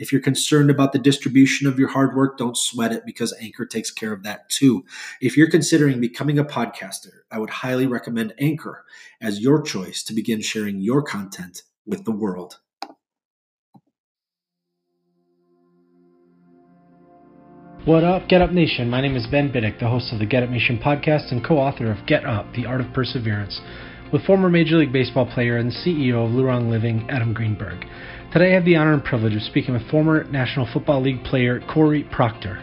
if 0.00 0.10
you're 0.10 0.20
concerned 0.22 0.70
about 0.70 0.92
the 0.92 0.98
distribution 0.98 1.68
of 1.68 1.78
your 1.78 1.88
hard 1.88 2.16
work, 2.16 2.38
don't 2.38 2.56
sweat 2.56 2.90
it 2.90 3.02
because 3.04 3.34
Anchor 3.38 3.66
takes 3.66 3.90
care 3.90 4.14
of 4.14 4.22
that 4.22 4.48
too. 4.48 4.82
If 5.20 5.36
you're 5.36 5.50
considering 5.50 6.00
becoming 6.00 6.38
a 6.38 6.44
podcaster, 6.44 7.20
I 7.30 7.38
would 7.38 7.50
highly 7.50 7.86
recommend 7.86 8.32
Anchor 8.40 8.84
as 9.20 9.40
your 9.40 9.60
choice 9.60 10.02
to 10.04 10.14
begin 10.14 10.40
sharing 10.40 10.80
your 10.80 11.02
content 11.02 11.62
with 11.84 12.06
the 12.06 12.12
world. 12.12 12.56
What 17.84 18.04
up, 18.04 18.28
Get 18.28 18.40
Up 18.40 18.52
Nation? 18.52 18.88
My 18.88 19.02
name 19.02 19.16
is 19.16 19.26
Ben 19.26 19.52
Biddick, 19.52 19.80
the 19.80 19.88
host 19.88 20.12
of 20.12 20.18
the 20.18 20.26
Get 20.26 20.42
Up 20.42 20.50
Nation 20.50 20.78
podcast 20.82 21.30
and 21.30 21.44
co 21.44 21.58
author 21.58 21.90
of 21.90 22.06
Get 22.06 22.24
Up, 22.24 22.46
The 22.54 22.64
Art 22.64 22.80
of 22.80 22.92
Perseverance, 22.94 23.60
with 24.12 24.24
former 24.24 24.48
Major 24.48 24.76
League 24.76 24.92
Baseball 24.92 25.26
player 25.26 25.58
and 25.58 25.70
CEO 25.70 26.26
of 26.26 26.30
Lurong 26.30 26.70
Living, 26.70 27.06
Adam 27.10 27.32
Greenberg. 27.32 27.86
Today 28.32 28.52
I 28.52 28.54
have 28.54 28.64
the 28.64 28.76
honor 28.76 28.92
and 28.92 29.02
privilege 29.02 29.34
of 29.34 29.42
speaking 29.42 29.74
with 29.74 29.90
former 29.90 30.22
National 30.22 30.68
Football 30.72 31.02
League 31.02 31.24
player 31.24 31.60
Cory 31.68 32.04
Procter. 32.12 32.62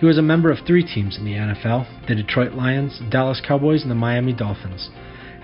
He 0.00 0.04
was 0.04 0.18
a 0.18 0.22
member 0.22 0.50
of 0.50 0.66
three 0.66 0.82
teams 0.82 1.16
in 1.16 1.24
the 1.24 1.34
NFL 1.34 2.08
the 2.08 2.16
Detroit 2.16 2.54
Lions, 2.54 3.00
Dallas 3.08 3.40
Cowboys, 3.46 3.82
and 3.82 3.90
the 3.90 3.94
Miami 3.94 4.32
Dolphins. 4.32 4.90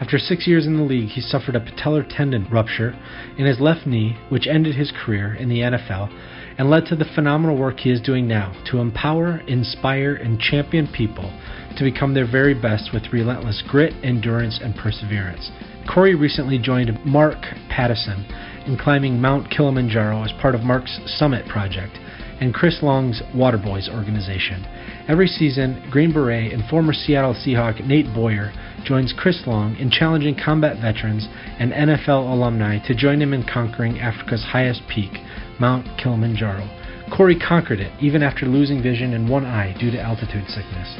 After 0.00 0.18
six 0.18 0.48
years 0.48 0.66
in 0.66 0.78
the 0.78 0.82
league, 0.82 1.10
he 1.10 1.20
suffered 1.20 1.54
a 1.54 1.60
patellar 1.60 2.04
tendon 2.04 2.48
rupture 2.50 2.98
in 3.38 3.46
his 3.46 3.60
left 3.60 3.86
knee, 3.86 4.16
which 4.30 4.48
ended 4.48 4.74
his 4.74 4.90
career 4.90 5.34
in 5.34 5.48
the 5.48 5.60
NFL 5.60 6.12
and 6.58 6.68
led 6.68 6.86
to 6.86 6.96
the 6.96 7.04
phenomenal 7.14 7.56
work 7.56 7.78
he 7.78 7.92
is 7.92 8.00
doing 8.00 8.26
now 8.26 8.52
to 8.72 8.78
empower, 8.78 9.42
inspire, 9.46 10.16
and 10.16 10.40
champion 10.40 10.88
people 10.88 11.32
to 11.78 11.84
become 11.84 12.14
their 12.14 12.28
very 12.28 12.52
best 12.52 12.90
with 12.92 13.12
relentless 13.12 13.62
grit, 13.68 13.94
endurance, 14.02 14.58
and 14.60 14.74
perseverance. 14.74 15.52
Cory 15.88 16.16
recently 16.16 16.58
joined 16.58 16.98
Mark 17.04 17.38
Pattison 17.70 18.26
in 18.66 18.78
climbing 18.78 19.20
Mount 19.20 19.50
Kilimanjaro 19.50 20.22
as 20.22 20.32
part 20.40 20.54
of 20.54 20.62
Mark's 20.62 21.00
Summit 21.06 21.48
Project 21.48 21.98
and 22.40 22.52
Chris 22.52 22.82
Long's 22.82 23.22
Waterboys 23.34 23.88
organization. 23.88 24.66
Every 25.08 25.28
season, 25.28 25.86
Green 25.90 26.12
Beret 26.12 26.52
and 26.52 26.68
former 26.68 26.92
Seattle 26.92 27.34
Seahawk 27.34 27.86
Nate 27.86 28.12
Boyer 28.14 28.52
joins 28.84 29.14
Chris 29.16 29.42
Long 29.46 29.76
in 29.76 29.90
challenging 29.90 30.34
combat 30.34 30.80
veterans 30.80 31.28
and 31.58 31.72
NFL 31.72 32.32
alumni 32.32 32.84
to 32.86 32.94
join 32.94 33.22
him 33.22 33.32
in 33.32 33.44
conquering 33.44 34.00
Africa's 34.00 34.42
highest 34.42 34.82
peak, 34.92 35.12
Mount 35.60 35.86
Kilimanjaro. 36.02 36.68
Cory 37.16 37.38
conquered 37.38 37.80
it 37.80 37.92
even 38.00 38.22
after 38.22 38.46
losing 38.46 38.82
vision 38.82 39.12
in 39.12 39.28
one 39.28 39.44
eye 39.44 39.76
due 39.78 39.90
to 39.90 40.00
altitude 40.00 40.48
sickness. 40.48 40.96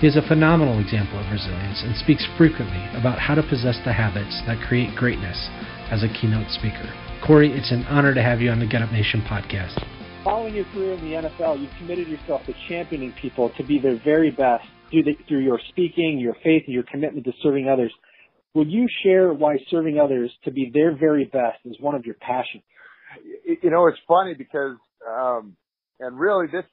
He 0.00 0.06
is 0.06 0.16
a 0.16 0.28
phenomenal 0.28 0.78
example 0.78 1.18
of 1.18 1.32
resilience 1.32 1.82
and 1.82 1.96
speaks 1.96 2.26
frequently 2.38 2.84
about 2.94 3.18
how 3.18 3.34
to 3.34 3.42
possess 3.42 3.78
the 3.84 3.92
habits 3.92 4.42
that 4.46 4.64
create 4.66 4.94
greatness 4.94 5.48
as 5.90 6.02
a 6.02 6.08
keynote 6.08 6.50
speaker. 6.50 7.05
Cory, 7.24 7.52
it's 7.52 7.70
an 7.70 7.84
honor 7.84 8.14
to 8.14 8.22
have 8.22 8.40
you 8.40 8.50
on 8.50 8.60
the 8.60 8.66
Get 8.66 8.82
Up 8.82 8.92
Nation 8.92 9.22
podcast. 9.22 9.82
Following 10.24 10.54
your 10.54 10.64
career 10.66 10.94
in 10.94 11.00
the 11.00 11.28
NFL, 11.28 11.60
you've 11.60 11.70
committed 11.78 12.08
yourself 12.08 12.44
to 12.46 12.54
championing 12.68 13.14
people 13.20 13.50
to 13.56 13.64
be 13.64 13.78
their 13.78 13.98
very 14.04 14.30
best 14.30 14.64
through, 14.90 15.04
the, 15.04 15.12
through 15.28 15.44
your 15.44 15.60
speaking, 15.68 16.18
your 16.18 16.34
faith, 16.44 16.64
and 16.66 16.74
your 16.74 16.82
commitment 16.84 17.24
to 17.24 17.32
serving 17.42 17.68
others. 17.68 17.92
Would 18.54 18.70
you 18.70 18.86
share 19.02 19.32
why 19.32 19.56
serving 19.70 19.98
others 19.98 20.32
to 20.44 20.50
be 20.50 20.70
their 20.72 20.96
very 20.96 21.24
best 21.24 21.58
is 21.64 21.76
one 21.80 21.94
of 21.94 22.04
your 22.04 22.16
passions? 22.16 22.62
You 23.62 23.70
know, 23.70 23.86
it's 23.86 23.98
funny 24.06 24.34
because, 24.34 24.76
um, 25.08 25.56
and 26.00 26.18
really 26.18 26.46
this, 26.46 26.64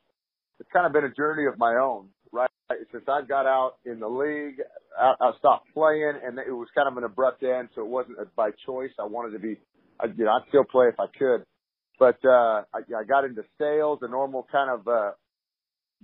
it's 0.60 0.70
kind 0.74 0.86
of 0.86 0.94
been 0.94 1.06
a 1.06 1.14
journey 1.14 1.46
of 1.48 1.58
my 1.58 1.76
own 1.76 2.10
right? 2.34 2.50
Since 2.92 3.06
I 3.08 3.22
got 3.22 3.46
out 3.46 3.76
in 3.86 4.00
the 4.00 4.08
league, 4.08 4.60
I, 5.00 5.14
I 5.22 5.32
stopped 5.38 5.68
playing, 5.74 6.14
and 6.26 6.38
it 6.40 6.52
was 6.52 6.68
kind 6.76 6.88
of 6.90 6.98
an 6.98 7.04
abrupt 7.04 7.44
end, 7.44 7.70
so 7.76 7.82
it 7.82 7.88
wasn't 7.88 8.18
by 8.36 8.50
choice. 8.66 8.90
I 9.00 9.06
wanted 9.06 9.32
to 9.34 9.40
be, 9.40 9.58
I, 10.00 10.08
you 10.08 10.26
know, 10.26 10.32
I'd 10.32 10.48
still 10.50 10.64
play 10.64 10.88
if 10.88 11.00
I 11.00 11.06
could, 11.18 11.44
but 12.00 12.18
uh, 12.26 12.64
I, 12.74 12.80
I 12.98 13.04
got 13.08 13.24
into 13.26 13.44
sales, 13.60 14.00
a 14.02 14.08
normal 14.08 14.48
kind 14.52 14.70
of 14.70 14.88
uh, 14.88 15.12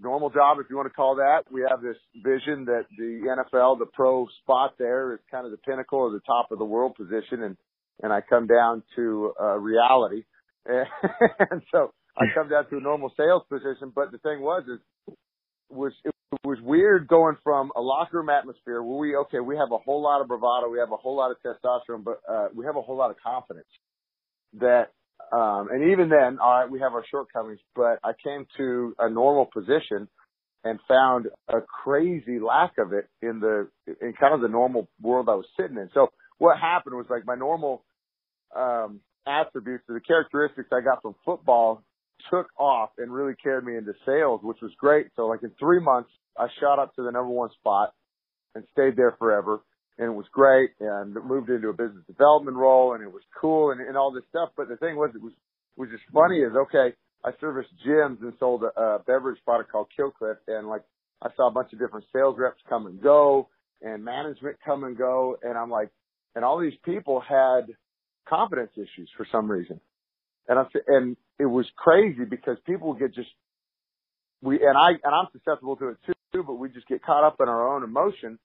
normal 0.02 0.30
job, 0.30 0.58
if 0.60 0.68
you 0.70 0.76
want 0.76 0.88
to 0.88 0.94
call 0.94 1.16
that. 1.16 1.44
We 1.52 1.66
have 1.70 1.82
this 1.82 1.98
vision 2.16 2.66
that 2.66 2.86
the 2.98 3.44
NFL, 3.54 3.80
the 3.80 3.86
pro 3.86 4.28
spot 4.42 4.76
there, 4.78 5.14
is 5.14 5.20
kind 5.30 5.46
of 5.46 5.52
the 5.52 5.58
pinnacle 5.58 6.00
or 6.00 6.12
the 6.12 6.22
top 6.22 6.52
of 6.52 6.60
the 6.60 6.66
world 6.66 6.96
position, 6.96 7.44
and 7.44 7.58
and 8.02 8.14
I 8.14 8.22
come 8.22 8.48
down 8.48 8.84
to 8.96 9.34
uh, 9.40 9.58
reality, 9.58 10.24
and 10.66 11.62
so 11.72 11.92
I 12.18 12.26
come 12.34 12.50
down 12.50 12.70
to 12.70 12.78
a 12.78 12.82
normal 12.82 13.12
sales 13.18 13.44
position. 13.50 13.92
But 13.94 14.12
the 14.12 14.20
thing 14.20 14.42
was, 14.42 14.64
is 14.68 15.16
was 15.70 15.94
it 16.06 16.14
was 16.44 16.60
weird 16.62 17.08
going 17.08 17.38
from 17.44 17.72
a 17.76 17.82
locker 17.82 18.18
room 18.18 18.30
atmosphere 18.30 18.84
where 18.84 18.98
we 18.98 19.16
okay 19.16 19.40
we 19.40 19.56
have 19.56 19.72
a 19.72 19.78
whole 19.78 20.02
lot 20.02 20.22
of 20.22 20.28
bravado 20.28 20.70
we 20.70 20.78
have 20.80 20.92
a 20.92 20.98
whole 20.98 21.16
lot 21.16 21.32
of 21.32 21.38
testosterone 21.44 22.04
but 22.04 22.22
uh 22.30 22.48
we 22.54 22.66
have 22.66 22.76
a 22.76 22.82
whole 22.82 22.98
lot 22.98 23.10
of 23.10 23.18
confidence 23.24 23.68
that 24.54 24.92
um 25.32 25.70
and 25.72 25.92
even 25.92 26.10
then 26.10 26.38
all 26.40 26.60
right 26.62 26.70
we 26.70 26.80
have 26.80 26.94
our 26.94 27.04
shortcomings 27.10 27.60
but 27.76 28.00
i 28.04 28.12
came 28.24 28.46
to 28.58 28.96
a 29.00 29.10
normal 29.10 29.48
position 29.52 30.08
and 30.64 30.80
found 30.88 31.28
a 31.48 31.62
crazy 31.84 32.40
lack 32.40 32.74
of 32.78 32.94
it 32.94 33.08
in 33.22 33.40
the 33.40 33.68
in 34.02 34.14
kind 34.14 34.34
of 34.34 34.42
the 34.42 34.48
normal 34.48 34.88
world 35.02 35.28
i 35.30 35.36
was 35.36 35.46
sitting 35.60 35.78
in. 35.78 35.90
So 35.94 36.10
what 36.38 36.60
happened 36.60 36.96
was 36.96 37.08
like 37.10 37.26
my 37.26 37.36
normal 37.36 37.84
um 38.56 39.00
attributes 39.28 39.84
the 39.88 40.00
characteristics 40.00 40.70
i 40.72 40.82
got 40.82 41.02
from 41.02 41.16
football 41.26 41.84
took 42.30 42.48
off 42.58 42.92
and 42.98 43.12
really 43.12 43.36
carried 43.42 43.66
me 43.66 43.78
into 43.78 43.94
sales, 44.06 44.42
which 44.44 44.58
was 44.62 44.72
great. 44.78 45.08
So 45.16 45.28
like 45.28 45.44
in 45.44 45.52
three 45.60 45.80
months, 45.80 46.10
I 46.38 46.48
shot 46.60 46.80
up 46.80 46.96
to 46.96 47.04
the 47.04 47.12
number 47.12 47.30
one 47.30 47.50
spot 47.60 47.94
and 48.56 48.64
stayed 48.72 48.96
there 48.96 49.16
forever. 49.20 49.62
And 49.98 50.08
it 50.08 50.16
was 50.16 50.26
great 50.32 50.72
and 50.80 51.14
moved 51.26 51.50
into 51.50 51.70
a 51.70 51.74
business 51.74 52.04
development 52.08 52.56
role 52.56 52.94
and 52.94 53.04
it 53.04 53.12
was 53.12 53.24
cool 53.40 53.72
and, 53.72 53.82
and 53.82 53.98
all 53.98 54.12
this 54.12 54.24
stuff. 54.30 54.50
But 54.56 54.70
the 54.70 54.78
thing 54.78 54.96
was, 54.96 55.12
it 55.14 55.22
was, 55.22 55.34
was 55.76 55.90
just 55.90 56.04
funny 56.14 56.40
is 56.40 56.54
okay, 56.56 56.96
I 57.24 57.32
serviced 57.42 57.70
gyms 57.86 58.22
and 58.22 58.34
sold 58.40 58.64
a, 58.64 58.80
a 58.80 59.00
beverage 59.00 59.40
product 59.44 59.72
called 59.72 59.88
Kill 59.96 60.12
Cliff 60.12 60.38
and 60.48 60.68
like 60.68 60.84
I 61.22 61.30
saw 61.36 61.50
a 61.50 61.52
bunch 61.52 61.74
of 61.74 61.80
different 61.80 62.06
sales 62.14 62.36
reps 62.38 62.62
come 62.70 62.88
and 62.88 63.02
go 63.02 63.50
and 63.82 64.04
management 64.04 64.58
come 64.66 64.84
and 64.84 64.98
go. 64.98 65.38
And 65.44 65.58
I'm 65.58 65.70
like, 65.70 65.90
and 66.36 66.46
all 66.46 66.60
these 66.60 66.78
people 66.86 67.22
had 67.22 67.68
confidence 68.28 68.72
issues 68.76 69.10
for 69.18 69.26
some 69.32 69.50
reason. 69.50 69.80
And 70.48 70.60
I 70.60 70.64
and 70.88 71.18
it 71.40 71.46
was 71.46 71.66
crazy 71.78 72.26
because 72.30 72.58
people 72.66 72.94
get 72.94 73.14
just 73.16 73.30
we 74.42 74.56
and 74.56 74.78
I 74.78 74.90
and 74.92 75.16
I'm 75.16 75.28
susceptible 75.32 75.78
to 75.78 75.90
it 75.90 75.98
too, 76.06 76.44
but 76.44 76.54
we 76.54 76.70
just 76.70 76.88
get 76.88 77.04
caught 77.04 77.24
up 77.24 77.38
in 77.40 77.48
our 77.48 77.76
own 77.76 77.84
emotion 77.84 78.38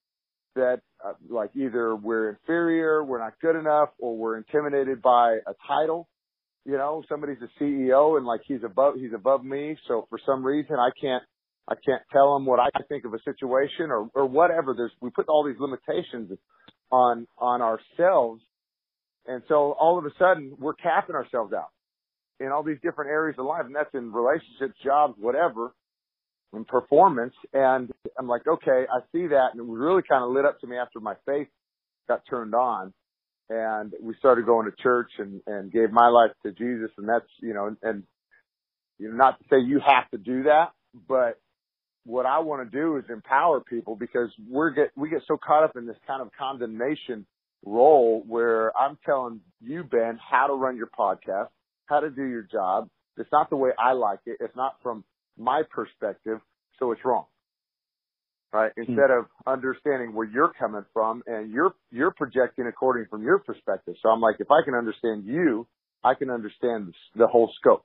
that 0.54 0.80
uh, 1.04 1.12
like 1.28 1.50
either 1.56 1.94
we're 1.96 2.30
inferior, 2.30 3.04
we're 3.04 3.18
not 3.18 3.34
good 3.40 3.56
enough, 3.56 3.90
or 3.98 4.16
we're 4.16 4.36
intimidated 4.36 5.02
by 5.02 5.38
a 5.46 5.54
title. 5.66 6.08
You 6.64 6.78
know, 6.78 7.02
somebody's 7.08 7.38
a 7.42 7.62
CEO 7.62 8.16
and 8.16 8.24
like 8.24 8.40
he's 8.46 8.62
above 8.64 8.94
he's 8.96 9.12
above 9.14 9.44
me, 9.44 9.76
so 9.88 10.06
for 10.08 10.18
some 10.24 10.44
reason 10.44 10.76
I 10.76 10.90
can't 11.00 11.22
I 11.68 11.74
can't 11.74 12.02
tell 12.12 12.36
him 12.36 12.46
what 12.46 12.60
I 12.60 12.68
think 12.88 13.04
of 13.04 13.12
a 13.12 13.22
situation 13.24 13.90
or 13.90 14.08
or 14.14 14.26
whatever. 14.26 14.74
There's 14.76 14.92
we 15.00 15.10
put 15.10 15.28
all 15.28 15.44
these 15.44 15.60
limitations 15.60 16.38
on 16.90 17.26
on 17.38 17.60
ourselves, 17.60 18.42
and 19.26 19.42
so 19.48 19.76
all 19.78 19.98
of 19.98 20.06
a 20.06 20.10
sudden 20.18 20.54
we're 20.58 20.74
capping 20.74 21.16
ourselves 21.16 21.52
out 21.52 21.73
in 22.40 22.48
all 22.48 22.62
these 22.62 22.78
different 22.82 23.10
areas 23.10 23.36
of 23.38 23.46
life, 23.46 23.64
and 23.64 23.74
that's 23.74 23.94
in 23.94 24.12
relationships, 24.12 24.74
jobs, 24.84 25.14
whatever, 25.18 25.74
and 26.52 26.66
performance. 26.66 27.34
And 27.52 27.90
I'm 28.18 28.28
like, 28.28 28.46
okay, 28.46 28.84
I 28.90 29.00
see 29.12 29.28
that, 29.28 29.48
and 29.52 29.60
it 29.60 29.66
really 29.66 30.02
kind 30.08 30.24
of 30.24 30.30
lit 30.30 30.44
up 30.44 30.60
to 30.60 30.66
me 30.66 30.76
after 30.76 31.00
my 31.00 31.14
faith 31.26 31.48
got 32.08 32.22
turned 32.28 32.54
on, 32.54 32.92
and 33.48 33.92
we 34.02 34.14
started 34.18 34.46
going 34.46 34.70
to 34.70 34.82
church 34.82 35.10
and 35.18 35.40
and 35.46 35.72
gave 35.72 35.90
my 35.90 36.08
life 36.08 36.32
to 36.44 36.52
Jesus, 36.52 36.90
and 36.98 37.08
that's 37.08 37.28
you 37.40 37.54
know, 37.54 37.74
and 37.82 38.02
you 38.98 39.10
know, 39.10 39.16
not 39.16 39.38
to 39.38 39.44
say 39.50 39.56
you 39.60 39.80
have 39.84 40.10
to 40.10 40.18
do 40.18 40.44
that, 40.44 40.72
but 41.08 41.38
what 42.04 42.26
I 42.26 42.40
want 42.40 42.70
to 42.70 42.78
do 42.78 42.96
is 42.96 43.04
empower 43.08 43.60
people 43.60 43.96
because 43.96 44.28
we're 44.48 44.70
get 44.70 44.90
we 44.96 45.08
get 45.08 45.22
so 45.26 45.36
caught 45.36 45.64
up 45.64 45.76
in 45.76 45.86
this 45.86 45.96
kind 46.06 46.20
of 46.20 46.30
condemnation 46.38 47.26
role 47.64 48.22
where 48.26 48.76
I'm 48.76 48.98
telling 49.06 49.40
you, 49.60 49.84
Ben, 49.84 50.18
how 50.30 50.46
to 50.48 50.54
run 50.54 50.76
your 50.76 50.88
podcast, 50.98 51.48
how 51.86 52.00
to 52.00 52.10
do 52.10 52.24
your 52.24 52.42
job. 52.50 52.88
It's 53.16 53.30
not 53.32 53.50
the 53.50 53.56
way 53.56 53.70
I 53.78 53.92
like 53.92 54.20
it. 54.26 54.38
It's 54.40 54.56
not 54.56 54.76
from 54.82 55.04
my 55.38 55.62
perspective, 55.70 56.40
so 56.78 56.92
it's 56.92 57.02
wrong. 57.04 57.26
Right? 58.52 58.72
Hmm. 58.76 58.82
Instead 58.82 59.10
of 59.10 59.26
understanding 59.46 60.14
where 60.14 60.26
you're 60.26 60.52
coming 60.58 60.84
from 60.92 61.22
and 61.26 61.50
you're 61.52 61.74
you're 61.90 62.12
projecting 62.12 62.66
according 62.66 63.06
from 63.10 63.22
your 63.22 63.38
perspective. 63.40 63.94
So 64.02 64.08
I'm 64.10 64.20
like, 64.20 64.36
if 64.40 64.50
I 64.50 64.64
can 64.64 64.74
understand 64.74 65.24
you, 65.26 65.66
I 66.04 66.14
can 66.14 66.30
understand 66.30 66.94
the 67.16 67.26
whole 67.26 67.50
scope. 67.60 67.84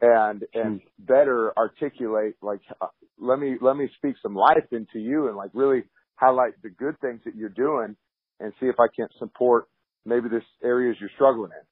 and 0.00 0.44
and 0.54 0.80
better 0.98 1.52
articulate 1.58 2.34
like 2.42 2.60
uh, 2.80 2.86
let 3.18 3.38
me 3.38 3.56
let 3.60 3.76
me 3.76 3.88
speak 3.98 4.16
some 4.22 4.34
life 4.34 4.64
into 4.72 4.98
you 4.98 5.28
and 5.28 5.36
like 5.36 5.50
really 5.54 5.82
highlight 6.16 6.52
the 6.62 6.70
good 6.70 6.98
things 7.00 7.20
that 7.24 7.36
you're 7.36 7.48
doing 7.50 7.96
and 8.40 8.52
see 8.60 8.66
if 8.66 8.76
I 8.78 8.86
can't 8.96 9.12
support 9.18 9.68
maybe 10.06 10.28
this 10.28 10.44
areas 10.64 10.96
you're 11.00 11.10
struggling 11.14 11.50
in, 11.52 11.64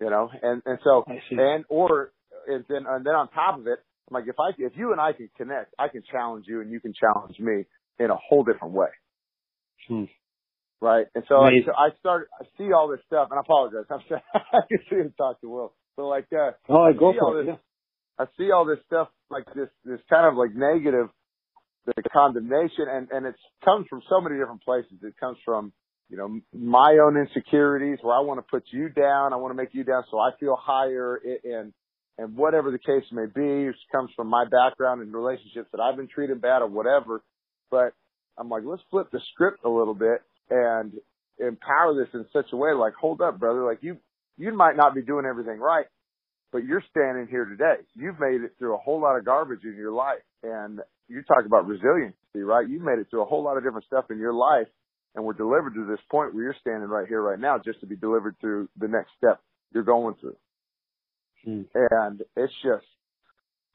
you 0.00 0.10
know, 0.10 0.30
and 0.42 0.62
and 0.64 0.78
so 0.84 1.04
and 1.30 1.64
or 1.68 2.12
and 2.46 2.64
then 2.68 2.84
and 2.88 3.04
then 3.04 3.14
on 3.14 3.28
top 3.28 3.58
of 3.58 3.66
it, 3.66 3.78
I'm 4.08 4.14
like 4.14 4.24
if 4.26 4.36
I 4.38 4.50
if 4.58 4.72
you 4.76 4.92
and 4.92 5.00
I 5.00 5.12
can 5.12 5.28
connect, 5.36 5.74
I 5.78 5.88
can 5.88 6.02
challenge 6.10 6.46
you 6.48 6.60
and 6.60 6.70
you 6.70 6.80
can 6.80 6.92
challenge 6.92 7.38
me 7.38 7.64
in 7.98 8.10
a 8.10 8.16
whole 8.16 8.44
different 8.44 8.74
way. 8.74 8.88
Hmm. 9.88 10.04
Right. 10.80 11.06
And 11.14 11.24
so 11.28 11.36
I, 11.36 11.50
so 11.64 11.72
I 11.72 11.88
start, 12.00 12.28
I 12.38 12.44
see 12.58 12.72
all 12.72 12.88
this 12.88 13.00
stuff 13.06 13.28
and 13.30 13.38
I 13.38 13.40
apologize. 13.40 13.86
I'm 13.90 14.00
sorry. 14.08 14.22
I 14.34 14.60
can 14.68 14.78
see 14.90 14.96
him 14.96 15.14
talk 15.16 15.40
to 15.40 15.48
Will. 15.48 15.72
but 15.96 16.06
like, 16.06 16.26
uh, 16.32 16.52
oh, 16.68 16.82
I 16.82 16.92
go 16.92 17.12
for 17.18 17.40
it. 17.40 17.46
This, 17.46 17.54
yeah. 17.54 18.24
I 18.24 18.26
see 18.38 18.50
all 18.50 18.66
this 18.66 18.78
stuff 18.86 19.08
like 19.30 19.46
this, 19.54 19.68
this 19.84 20.00
kind 20.10 20.26
of 20.26 20.36
like 20.36 20.54
negative, 20.54 21.08
the 21.86 22.02
condemnation 22.12 22.86
and, 22.90 23.08
and 23.10 23.26
it 23.26 23.34
comes 23.64 23.86
from 23.88 24.02
so 24.08 24.20
many 24.20 24.38
different 24.38 24.62
places. 24.62 24.92
It 25.02 25.14
comes 25.18 25.38
from, 25.44 25.72
you 26.08 26.16
know, 26.16 26.40
my 26.52 26.98
own 27.02 27.16
insecurities 27.16 27.98
where 28.02 28.14
I 28.14 28.20
want 28.20 28.38
to 28.38 28.46
put 28.48 28.64
you 28.70 28.88
down. 28.88 29.32
I 29.32 29.36
want 29.36 29.50
to 29.50 29.56
make 29.56 29.74
you 29.74 29.84
down 29.84 30.04
so 30.10 30.18
I 30.18 30.30
feel 30.38 30.56
higher 30.60 31.20
and, 31.44 31.72
and 32.18 32.36
whatever 32.36 32.70
the 32.70 32.78
case 32.78 33.04
may 33.10 33.26
be, 33.26 33.68
it 33.68 33.74
comes 33.90 34.10
from 34.14 34.28
my 34.28 34.44
background 34.44 35.02
and 35.02 35.12
relationships 35.12 35.68
that 35.72 35.80
I've 35.80 35.96
been 35.96 36.08
treated 36.08 36.40
bad 36.40 36.62
or 36.62 36.68
whatever. 36.68 37.22
But 37.70 37.92
I'm 38.38 38.48
like, 38.48 38.62
let's 38.64 38.82
flip 38.90 39.08
the 39.10 39.20
script 39.32 39.64
a 39.64 39.68
little 39.68 39.94
bit 39.94 40.22
and 40.48 40.92
empower 41.38 41.94
this 41.94 42.08
in 42.14 42.24
such 42.32 42.52
a 42.52 42.56
way 42.56 42.72
like, 42.72 42.94
hold 42.94 43.20
up, 43.20 43.38
brother, 43.40 43.64
like 43.64 43.78
you, 43.82 43.96
you 44.38 44.54
might 44.54 44.76
not 44.76 44.94
be 44.94 45.02
doing 45.02 45.26
everything 45.28 45.58
right, 45.58 45.86
but 46.52 46.64
you're 46.64 46.84
standing 46.90 47.26
here 47.28 47.44
today. 47.44 47.82
You've 47.96 48.20
made 48.20 48.42
it 48.42 48.52
through 48.58 48.74
a 48.74 48.78
whole 48.78 49.00
lot 49.00 49.16
of 49.18 49.24
garbage 49.24 49.64
in 49.64 49.74
your 49.74 49.92
life. 49.92 50.22
And 50.44 50.80
you 51.08 51.22
talk 51.22 51.44
about 51.44 51.66
resiliency, 51.66 52.14
right? 52.36 52.68
You've 52.68 52.82
made 52.82 53.00
it 53.00 53.08
through 53.10 53.22
a 53.22 53.26
whole 53.26 53.42
lot 53.42 53.56
of 53.56 53.64
different 53.64 53.86
stuff 53.86 54.04
in 54.10 54.18
your 54.18 54.32
life 54.32 54.68
and 55.16 55.24
we're 55.24 55.32
delivered 55.32 55.74
to 55.74 55.86
this 55.86 55.98
point 56.10 56.34
where 56.34 56.44
you're 56.44 56.56
standing 56.60 56.88
right 56.88 57.08
here, 57.08 57.22
right 57.22 57.40
now, 57.40 57.56
just 57.58 57.80
to 57.80 57.86
be 57.86 57.96
delivered 57.96 58.36
through 58.40 58.68
the 58.78 58.86
next 58.86 59.10
step 59.16 59.40
you're 59.72 59.82
going 59.82 60.14
through. 60.20 60.36
Hmm. 61.44 61.62
And 61.74 62.22
it's 62.36 62.52
just, 62.62 62.84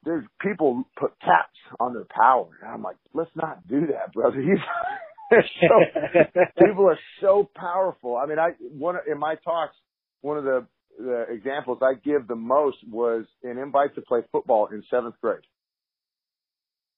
there's 0.04 0.24
people 0.40 0.84
put 0.98 1.20
caps 1.20 1.58
on 1.80 1.94
their 1.94 2.06
power. 2.10 2.48
And 2.62 2.72
I'm 2.72 2.84
like, 2.84 2.98
let's 3.14 3.32
not 3.36 3.68
do 3.68 3.88
that, 3.88 4.14
brother. 4.14 4.42
so, 5.32 6.30
people 6.64 6.88
are 6.88 7.00
so 7.22 7.50
powerful. 7.56 8.18
I 8.18 8.28
mean, 8.28 8.40
I 8.40 8.52
one 8.60 8.96
in 9.12 9.18
my 9.18 9.36
talks, 9.44 9.76
one 10.22 10.38
of 10.38 10.44
the 10.44 10.68
the 11.00 11.26
examples 11.30 11.80
I 11.82 11.94
give 11.94 12.28
the 12.28 12.36
most 12.36 12.78
was 12.88 13.26
an 13.44 13.58
invite 13.58 13.96
to 13.96 14.02
play 14.02 14.20
football 14.32 14.68
in 14.68 14.84
seventh 14.92 15.16
grade. 15.22 15.40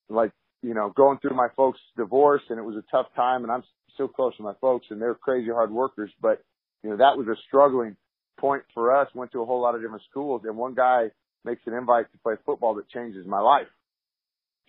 Like, 0.10 0.32
you 0.64 0.74
know, 0.74 0.92
going 0.96 1.20
through 1.20 1.36
my 1.36 1.50
folks' 1.56 1.80
divorce 1.96 2.42
and 2.50 2.58
it 2.58 2.64
was 2.64 2.76
a 2.76 2.84
tough 2.92 3.08
time 3.16 3.44
and 3.44 3.52
I'm 3.52 3.64
still 3.94 4.08
close 4.08 4.36
to 4.38 4.44
my 4.44 4.54
folks 4.60 4.88
and 4.90 5.00
they're 5.00 5.14
crazy 5.14 5.52
hard 5.52 5.72
workers, 5.72 6.12
but 6.22 6.42
you 6.82 6.90
know, 6.90 6.98
that 6.98 7.18
was 7.18 7.28
a 7.28 7.36
struggling 7.48 7.96
point 8.40 8.64
for 8.74 8.96
us. 8.96 9.08
Went 9.14 9.32
to 9.34 9.42
a 9.42 9.46
whole 9.46 9.62
lot 9.62 9.76
of 9.76 9.82
different 9.82 10.04
schools 10.10 10.42
and 10.46 10.58
one 10.58 10.74
guy 10.74 11.12
makes 11.46 11.62
an 11.68 11.74
invite 11.74 12.12
to 12.12 12.18
play 12.20 12.36
football 12.46 12.76
that 12.76 12.90
changes 12.90 13.28
my 13.28 13.40
life. 13.40 13.68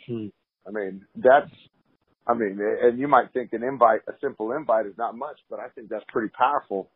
Hmm. 0.07 0.27
I 0.67 0.71
mean, 0.71 1.07
that's 1.15 1.51
I 2.27 2.35
mean, 2.35 2.59
and 2.61 2.99
you 2.99 3.07
might 3.07 3.33
think 3.33 3.53
an 3.53 3.63
invite, 3.63 4.01
a 4.09 4.13
simple 4.21 4.53
invite 4.53 4.87
is 4.87 4.95
not 4.97 5.17
much, 5.17 5.37
but 5.51 5.61
I 5.61 5.69
think 5.69 5.91
that's 5.91 6.05
pretty 6.09 6.33
powerful 6.37 6.91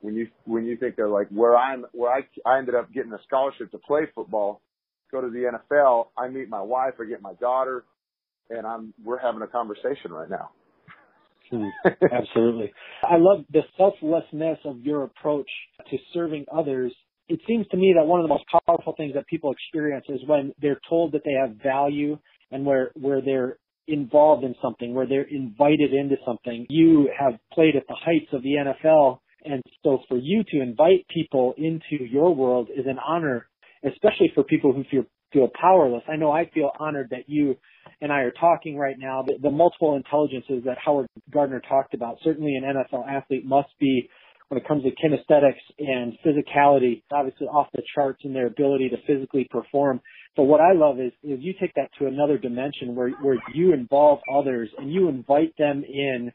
when 0.00 0.14
you, 0.14 0.26
when 0.44 0.64
you 0.64 0.76
think 0.76 0.98
of 0.98 1.10
like 1.10 1.28
where 1.28 1.56
I'm, 1.56 1.86
where 1.92 2.12
I, 2.12 2.22
I 2.44 2.58
ended 2.58 2.74
up 2.74 2.92
getting 2.92 3.12
a 3.12 3.22
scholarship 3.26 3.70
to 3.70 3.78
play 3.78 4.02
football, 4.14 4.60
go 5.12 5.20
to 5.20 5.30
the 5.30 5.52
NFL, 5.72 6.08
I 6.18 6.28
meet 6.28 6.48
my 6.48 6.62
wife, 6.62 6.94
I 7.00 7.04
get 7.04 7.22
my 7.22 7.34
daughter, 7.34 7.84
and 8.50 8.66
I'm, 8.66 8.94
we're 9.02 9.18
having 9.18 9.42
a 9.42 9.46
conversation 9.46 10.12
right 10.12 10.30
now. 10.30 10.50
Hmm. 11.50 11.66
Absolutely. 12.12 12.72
I 13.02 13.16
love 13.18 13.44
the 13.52 13.62
selflessness 13.76 14.58
of 14.64 14.80
your 14.80 15.04
approach 15.04 15.48
to 15.90 15.96
serving 16.14 16.46
others. 16.52 16.92
It 17.28 17.40
seems 17.46 17.66
to 17.68 17.76
me 17.76 17.94
that 17.96 18.06
one 18.06 18.20
of 18.20 18.24
the 18.24 18.34
most 18.34 18.44
powerful 18.66 18.94
things 18.96 19.14
that 19.14 19.26
people 19.26 19.52
experience 19.52 20.04
is 20.08 20.20
when 20.26 20.52
they're 20.60 20.80
told 20.88 21.12
that 21.12 21.22
they 21.24 21.32
have 21.32 21.56
value 21.62 22.18
and 22.50 22.64
where, 22.64 22.90
where 22.94 23.20
they're 23.20 23.56
involved 23.86 24.44
in 24.44 24.54
something, 24.62 24.94
where 24.94 25.06
they're 25.06 25.28
invited 25.28 25.92
into 25.92 26.16
something. 26.26 26.66
You 26.68 27.10
have 27.18 27.34
played 27.52 27.76
at 27.76 27.86
the 27.88 27.96
heights 27.96 28.32
of 28.32 28.42
the 28.42 28.50
NFL, 28.50 29.18
and 29.44 29.62
so 29.82 30.00
for 30.08 30.18
you 30.18 30.44
to 30.52 30.60
invite 30.60 31.06
people 31.12 31.54
into 31.56 32.04
your 32.04 32.34
world 32.34 32.68
is 32.74 32.86
an 32.86 32.98
honor, 32.98 33.48
especially 33.84 34.30
for 34.34 34.44
people 34.44 34.72
who 34.72 34.84
feel 34.90 35.04
feel 35.32 35.48
powerless. 35.60 36.02
I 36.08 36.16
know 36.16 36.30
I 36.30 36.50
feel 36.52 36.70
honored 36.78 37.10
that 37.10 37.28
you 37.28 37.56
and 38.00 38.12
I 38.12 38.20
are 38.20 38.32
talking 38.32 38.76
right 38.76 38.96
now. 38.98 39.22
The, 39.22 39.34
the 39.40 39.50
multiple 39.50 39.96
intelligences 39.96 40.64
that 40.64 40.78
Howard 40.84 41.06
Gardner 41.30 41.60
talked 41.60 41.94
about, 41.94 42.18
certainly 42.24 42.54
an 42.54 42.64
NFL 42.64 43.08
athlete 43.08 43.44
must 43.44 43.68
be 43.78 44.08
when 44.48 44.60
it 44.60 44.66
comes 44.66 44.82
to 44.82 44.90
kinesthetics 44.90 45.62
and 45.78 46.14
physicality, 46.26 47.02
obviously 47.12 47.46
off 47.46 47.68
the 47.72 47.82
charts 47.94 48.22
in 48.24 48.32
their 48.32 48.48
ability 48.48 48.88
to 48.88 48.96
physically 49.06 49.46
perform. 49.48 50.00
But 50.36 50.44
what 50.44 50.60
I 50.60 50.72
love 50.72 50.98
is, 50.98 51.12
is 51.22 51.38
you 51.40 51.54
take 51.60 51.72
that 51.74 51.90
to 52.00 52.06
another 52.06 52.36
dimension 52.36 52.96
where, 52.96 53.10
where 53.10 53.36
you 53.54 53.72
involve 53.72 54.18
others 54.32 54.68
and 54.76 54.92
you 54.92 55.08
invite 55.08 55.56
them 55.56 55.84
in 55.84 56.32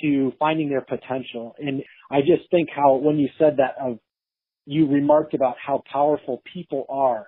to 0.00 0.32
finding 0.40 0.70
their 0.70 0.80
potential. 0.80 1.54
And 1.58 1.82
I 2.10 2.20
just 2.20 2.50
think 2.50 2.68
how, 2.74 2.96
when 2.96 3.18
you 3.18 3.28
said 3.38 3.58
that 3.58 3.76
of, 3.80 3.98
you 4.66 4.88
remarked 4.88 5.34
about 5.34 5.54
how 5.64 5.82
powerful 5.92 6.42
people 6.52 6.86
are. 6.88 7.26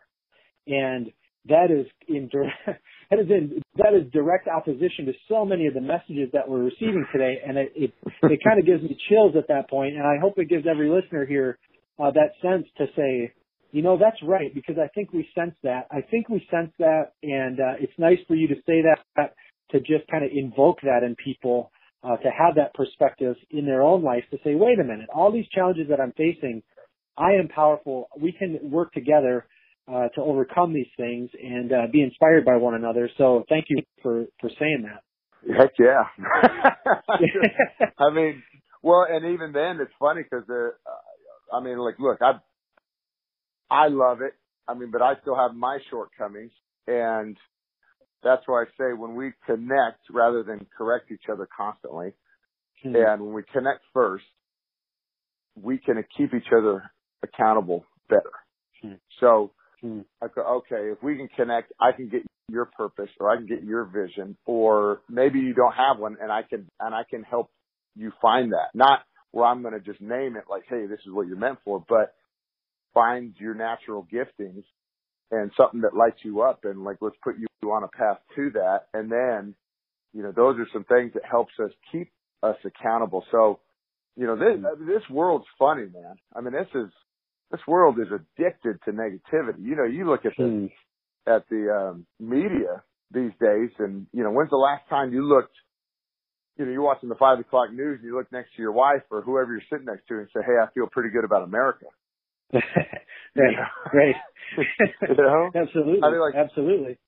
And 0.67 1.11
that 1.49 1.71
is 1.71 1.87
in 2.09 2.29
direct, 2.29 2.57
that 3.11 3.19
is 3.19 3.27
in, 3.29 3.63
that 3.77 3.95
is 3.95 4.11
direct 4.13 4.49
opposition 4.49 5.07
to 5.07 5.13
so 5.29 5.45
many 5.45 5.67
of 5.67 5.75
the 5.75 5.81
messages 5.81 6.31
that 6.33 6.49
we're 6.49 6.63
receiving 6.63 7.07
today. 7.13 7.37
And 7.47 7.59
it, 7.59 7.73
it, 7.75 7.93
it 8.23 8.41
kind 8.45 8.59
of 8.59 8.67
gives 8.67 8.83
me 8.83 8.97
chills 9.09 9.35
at 9.37 9.49
that 9.49 9.69
point. 9.69 9.95
And 9.95 10.05
I 10.05 10.19
hope 10.21 10.35
it 10.39 10.49
gives 10.49 10.67
every 10.71 10.89
listener 10.89 11.27
here, 11.27 11.59
uh, 11.99 12.11
that 12.13 12.33
sense 12.43 12.67
to 12.79 12.87
say, 12.97 13.33
you 13.73 13.83
know, 13.83 13.99
that's 13.99 14.17
right, 14.23 14.55
because 14.55 14.77
I 14.79 14.87
think 14.95 15.13
we 15.13 15.29
sense 15.35 15.55
that. 15.65 15.89
I 15.91 16.01
think 16.01 16.29
we 16.29 16.47
sense 16.49 16.71
that, 16.79 17.15
and 17.25 17.59
uh, 17.59 17.75
it's 17.81 17.93
nice 17.99 18.19
for 18.29 18.37
you 18.37 18.47
to 18.47 18.55
say 18.67 18.83
that, 18.83 19.35
to 19.73 19.81
just 19.81 20.09
kind 20.09 20.25
of 20.25 20.31
invoke 20.33 20.81
that 20.83 21.03
in 21.03 21.17
people, 21.17 21.73
uh, 22.05 22.17
to 22.19 22.31
have 22.31 22.55
that 22.55 22.73
perspective 22.75 23.35
in 23.51 23.67
their 23.67 23.83
own 23.83 24.05
life 24.05 24.23
to 24.31 24.37
say, 24.45 24.55
wait 24.55 24.79
a 24.79 24.85
minute, 24.85 25.09
all 25.13 25.33
these 25.33 25.49
challenges 25.49 25.89
that 25.89 26.01
I'm 26.01 26.13
facing, 26.13 26.63
I 27.17 27.33
am 27.33 27.49
powerful. 27.49 28.09
We 28.17 28.31
can 28.31 28.59
work 28.71 28.93
together 28.93 29.47
uh, 29.87 30.09
to 30.15 30.21
overcome 30.21 30.73
these 30.73 30.89
things 30.97 31.31
and 31.43 31.73
uh, 31.73 31.87
be 31.93 32.03
inspired 32.03 32.45
by 32.45 32.57
one 32.57 32.75
another. 32.75 33.11
So 33.19 33.45
thank 33.49 33.67
you 33.69 33.83
for, 34.03 34.27
for 34.41 34.51
saying 34.59 34.85
that. 34.85 35.03
Heck 35.57 35.73
yeah. 35.79 36.05
I 37.99 38.11
mean, 38.11 38.43
well, 38.83 39.07
and 39.09 39.35
even 39.35 39.53
then, 39.53 39.79
it's 39.81 39.93
funny 39.99 40.23
because, 40.23 40.49
uh, 40.49 41.55
I 41.55 41.63
mean, 41.63 41.79
like, 41.79 41.99
look, 41.99 42.19
I 42.23 42.33
I 43.71 43.89
love 43.89 44.21
it. 44.23 44.35
I 44.67 44.75
mean, 44.75 44.91
but 44.91 45.03
I 45.03 45.15
still 45.21 45.37
have 45.37 45.55
my 45.55 45.79
shortcomings 45.91 46.53
and 46.87 47.37
that's 48.23 48.43
why 48.47 48.63
I 48.63 48.65
say 48.79 48.93
when 48.97 49.15
we 49.15 49.33
connect 49.47 50.01
rather 50.11 50.43
than 50.43 50.67
correct 50.77 51.11
each 51.11 51.29
other 51.31 51.47
constantly 51.55 52.13
mm-hmm. 52.85 52.97
and 52.97 53.23
when 53.23 53.35
we 53.35 53.43
connect 53.53 53.81
first, 53.93 54.25
we 55.55 55.79
can 55.79 56.03
keep 56.17 56.35
each 56.35 56.53
other 56.57 56.91
accountable 57.23 57.85
better. 58.09 58.33
Mm-hmm. 58.85 58.95
So 59.21 59.53
mm-hmm. 59.85 60.01
I 60.23 60.27
go, 60.35 60.43
okay, 60.59 60.91
if 60.93 61.03
we 61.03 61.17
can 61.17 61.29
connect, 61.29 61.73
I 61.81 61.93
can 61.93 62.09
get 62.09 62.23
your 62.49 62.67
purpose 62.67 63.11
or 63.19 63.31
I 63.31 63.37
can 63.37 63.47
get 63.47 63.63
your 63.63 63.85
vision 63.85 64.37
or 64.47 65.01
maybe 65.09 65.41
you 65.41 65.55
don't 65.55 65.75
have 65.75 65.99
one 65.99 66.17
and 66.21 66.31
I 66.31 66.43
can, 66.43 66.67
and 66.81 66.95
I 66.95 67.03
can 67.09 67.23
help 67.23 67.51
you 67.97 68.13
find 68.21 68.53
that. 68.53 68.69
Not 68.75 69.01
where 69.31 69.47
I'm 69.47 69.63
going 69.63 69.75
to 69.75 69.81
just 69.81 70.01
name 70.01 70.37
it 70.37 70.45
like, 70.49 70.65
hey, 70.69 70.87
this 70.87 71.01
is 71.07 71.13
what 71.13 71.27
you're 71.27 71.37
meant 71.37 71.59
for, 71.65 71.85
but 71.89 72.15
find 72.95 73.35
your 73.39 73.55
natural 73.55 74.07
giftings 74.13 74.65
and 75.31 75.51
something 75.57 75.81
that 75.81 75.97
lights 75.97 76.21
you 76.23 76.43
up 76.43 76.61
and 76.65 76.85
like 76.85 76.97
let's 77.01 77.17
put 77.23 77.35
you 77.39 77.47
on 77.71 77.83
a 77.83 77.89
path 77.89 78.19
to 78.37 78.51
that 78.51 78.83
and 78.95 79.11
then 79.11 79.55
you 80.13 80.23
know 80.23 80.33
those 80.33 80.57
are 80.59 80.69
some 80.73 80.85
things 80.85 81.13
that 81.15 81.25
helps 81.29 81.53
us 81.63 81.71
keep 81.91 82.11
us 82.43 82.57
accountable 82.65 83.25
so 83.33 83.59
you 84.17 84.27
know 84.27 84.37
this 84.37 84.61
this 84.87 85.03
world's 85.11 85.47
funny 85.59 85.87
man 85.93 86.15
i 86.37 86.41
mean 86.41 86.53
this 86.53 86.69
is 86.75 86.91
this 87.51 87.61
world 87.67 87.99
is 88.01 88.09
addicted 88.09 88.79
to 88.85 88.93
negativity. 88.93 89.63
You 89.63 89.77
know 89.77 89.85
you 89.85 90.09
look 90.09 90.25
at 90.25 90.33
the 90.37 90.45
hmm. 90.45 91.31
at 91.31 91.49
the 91.49 91.71
um 91.71 92.07
media 92.21 92.83
these 93.13 93.33
days 93.41 93.71
and 93.79 94.07
you 94.13 94.25
know 94.25 94.31
when's 94.31 94.51
the 94.51 94.57
last 94.57 94.89
time 94.89 95.13
you 95.13 95.25
looked 95.25 95.55
you 96.59 96.65
know 96.65 96.73
you're 96.73 96.83
watching 96.83 97.09
the 97.09 97.15
five 97.15 97.39
o'clock 97.39 97.73
news 97.73 97.99
and 98.01 98.05
you 98.05 98.17
look 98.17 98.31
next 98.33 98.57
to 98.57 98.63
your 98.63 98.73
wife 98.73 99.03
or 99.11 99.23
whoever 99.23 99.53
you're 99.53 99.63
sitting 99.71 99.87
next 99.87 100.09
to 100.09 100.15
and 100.19 100.29
say 100.35 100.41
hey 100.45 100.55
i 100.61 100.67
feel 100.75 100.87
pretty 100.91 101.11
good 101.11 101.25
about 101.25 101.43
america. 101.43 101.87
Right, 103.37 103.57
right. 103.93 104.15
you 105.09 105.17
know, 105.17 105.51
absolutely, 105.55 106.03
I 106.03 106.11
mean, 106.11 106.21
like, 106.21 106.35
absolutely. 106.35 106.99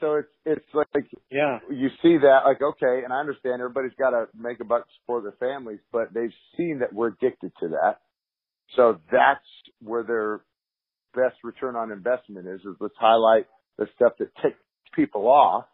So 0.00 0.14
it's 0.14 0.28
it's 0.46 0.74
like 0.74 1.06
yeah, 1.30 1.58
you 1.68 1.88
see 2.02 2.16
that 2.18 2.40
like 2.46 2.62
okay, 2.62 3.02
and 3.04 3.12
I 3.12 3.18
understand 3.18 3.60
everybody's 3.60 3.96
got 3.98 4.10
to 4.10 4.26
make 4.38 4.60
a 4.60 4.64
buck 4.64 4.86
for 5.06 5.20
their 5.20 5.34
families, 5.40 5.80
but 5.92 6.14
they've 6.14 6.32
seen 6.56 6.78
that 6.80 6.92
we're 6.92 7.08
addicted 7.08 7.52
to 7.60 7.68
that, 7.68 7.98
so 8.76 8.98
that's 9.10 9.44
where 9.82 10.02
they're 10.02 10.40
best 11.14 11.36
return 11.42 11.76
on 11.76 11.90
investment 11.90 12.46
is. 12.46 12.60
Is 12.60 12.76
let's 12.80 12.94
highlight 12.98 13.46
the 13.78 13.86
stuff 13.94 14.12
that 14.18 14.28
takes 14.42 14.58
people 14.94 15.28
off. 15.28 15.64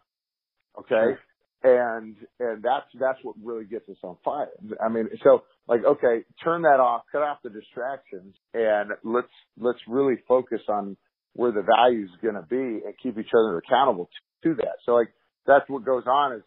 Okay. 0.78 1.18
And, 1.62 2.16
and 2.40 2.62
that's, 2.62 2.86
that's 3.00 3.18
what 3.22 3.36
really 3.42 3.64
gets 3.64 3.88
us 3.88 3.96
on 4.02 4.16
fire. 4.22 4.50
I 4.84 4.90
mean, 4.90 5.08
so 5.22 5.44
like, 5.66 5.80
okay, 5.82 6.24
turn 6.42 6.62
that 6.62 6.78
off, 6.78 7.02
cut 7.10 7.22
off 7.22 7.38
the 7.42 7.48
distractions 7.48 8.34
and 8.52 8.90
let's, 9.02 9.32
let's 9.58 9.78
really 9.88 10.16
focus 10.28 10.60
on 10.68 10.98
where 11.32 11.52
the 11.52 11.62
value 11.62 12.04
is 12.04 12.10
going 12.22 12.34
to 12.34 12.42
be 12.42 12.84
and 12.84 12.94
keep 13.02 13.18
each 13.18 13.32
other 13.34 13.56
accountable 13.56 14.10
to, 14.42 14.50
to 14.50 14.56
that. 14.56 14.76
So 14.84 14.92
like, 14.92 15.08
that's 15.46 15.64
what 15.68 15.86
goes 15.86 16.04
on 16.06 16.34
is, 16.34 16.42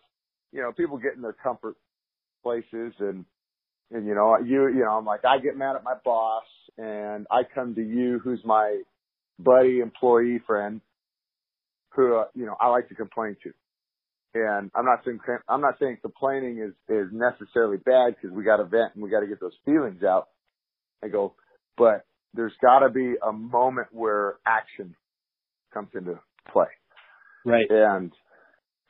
you 0.51 0.61
know, 0.61 0.71
people 0.71 0.97
get 0.97 1.15
in 1.15 1.23
their 1.23 1.33
comfort 1.33 1.75
places 2.43 2.93
and, 2.99 3.25
and 3.91 4.05
you 4.05 4.15
know, 4.15 4.37
you, 4.43 4.67
you 4.67 4.83
know, 4.83 4.91
I'm 4.97 5.05
like, 5.05 5.25
I 5.25 5.39
get 5.39 5.57
mad 5.57 5.75
at 5.75 5.83
my 5.83 5.95
boss 6.03 6.43
and 6.77 7.25
I 7.31 7.41
come 7.43 7.75
to 7.75 7.81
you, 7.81 8.19
who's 8.23 8.41
my 8.43 8.81
buddy, 9.39 9.79
employee, 9.79 10.41
friend, 10.45 10.81
who, 11.93 12.17
uh, 12.17 12.25
you 12.35 12.45
know, 12.45 12.55
I 12.59 12.69
like 12.69 12.89
to 12.89 12.95
complain 12.95 13.37
to. 13.43 13.51
And 14.33 14.69
I'm 14.75 14.85
not 14.85 14.99
saying, 15.05 15.19
I'm 15.47 15.61
not 15.61 15.75
saying 15.79 15.97
complaining 16.01 16.59
is, 16.59 16.73
is 16.89 17.07
necessarily 17.11 17.77
bad 17.77 18.15
because 18.15 18.35
we 18.35 18.43
got 18.43 18.57
to 18.57 18.65
vent 18.65 18.93
and 18.93 19.03
we 19.03 19.09
got 19.09 19.21
to 19.21 19.27
get 19.27 19.39
those 19.39 19.55
feelings 19.65 20.03
out. 20.03 20.27
I 21.03 21.07
go, 21.07 21.33
but 21.77 22.05
there's 22.33 22.53
got 22.61 22.79
to 22.79 22.89
be 22.89 23.15
a 23.25 23.31
moment 23.31 23.87
where 23.91 24.35
action 24.45 24.95
comes 25.73 25.89
into 25.95 26.19
play. 26.51 26.67
Right. 27.45 27.67
And 27.69 28.11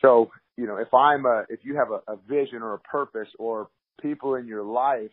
so, 0.01 0.31
you 0.57 0.65
know, 0.65 0.77
if 0.77 0.93
I'm 0.93 1.25
a, 1.25 1.43
if 1.49 1.59
you 1.63 1.77
have 1.77 1.91
a, 1.91 2.11
a 2.11 2.17
vision 2.27 2.61
or 2.61 2.73
a 2.73 2.79
purpose 2.79 3.29
or 3.37 3.69
people 4.01 4.35
in 4.35 4.47
your 4.47 4.63
life, 4.63 5.11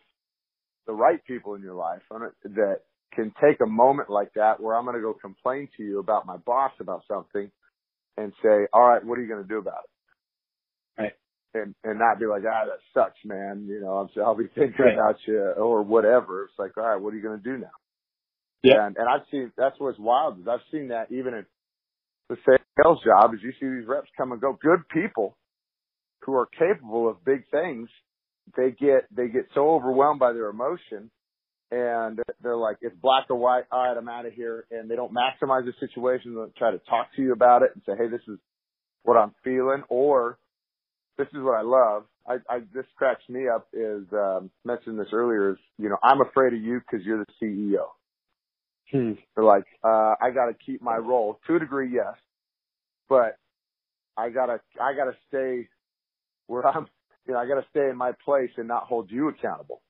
the 0.87 0.93
right 0.93 1.23
people 1.25 1.55
in 1.55 1.61
your 1.61 1.75
life 1.75 2.01
that 2.43 2.81
can 3.13 3.33
take 3.41 3.59
a 3.61 3.69
moment 3.69 4.09
like 4.09 4.33
that 4.35 4.59
where 4.59 4.75
I'm 4.75 4.85
going 4.85 4.95
to 4.95 5.01
go 5.01 5.13
complain 5.13 5.69
to 5.77 5.83
you 5.83 5.99
about 5.99 6.25
my 6.25 6.37
boss 6.37 6.71
about 6.79 7.03
something 7.07 7.49
and 8.17 8.33
say, 8.43 8.67
all 8.73 8.87
right, 8.87 9.03
what 9.03 9.17
are 9.17 9.21
you 9.21 9.27
going 9.27 9.43
to 9.43 9.47
do 9.47 9.57
about 9.57 9.83
it? 9.83 11.01
Right. 11.01 11.13
And, 11.53 11.75
and 11.83 11.99
not 11.99 12.19
be 12.19 12.25
like, 12.25 12.43
ah, 12.47 12.65
that 12.65 12.79
sucks, 12.93 13.19
man. 13.23 13.65
You 13.67 13.81
know, 13.81 13.93
I'm, 13.93 14.23
I'll 14.23 14.35
be 14.35 14.47
thinking 14.53 14.85
right. 14.85 14.93
about 14.93 15.15
you 15.27 15.39
or 15.39 15.83
whatever. 15.83 16.43
It's 16.43 16.59
like, 16.59 16.77
all 16.77 16.83
right, 16.83 17.01
what 17.01 17.13
are 17.13 17.17
you 17.17 17.23
going 17.23 17.41
to 17.41 17.43
do 17.43 17.57
now? 17.57 17.75
Yeah. 18.63 18.85
And, 18.85 18.97
and 18.97 19.07
I've 19.07 19.25
seen, 19.31 19.51
that's 19.57 19.75
what's 19.77 19.99
wild 19.99 20.39
is 20.39 20.47
I've 20.47 20.65
seen 20.71 20.89
that 20.89 21.11
even 21.11 21.33
in 21.33 21.45
the 22.29 22.37
sales 22.45 22.99
job 23.05 23.33
is 23.33 23.39
you 23.43 23.51
see 23.59 23.79
these 23.79 23.87
reps 23.87 24.09
come 24.17 24.31
and 24.31 24.41
go, 24.41 24.57
good 24.61 24.87
people 24.91 25.37
who 26.23 26.33
are 26.33 26.47
capable 26.47 27.09
of 27.09 27.23
big 27.23 27.43
things. 27.51 27.89
They 28.55 28.71
get, 28.71 29.05
they 29.15 29.27
get 29.27 29.47
so 29.53 29.71
overwhelmed 29.71 30.19
by 30.19 30.33
their 30.33 30.49
emotion 30.49 31.09
and 31.71 32.19
they're 32.41 32.55
like, 32.55 32.77
it's 32.81 32.95
black 33.01 33.25
or 33.29 33.37
white. 33.37 33.63
All 33.71 33.83
right, 33.83 33.97
I'm 33.97 34.07
out 34.07 34.25
of 34.25 34.33
here. 34.33 34.65
And 34.71 34.89
they 34.89 34.95
don't 34.95 35.13
maximize 35.13 35.65
the 35.65 35.73
situation. 35.79 36.35
They'll 36.35 36.51
try 36.57 36.71
to 36.71 36.79
talk 36.89 37.07
to 37.15 37.21
you 37.21 37.33
about 37.33 37.63
it 37.63 37.71
and 37.73 37.83
say, 37.85 37.93
Hey, 37.97 38.09
this 38.09 38.21
is 38.27 38.39
what 39.03 39.17
I'm 39.17 39.33
feeling 39.43 39.83
or 39.89 40.37
this 41.17 41.27
is 41.27 41.41
what 41.41 41.57
I 41.57 41.61
love. 41.61 42.03
I, 42.27 42.35
I, 42.49 42.59
this 42.73 42.85
cracks 42.97 43.23
me 43.29 43.47
up 43.53 43.67
is, 43.73 44.03
um, 44.13 44.49
mentioned 44.63 44.99
this 44.99 45.07
earlier 45.13 45.51
is, 45.51 45.57
you 45.77 45.89
know, 45.89 45.97
I'm 46.03 46.21
afraid 46.21 46.53
of 46.53 46.61
you 46.61 46.79
because 46.79 47.05
you're 47.05 47.23
the 47.23 47.31
CEO. 47.41 47.85
Hmm. 48.91 49.13
They're 49.35 49.43
like, 49.43 49.65
uh, 49.83 50.15
I 50.21 50.31
gotta 50.33 50.53
keep 50.65 50.81
my 50.81 50.97
role 50.97 51.39
to 51.47 51.55
a 51.55 51.59
degree, 51.59 51.91
yes, 51.93 52.15
but 53.09 53.37
I 54.17 54.29
gotta, 54.29 54.59
I 54.81 54.93
gotta 54.95 55.15
stay 55.27 55.67
where 56.47 56.67
I'm, 56.67 56.87
you 57.27 57.33
know, 57.33 57.39
I 57.39 57.47
gotta 57.47 57.65
stay 57.69 57.89
in 57.89 57.97
my 57.97 58.11
place 58.23 58.51
and 58.57 58.67
not 58.67 58.83
hold 58.83 59.11
you 59.11 59.29
accountable. 59.29 59.81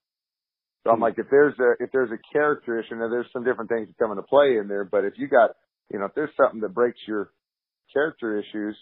So 0.84 0.92
I'm 0.92 0.98
hmm. 0.98 1.04
like, 1.04 1.16
if 1.18 1.28
there's 1.30 1.56
a, 1.60 1.84
if 1.84 1.92
there's 1.92 2.12
a 2.12 2.20
character 2.34 2.80
issue, 2.80 2.96
now 2.96 3.10
there's 3.10 3.28
some 3.34 3.44
different 3.44 3.70
things 3.70 3.88
that 3.88 3.98
come 3.98 4.12
into 4.12 4.24
play 4.24 4.58
in 4.60 4.68
there, 4.68 4.86
but 4.86 5.06
if 5.06 5.14
you 5.18 5.28
got, 5.28 5.52
you 5.92 6.00
know, 6.00 6.06
if 6.06 6.16
there's 6.16 6.32
something 6.38 6.62
that 6.62 6.74
breaks 6.74 7.00
your 7.08 7.32
character 7.94 8.40
issues 8.40 8.78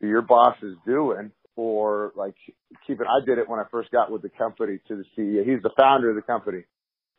that 0.00 0.06
your 0.06 0.22
boss 0.22 0.56
is 0.62 0.74
doing, 0.86 1.30
or 1.58 2.12
like 2.14 2.34
keep 2.86 3.00
it, 3.00 3.06
I 3.06 3.24
did 3.26 3.38
it 3.38 3.48
when 3.48 3.58
I 3.58 3.64
first 3.70 3.90
got 3.90 4.12
with 4.12 4.22
the 4.22 4.28
company 4.28 4.78
to 4.86 4.96
the 4.96 5.04
CEO. 5.16 5.44
He's 5.44 5.62
the 5.62 5.72
founder 5.76 6.10
of 6.10 6.16
the 6.16 6.22
company 6.22 6.62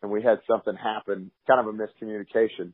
and 0.02 0.10
we 0.10 0.24
had 0.24 0.40
something 0.50 0.76
happen, 0.76 1.30
kind 1.46 1.60
of 1.60 1.68
a 1.68 1.78
miscommunication. 1.78 2.72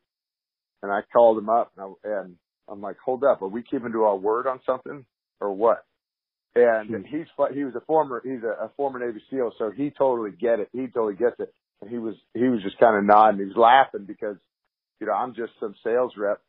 And 0.84 0.92
I 0.92 1.02
called 1.12 1.40
him 1.40 1.50
up 1.50 1.72
and, 1.76 1.96
I, 2.06 2.20
and 2.22 2.36
I'm 2.70 2.82
like, 2.82 2.98
hold 3.04 3.24
up, 3.24 3.42
are 3.42 3.48
we 3.48 3.64
keeping 3.64 3.92
to 3.94 4.04
our 4.04 4.16
word 4.16 4.46
on 4.46 4.60
something 4.66 5.06
or 5.42 5.54
what? 5.54 5.84
And 6.56 7.06
he's 7.06 7.28
he 7.54 7.64
was 7.66 7.76
a 7.76 7.82
former 7.82 8.22
he's 8.24 8.44
a, 8.44 8.66
a 8.66 8.72
former 8.78 9.00
Navy 9.00 9.22
SEAL, 9.30 9.54
so 9.58 9.72
he 9.72 9.92
totally 9.98 10.32
get 10.32 10.60
it. 10.60 10.70
He 10.72 10.88
totally 10.88 11.16
gets 11.16 11.36
it. 11.40 11.54
And 11.82 11.90
he 11.90 11.98
was 11.98 12.16
he 12.34 12.46
was 12.46 12.62
just 12.64 12.80
kind 12.80 12.98
of 12.98 13.04
nodding. 13.04 13.40
He 13.40 13.46
was 13.46 13.58
laughing 13.58 14.06
because 14.08 14.38
you 15.02 15.08
know 15.08 15.14
I'm 15.14 15.36
just 15.36 15.52
some 15.60 15.76
sales 15.84 16.14
rep 16.18 16.42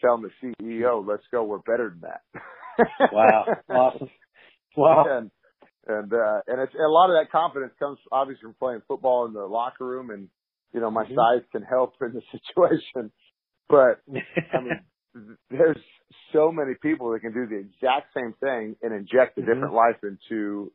telling 0.00 0.22
the 0.22 0.54
CEO, 0.62 1.06
"Let's 1.06 1.24
go. 1.30 1.44
We're 1.44 1.58
better 1.58 1.90
than 1.90 2.10
that." 2.10 2.22
wow, 3.12 3.44
awesome. 3.68 4.10
Wow. 4.76 5.04
And 5.18 5.30
and 5.88 6.12
uh 6.12 6.40
and 6.46 6.60
it's 6.60 6.74
a 6.74 6.88
lot 6.88 7.10
of 7.10 7.16
that 7.18 7.32
confidence 7.32 7.72
comes 7.78 7.98
obviously 8.12 8.42
from 8.42 8.54
playing 8.58 8.82
football 8.86 9.26
in 9.26 9.32
the 9.32 9.44
locker 9.44 9.86
room 9.86 10.10
and 10.10 10.28
you 10.72 10.80
know 10.80 10.90
my 10.90 11.04
mm-hmm. 11.04 11.14
size 11.14 11.42
can 11.50 11.62
help 11.62 11.94
in 12.00 12.12
the 12.12 12.22
situation 12.32 13.10
but 13.68 14.00
i 14.52 14.60
mean 14.60 14.80
there's 15.50 15.78
so 16.32 16.52
many 16.52 16.74
people 16.80 17.12
that 17.12 17.20
can 17.20 17.32
do 17.32 17.46
the 17.46 17.56
exact 17.56 18.14
same 18.14 18.34
thing 18.40 18.76
and 18.82 18.92
inject 18.92 19.36
a 19.36 19.40
mm-hmm. 19.40 19.50
different 19.50 19.74
life 19.74 19.96
into 20.02 20.72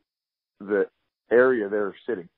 the 0.60 0.86
area 1.32 1.70
they're 1.70 1.96
sitting. 2.08 2.30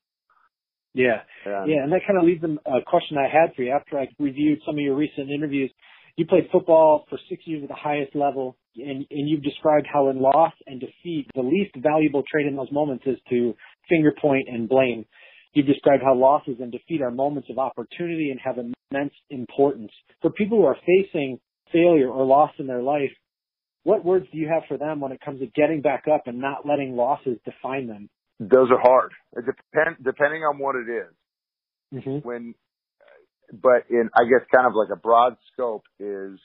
Yeah. 0.94 1.20
And, 1.44 1.70
yeah. 1.70 1.82
And 1.82 1.92
that 1.92 2.00
kind 2.06 2.18
of 2.18 2.24
leads 2.24 2.40
to 2.42 2.56
a 2.66 2.82
question 2.86 3.18
I 3.18 3.28
had 3.28 3.54
for 3.54 3.62
you 3.62 3.72
after 3.72 3.98
I 3.98 4.08
reviewed 4.18 4.60
some 4.64 4.76
of 4.76 4.80
your 4.80 4.94
recent 4.94 5.30
interviews. 5.30 5.70
You 6.16 6.24
played 6.26 6.48
football 6.50 7.04
for 7.10 7.18
six 7.28 7.42
years 7.46 7.62
at 7.62 7.68
the 7.68 7.74
highest 7.74 8.14
level 8.16 8.56
and, 8.78 9.06
and 9.10 9.28
you've 9.28 9.42
described 9.42 9.86
how 9.92 10.08
in 10.08 10.20
loss 10.20 10.52
and 10.66 10.80
defeat, 10.80 11.26
the 11.34 11.42
least 11.42 11.74
valuable 11.76 12.22
trait 12.30 12.46
in 12.46 12.56
those 12.56 12.72
moments 12.72 13.04
is 13.06 13.18
to 13.30 13.54
finger 13.88 14.14
point 14.20 14.48
and 14.48 14.68
blame. 14.68 15.04
You've 15.52 15.66
described 15.66 16.02
how 16.02 16.14
losses 16.14 16.56
and 16.60 16.70
defeat 16.70 17.00
are 17.00 17.10
moments 17.10 17.48
of 17.50 17.58
opportunity 17.58 18.30
and 18.30 18.40
have 18.44 18.56
immense 18.58 19.14
importance. 19.30 19.90
For 20.20 20.30
people 20.30 20.58
who 20.58 20.64
are 20.64 20.76
facing 20.84 21.38
failure 21.72 22.08
or 22.08 22.24
loss 22.24 22.52
in 22.58 22.66
their 22.66 22.82
life, 22.82 23.10
what 23.84 24.04
words 24.04 24.26
do 24.32 24.38
you 24.38 24.48
have 24.48 24.64
for 24.68 24.76
them 24.76 25.00
when 25.00 25.12
it 25.12 25.20
comes 25.24 25.40
to 25.40 25.46
getting 25.46 25.80
back 25.80 26.04
up 26.12 26.22
and 26.26 26.40
not 26.40 26.66
letting 26.66 26.96
losses 26.96 27.38
define 27.44 27.86
them? 27.86 28.08
Those 28.40 28.68
are 28.70 28.80
hard. 28.80 29.12
It 29.36 29.44
depend, 29.46 29.96
depending 30.04 30.42
on 30.42 30.58
what 30.58 30.74
it 30.74 30.90
is. 30.90 31.14
Mm-hmm. 31.94 32.28
When, 32.28 32.54
but 33.52 33.84
in, 33.88 34.10
I 34.14 34.24
guess 34.24 34.46
kind 34.54 34.66
of 34.66 34.72
like 34.74 34.88
a 34.92 35.00
broad 35.00 35.36
scope 35.52 35.84
is, 36.00 36.38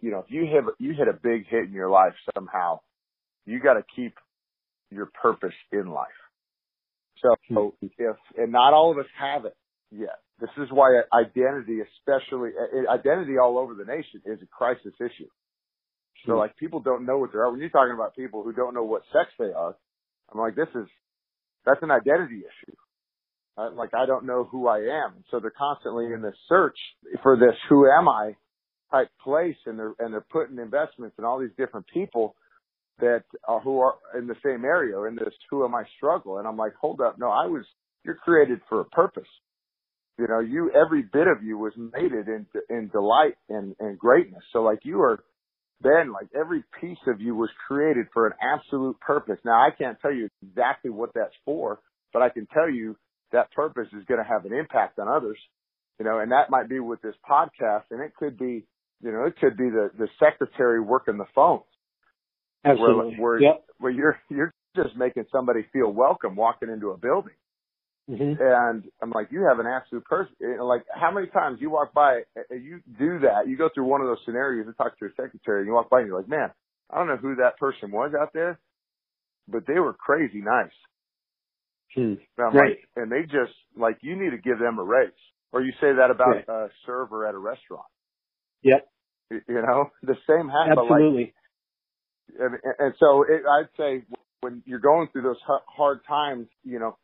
you 0.00 0.10
know, 0.10 0.24
if 0.26 0.30
you 0.30 0.42
hit, 0.42 0.64
you 0.78 0.92
hit 0.92 1.08
a 1.08 1.12
big 1.12 1.46
hit 1.48 1.64
in 1.64 1.72
your 1.72 1.88
life 1.88 2.14
somehow, 2.34 2.80
you 3.46 3.60
got 3.60 3.74
to 3.74 3.84
keep 3.94 4.14
your 4.90 5.06
purpose 5.06 5.54
in 5.70 5.86
life. 5.86 6.08
So 7.22 7.36
mm-hmm. 7.50 7.86
if, 7.96 8.16
and 8.36 8.50
not 8.50 8.74
all 8.74 8.90
of 8.90 8.98
us 8.98 9.06
have 9.18 9.44
it 9.44 9.56
yet. 9.92 10.18
This 10.42 10.50
is 10.58 10.70
why 10.72 11.02
identity, 11.14 11.78
especially 12.00 12.50
identity 12.90 13.38
all 13.38 13.58
over 13.58 13.74
the 13.74 13.84
nation, 13.84 14.22
is 14.26 14.42
a 14.42 14.46
crisis 14.46 14.92
issue. 14.98 15.30
So 16.26 16.32
hmm. 16.32 16.38
like 16.38 16.56
people 16.56 16.80
don't 16.80 17.06
know 17.06 17.18
what 17.18 17.32
they 17.32 17.38
are. 17.38 17.50
When 17.50 17.60
you're 17.60 17.70
talking 17.70 17.94
about 17.94 18.16
people 18.16 18.42
who 18.42 18.52
don't 18.52 18.74
know 18.74 18.82
what 18.82 19.02
sex 19.12 19.30
they 19.38 19.52
are, 19.54 19.76
I'm 20.32 20.40
like, 20.40 20.56
this 20.56 20.68
is 20.74 20.88
that's 21.64 21.82
an 21.82 21.92
identity 21.92 22.42
issue. 22.42 22.74
Uh, 23.56 23.70
like 23.70 23.90
I 23.94 24.04
don't 24.06 24.26
know 24.26 24.42
who 24.42 24.66
I 24.66 24.78
am. 24.78 25.22
So 25.30 25.38
they're 25.38 25.54
constantly 25.56 26.06
in 26.06 26.22
this 26.22 26.34
search 26.48 26.76
for 27.22 27.36
this 27.36 27.54
who 27.68 27.88
am 27.88 28.08
I 28.08 28.34
type 28.90 29.10
place, 29.22 29.56
and 29.66 29.78
they're 29.78 29.94
and 30.00 30.12
they're 30.12 30.26
putting 30.32 30.58
investments 30.58 31.14
in 31.20 31.24
all 31.24 31.38
these 31.38 31.54
different 31.56 31.86
people 31.94 32.34
that 32.98 33.22
are 33.46 33.60
who 33.60 33.78
are 33.78 33.94
in 34.18 34.26
the 34.26 34.36
same 34.44 34.64
area 34.64 35.00
in 35.02 35.14
this 35.14 35.34
who 35.50 35.64
am 35.64 35.76
I 35.76 35.84
struggle. 35.96 36.38
And 36.38 36.48
I'm 36.48 36.56
like, 36.56 36.74
hold 36.80 37.00
up, 37.00 37.16
no, 37.18 37.28
I 37.28 37.46
was 37.46 37.64
you're 38.04 38.16
created 38.16 38.60
for 38.68 38.80
a 38.80 38.84
purpose. 38.86 39.28
You 40.18 40.26
know, 40.28 40.40
you 40.40 40.70
every 40.70 41.02
bit 41.02 41.26
of 41.26 41.42
you 41.42 41.58
was 41.58 41.72
mated 41.76 42.28
in 42.28 42.46
in 42.68 42.88
delight 42.88 43.34
and 43.48 43.74
and 43.80 43.98
greatness. 43.98 44.42
So 44.52 44.62
like 44.62 44.80
you 44.84 45.00
are 45.00 45.24
then 45.80 46.12
like 46.12 46.28
every 46.38 46.62
piece 46.80 46.98
of 47.06 47.20
you 47.20 47.34
was 47.34 47.50
created 47.66 48.06
for 48.12 48.26
an 48.26 48.34
absolute 48.40 49.00
purpose. 49.00 49.38
Now 49.44 49.66
I 49.66 49.70
can't 49.76 49.98
tell 50.00 50.12
you 50.12 50.28
exactly 50.42 50.90
what 50.90 51.10
that's 51.14 51.34
for, 51.44 51.80
but 52.12 52.22
I 52.22 52.28
can 52.28 52.46
tell 52.46 52.70
you 52.70 52.96
that 53.32 53.50
purpose 53.52 53.88
is 53.96 54.04
going 54.04 54.22
to 54.22 54.28
have 54.28 54.44
an 54.44 54.52
impact 54.52 54.98
on 54.98 55.08
others. 55.08 55.38
You 55.98 56.04
know, 56.04 56.20
and 56.20 56.32
that 56.32 56.50
might 56.50 56.68
be 56.68 56.80
with 56.80 57.00
this 57.02 57.14
podcast 57.28 57.84
and 57.90 58.00
it 58.00 58.14
could 58.16 58.38
be, 58.38 58.64
you 59.02 59.12
know, 59.12 59.24
it 59.24 59.36
could 59.40 59.56
be 59.56 59.70
the, 59.70 59.90
the 59.98 60.08
secretary 60.18 60.80
working 60.80 61.16
the 61.16 61.26
phones. 61.34 61.62
Absolutely. 62.64 63.16
Where, 63.18 63.32
where, 63.32 63.40
yep. 63.40 63.64
where 63.78 63.92
you're, 63.92 64.18
you're 64.28 64.52
just 64.76 64.96
making 64.96 65.24
somebody 65.32 65.66
feel 65.72 65.90
welcome 65.90 66.36
walking 66.36 66.70
into 66.70 66.90
a 66.90 66.96
building. 66.96 67.34
Mm-hmm. 68.10 68.42
And 68.42 68.84
I'm 69.00 69.10
like, 69.10 69.28
you 69.30 69.46
have 69.48 69.60
an 69.60 69.66
absolute 69.66 70.04
person. 70.04 70.34
Like, 70.60 70.82
how 70.92 71.12
many 71.12 71.28
times 71.28 71.58
you 71.60 71.70
walk 71.70 71.94
by, 71.94 72.22
and 72.50 72.64
you 72.64 72.80
do 72.98 73.20
that, 73.20 73.48
you 73.48 73.56
go 73.56 73.68
through 73.72 73.84
one 73.84 74.00
of 74.00 74.08
those 74.08 74.18
scenarios 74.24 74.66
and 74.66 74.76
talk 74.76 74.98
to 74.98 75.04
your 75.04 75.12
secretary, 75.16 75.60
and 75.60 75.68
you 75.68 75.74
walk 75.74 75.88
by 75.88 76.00
and 76.00 76.08
you're 76.08 76.18
like, 76.18 76.28
man, 76.28 76.50
I 76.90 76.98
don't 76.98 77.06
know 77.06 77.16
who 77.16 77.36
that 77.36 77.58
person 77.58 77.90
was 77.92 78.12
out 78.20 78.30
there, 78.34 78.58
but 79.48 79.66
they 79.66 79.78
were 79.78 79.94
crazy 79.94 80.42
nice. 80.42 80.74
Hmm. 81.94 82.14
And 82.38 82.54
right. 82.54 82.54
like, 82.54 82.88
and 82.96 83.12
they 83.12 83.22
just 83.22 83.54
like, 83.76 83.98
you 84.02 84.16
need 84.16 84.30
to 84.30 84.38
give 84.38 84.58
them 84.58 84.78
a 84.78 84.84
raise. 84.84 85.10
Or 85.52 85.62
you 85.62 85.72
say 85.80 85.92
that 85.98 86.10
about 86.10 86.48
a 86.48 86.68
server 86.86 87.26
at 87.26 87.34
a 87.34 87.38
restaurant. 87.38 87.84
Yep. 88.62 88.88
You 89.30 89.62
know, 89.62 89.90
the 90.02 90.16
same 90.26 90.48
happens. 90.48 90.78
Absolutely. 90.80 91.22
Like, 91.22 91.34
and, 92.38 92.74
and 92.78 92.94
so 92.98 93.24
it, 93.28 93.42
I'd 93.46 93.68
say 93.76 94.04
when 94.40 94.62
you're 94.64 94.80
going 94.80 95.08
through 95.12 95.22
those 95.22 95.40
hard 95.46 96.00
times, 96.08 96.46
you 96.64 96.78
know, 96.78 96.96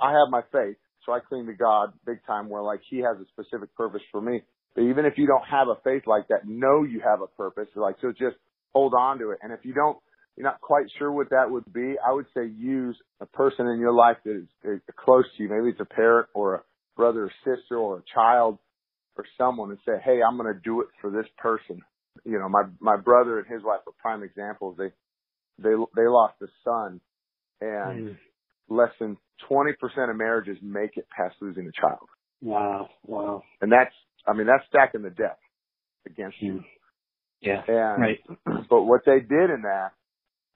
I 0.00 0.12
have 0.12 0.30
my 0.30 0.42
faith, 0.52 0.76
so 1.04 1.12
I 1.12 1.20
cling 1.20 1.46
to 1.46 1.54
God 1.54 1.92
big 2.06 2.18
time 2.26 2.48
where 2.48 2.62
like 2.62 2.80
He 2.88 2.98
has 2.98 3.16
a 3.18 3.26
specific 3.32 3.74
purpose 3.74 4.02
for 4.10 4.20
me. 4.20 4.42
But 4.74 4.82
even 4.82 5.04
if 5.04 5.14
you 5.16 5.26
don't 5.26 5.44
have 5.50 5.68
a 5.68 5.80
faith 5.82 6.02
like 6.06 6.28
that, 6.28 6.46
know 6.46 6.84
you 6.84 7.00
have 7.00 7.20
a 7.20 7.26
purpose. 7.26 7.68
Like, 7.74 7.96
so 8.00 8.12
just 8.12 8.36
hold 8.72 8.94
on 8.94 9.18
to 9.18 9.30
it. 9.30 9.38
And 9.42 9.52
if 9.52 9.60
you 9.64 9.74
don't, 9.74 9.98
you're 10.36 10.46
not 10.46 10.60
quite 10.60 10.86
sure 10.98 11.10
what 11.10 11.30
that 11.30 11.50
would 11.50 11.70
be, 11.72 11.96
I 12.06 12.12
would 12.12 12.26
say 12.34 12.46
use 12.46 12.96
a 13.20 13.26
person 13.26 13.66
in 13.66 13.80
your 13.80 13.92
life 13.92 14.16
that 14.24 14.36
is, 14.36 14.48
is 14.64 14.80
close 14.96 15.24
to 15.36 15.42
you. 15.42 15.48
Maybe 15.48 15.70
it's 15.70 15.80
a 15.80 15.94
parent 15.94 16.28
or 16.34 16.54
a 16.54 16.62
brother 16.96 17.24
or 17.24 17.32
sister 17.44 17.76
or 17.76 17.98
a 17.98 18.02
child 18.14 18.58
or 19.16 19.24
someone 19.36 19.70
and 19.70 19.78
say, 19.84 20.00
Hey, 20.04 20.20
I'm 20.26 20.38
to 20.38 20.58
do 20.62 20.82
it 20.82 20.88
for 21.00 21.10
this 21.10 21.26
person. 21.36 21.82
You 22.24 22.38
know, 22.38 22.48
my, 22.48 22.62
my 22.80 22.96
brother 22.96 23.38
and 23.38 23.46
his 23.48 23.62
wife 23.64 23.80
are 23.86 23.92
prime 24.00 24.22
examples. 24.22 24.76
They, 24.78 24.90
they, 25.58 25.74
they 25.96 26.06
lost 26.06 26.34
a 26.42 26.46
son 26.64 27.00
and 27.60 28.10
mm. 28.10 28.16
Less 28.70 28.90
than 28.98 29.16
20% 29.50 29.74
of 30.10 30.16
marriages 30.16 30.56
make 30.62 30.96
it 30.96 31.06
past 31.14 31.34
losing 31.40 31.66
a 31.66 31.80
child. 31.80 32.08
Wow. 32.40 32.88
Wow. 33.04 33.42
And 33.60 33.70
that's, 33.70 33.94
I 34.26 34.32
mean, 34.32 34.46
that's 34.46 34.64
stacking 34.68 35.02
the 35.02 35.10
deck 35.10 35.38
against 36.06 36.38
mm. 36.38 36.46
you. 36.46 36.64
Yeah. 37.42 37.62
And, 37.66 38.02
right. 38.02 38.20
But 38.70 38.84
what 38.84 39.02
they 39.04 39.18
did 39.18 39.50
in 39.50 39.62
that 39.62 39.92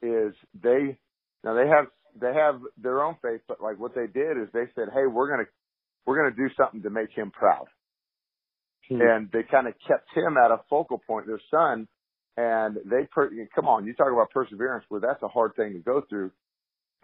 is 0.01 0.35
they, 0.63 0.97
now 1.43 1.55
they 1.55 1.69
have, 1.69 1.87
they 2.19 2.33
have 2.33 2.61
their 2.81 3.03
own 3.03 3.17
faith, 3.21 3.41
but 3.49 3.61
like 3.61 3.79
what 3.79 3.95
they 3.95 4.07
did 4.07 4.39
is 4.39 4.49
they 4.53 4.67
said, 4.75 4.89
Hey, 4.95 5.07
we're 5.11 5.29
going 5.29 5.45
to, 5.45 5.51
we're 6.07 6.17
going 6.17 6.33
to 6.33 6.37
do 6.37 6.55
something 6.57 6.83
to 6.83 6.91
make 6.91 7.11
him 7.11 7.31
proud. 7.33 7.67
Hmm. 8.89 9.01
And 9.01 9.31
they 9.33 9.43
kind 9.51 9.67
of 9.67 9.75
kept 9.87 10.09
him 10.15 10.37
at 10.37 10.51
a 10.51 10.61
focal 10.71 11.01
point, 11.05 11.27
their 11.27 11.41
son. 11.51 11.89
And 12.37 12.77
they, 12.85 13.09
per, 13.13 13.31
come 13.55 13.67
on, 13.67 13.87
you 13.87 13.95
talk 13.95 14.13
about 14.13 14.31
perseverance 14.31 14.85
where 14.89 15.01
that's 15.01 15.23
a 15.23 15.29
hard 15.29 15.55
thing 15.57 15.73
to 15.73 15.79
go 15.79 16.03
through. 16.09 16.31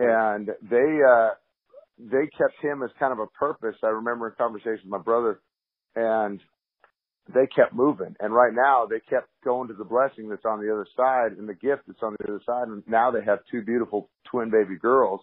And 0.00 0.48
they, 0.62 0.98
uh, 1.08 1.30
they 1.98 2.28
kept 2.36 2.62
him 2.62 2.82
as 2.82 2.90
kind 2.98 3.12
of 3.12 3.18
a 3.18 3.26
purpose. 3.26 3.76
I 3.82 3.88
remember 3.88 4.28
in 4.28 4.34
conversation 4.36 4.80
with 4.84 4.90
my 4.90 4.98
brother 4.98 5.40
and 5.94 6.40
they 7.32 7.46
kept 7.46 7.74
moving. 7.74 8.16
And 8.20 8.34
right 8.34 8.52
now 8.52 8.86
they 8.86 9.00
kept 9.00 9.28
going 9.44 9.68
to 9.68 9.74
the 9.74 9.84
blessing 9.84 10.28
that's 10.28 10.44
on 10.44 10.60
the 10.60 10.72
other 10.72 10.86
side 10.96 11.38
and 11.38 11.48
the 11.48 11.54
gift 11.54 11.82
that's 11.86 12.02
on 12.02 12.16
the 12.18 12.28
other 12.28 12.40
side. 12.46 12.68
And 12.68 12.82
now 12.86 13.10
they 13.10 13.24
have 13.24 13.40
two 13.50 13.62
beautiful 13.62 14.08
twin 14.30 14.50
baby 14.50 14.76
girls, 14.80 15.20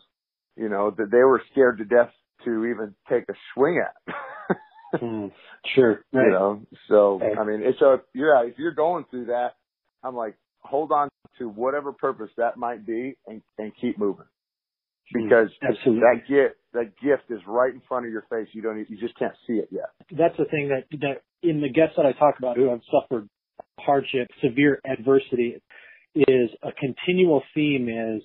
you 0.55 0.69
know, 0.69 0.91
that 0.97 1.11
they 1.11 1.23
were 1.23 1.41
scared 1.51 1.79
to 1.79 1.85
death 1.85 2.11
to 2.45 2.65
even 2.65 2.95
take 3.09 3.23
a 3.29 3.33
swing 3.53 3.83
at. 3.83 4.15
mm, 5.01 5.31
sure. 5.75 6.03
Right. 6.13 6.25
You 6.25 6.31
know, 6.31 6.61
so, 6.87 7.19
I 7.21 7.43
mean, 7.43 7.61
it's 7.63 7.81
a, 7.81 7.97
yeah, 8.13 8.43
if 8.45 8.57
you're 8.57 8.73
going 8.73 9.05
through 9.09 9.25
that, 9.25 9.55
I'm 10.03 10.15
like, 10.15 10.35
hold 10.59 10.91
on 10.91 11.09
to 11.39 11.49
whatever 11.49 11.91
purpose 11.91 12.29
that 12.37 12.57
might 12.57 12.85
be 12.85 13.17
and, 13.27 13.41
and 13.57 13.71
keep 13.79 13.97
moving. 13.97 14.25
Hmm. 15.13 15.23
Because 15.23 15.49
Absolutely. 15.61 16.01
that 16.01 16.27
gift, 16.27 16.55
that 16.73 16.91
gift 17.01 17.29
is 17.29 17.39
right 17.47 17.73
in 17.73 17.81
front 17.87 18.05
of 18.05 18.11
your 18.11 18.25
face. 18.29 18.47
You 18.53 18.61
don't, 18.61 18.77
you 18.89 18.97
just 18.97 19.17
can't 19.17 19.35
see 19.47 19.53
it 19.53 19.69
yet. 19.71 19.89
That's 20.11 20.37
the 20.37 20.45
thing 20.45 20.69
that, 20.69 20.85
that 20.99 21.21
in 21.47 21.61
the 21.61 21.69
guests 21.69 21.95
that 21.97 22.05
I 22.05 22.13
talk 22.13 22.35
about 22.39 22.57
who 22.57 22.69
have 22.69 22.81
suffered 22.91 23.29
hardship, 23.79 24.27
severe 24.43 24.81
adversity, 24.85 25.61
is 26.15 26.49
a 26.63 26.71
continual 26.79 27.43
theme 27.53 27.89
is 27.89 28.23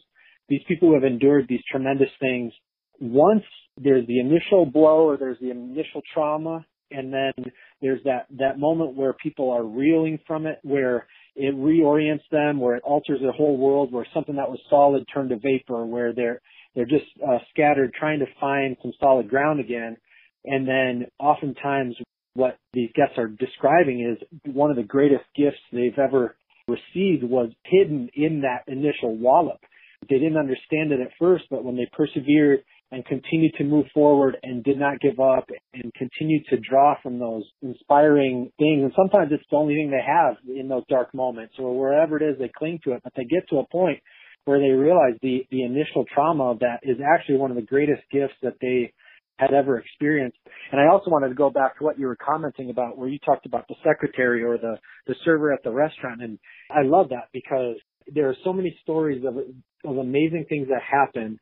these 0.48 0.62
people 0.66 0.88
who 0.88 0.94
have 0.94 1.04
endured 1.04 1.46
these 1.48 1.62
tremendous 1.70 2.08
things. 2.20 2.52
Once 3.00 3.44
there's 3.80 4.06
the 4.06 4.20
initial 4.20 4.66
blow 4.66 5.08
or 5.08 5.16
there's 5.16 5.38
the 5.40 5.50
initial 5.50 6.02
trauma, 6.12 6.64
and 6.90 7.12
then 7.12 7.32
there's 7.80 8.02
that 8.04 8.26
that 8.38 8.58
moment 8.58 8.94
where 8.94 9.14
people 9.14 9.50
are 9.50 9.64
reeling 9.64 10.18
from 10.26 10.46
it, 10.46 10.58
where 10.62 11.06
it 11.34 11.54
reorients 11.54 12.22
them, 12.30 12.60
where 12.60 12.76
it 12.76 12.82
alters 12.84 13.20
their 13.20 13.32
whole 13.32 13.56
world, 13.56 13.92
where 13.92 14.06
something 14.12 14.36
that 14.36 14.50
was 14.50 14.60
solid 14.68 15.04
turned 15.12 15.30
to 15.30 15.36
vapor, 15.36 15.86
where 15.86 16.12
they're 16.12 16.40
they're 16.74 16.84
just 16.84 17.06
uh, 17.26 17.38
scattered 17.50 17.92
trying 17.98 18.20
to 18.20 18.26
find 18.40 18.76
some 18.82 18.92
solid 19.00 19.28
ground 19.28 19.60
again. 19.60 19.96
And 20.44 20.66
then 20.66 21.06
oftentimes 21.18 21.96
what 22.34 22.56
these 22.72 22.90
guests 22.94 23.18
are 23.18 23.28
describing 23.28 24.00
is 24.00 24.52
one 24.54 24.70
of 24.70 24.76
the 24.76 24.82
greatest 24.82 25.24
gifts 25.36 25.58
they've 25.72 25.98
ever 25.98 26.36
received 26.68 27.24
was 27.24 27.50
hidden 27.64 28.08
in 28.14 28.42
that 28.42 28.70
initial 28.72 29.16
wallop. 29.16 29.60
They 30.08 30.18
didn't 30.18 30.38
understand 30.38 30.92
it 30.92 31.00
at 31.00 31.12
first, 31.18 31.44
but 31.50 31.64
when 31.64 31.76
they 31.76 31.88
persevered 31.92 32.60
and 32.90 33.04
continued 33.06 33.54
to 33.56 33.64
move 33.64 33.86
forward 33.94 34.36
and 34.42 34.64
did 34.64 34.78
not 34.78 35.00
give 35.00 35.20
up 35.20 35.48
and 35.74 35.92
continued 35.94 36.44
to 36.50 36.58
draw 36.58 36.94
from 37.02 37.18
those 37.18 37.44
inspiring 37.62 38.50
things, 38.58 38.82
and 38.82 38.92
sometimes 38.96 39.30
it's 39.32 39.44
the 39.50 39.56
only 39.56 39.74
thing 39.74 39.90
they 39.90 40.04
have 40.04 40.36
in 40.48 40.68
those 40.68 40.82
dark 40.88 41.14
moments 41.14 41.54
or 41.58 41.78
wherever 41.78 42.16
it 42.16 42.22
is 42.22 42.38
they 42.38 42.50
cling 42.56 42.80
to 42.84 42.92
it, 42.92 43.00
but 43.04 43.12
they 43.16 43.24
get 43.24 43.48
to 43.50 43.58
a 43.58 43.68
point 43.68 44.00
where 44.44 44.58
they 44.58 44.70
realize 44.70 45.14
the, 45.22 45.46
the 45.50 45.62
initial 45.62 46.04
trauma 46.12 46.50
of 46.50 46.58
that 46.60 46.80
is 46.82 46.98
actually 47.00 47.36
one 47.36 47.50
of 47.50 47.56
the 47.56 47.62
greatest 47.62 48.02
gifts 48.10 48.34
that 48.42 48.54
they 48.60 48.92
had 49.36 49.52
ever 49.52 49.78
experienced. 49.78 50.38
And 50.70 50.80
I 50.80 50.92
also 50.92 51.10
wanted 51.10 51.28
to 51.28 51.34
go 51.34 51.50
back 51.50 51.78
to 51.78 51.84
what 51.84 51.98
you 51.98 52.06
were 52.06 52.16
commenting 52.16 52.70
about 52.70 52.98
where 52.98 53.08
you 53.08 53.18
talked 53.18 53.46
about 53.46 53.66
the 53.68 53.74
secretary 53.84 54.42
or 54.44 54.58
the, 54.58 54.76
the 55.06 55.14
server 55.24 55.52
at 55.52 55.62
the 55.64 55.70
restaurant. 55.70 56.22
And 56.22 56.38
I 56.70 56.82
love 56.82 57.08
that 57.10 57.28
because 57.32 57.76
there 58.12 58.28
are 58.28 58.36
so 58.44 58.52
many 58.52 58.76
stories 58.82 59.24
of, 59.24 59.36
of 59.88 59.96
amazing 59.96 60.46
things 60.48 60.68
that 60.68 60.82
happen. 60.82 61.38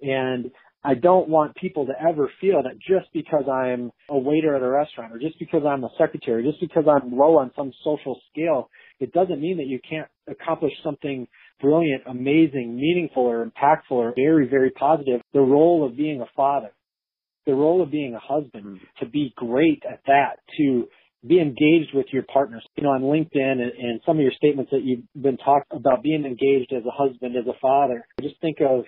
And 0.00 0.50
I 0.84 0.94
don't 0.94 1.28
want 1.28 1.54
people 1.56 1.86
to 1.86 1.92
ever 2.00 2.30
feel 2.40 2.62
that 2.62 2.78
just 2.78 3.12
because 3.12 3.44
I'm 3.50 3.92
a 4.08 4.18
waiter 4.18 4.56
at 4.56 4.62
a 4.62 4.68
restaurant 4.68 5.12
or 5.12 5.18
just 5.18 5.38
because 5.38 5.62
I'm 5.66 5.84
a 5.84 5.90
secretary, 5.96 6.42
just 6.42 6.60
because 6.60 6.84
I'm 6.88 7.16
low 7.16 7.38
on 7.38 7.52
some 7.54 7.72
social 7.84 8.20
scale, 8.30 8.68
it 8.98 9.12
doesn't 9.12 9.40
mean 9.40 9.58
that 9.58 9.66
you 9.66 9.78
can't 9.88 10.08
accomplish 10.28 10.72
something 10.82 11.28
brilliant, 11.62 12.02
amazing, 12.06 12.76
meaningful 12.76 13.22
or 13.22 13.46
impactful 13.46 13.92
or 13.92 14.12
very, 14.14 14.46
very 14.48 14.70
positive. 14.70 15.22
The 15.32 15.40
role 15.40 15.86
of 15.86 15.96
being 15.96 16.20
a 16.20 16.26
father 16.36 16.72
the 17.46 17.54
role 17.54 17.82
of 17.82 17.90
being 17.90 18.14
a 18.14 18.18
husband, 18.18 18.64
mm-hmm. 18.64 19.04
to 19.04 19.10
be 19.10 19.32
great 19.36 19.82
at 19.90 20.00
that, 20.06 20.36
to 20.58 20.86
be 21.26 21.40
engaged 21.40 21.94
with 21.94 22.06
your 22.12 22.24
partners. 22.32 22.64
You 22.76 22.84
know, 22.84 22.90
on 22.90 23.02
LinkedIn 23.02 23.52
and, 23.60 23.72
and 23.72 24.00
some 24.06 24.16
of 24.16 24.22
your 24.22 24.32
statements 24.32 24.70
that 24.70 24.82
you've 24.82 25.04
been 25.20 25.36
talking 25.38 25.78
about 25.78 26.02
being 26.02 26.24
engaged 26.24 26.72
as 26.72 26.84
a 26.84 26.90
husband, 26.90 27.36
as 27.36 27.46
a 27.46 27.58
father. 27.60 28.06
Just 28.20 28.40
think 28.40 28.58
of 28.60 28.84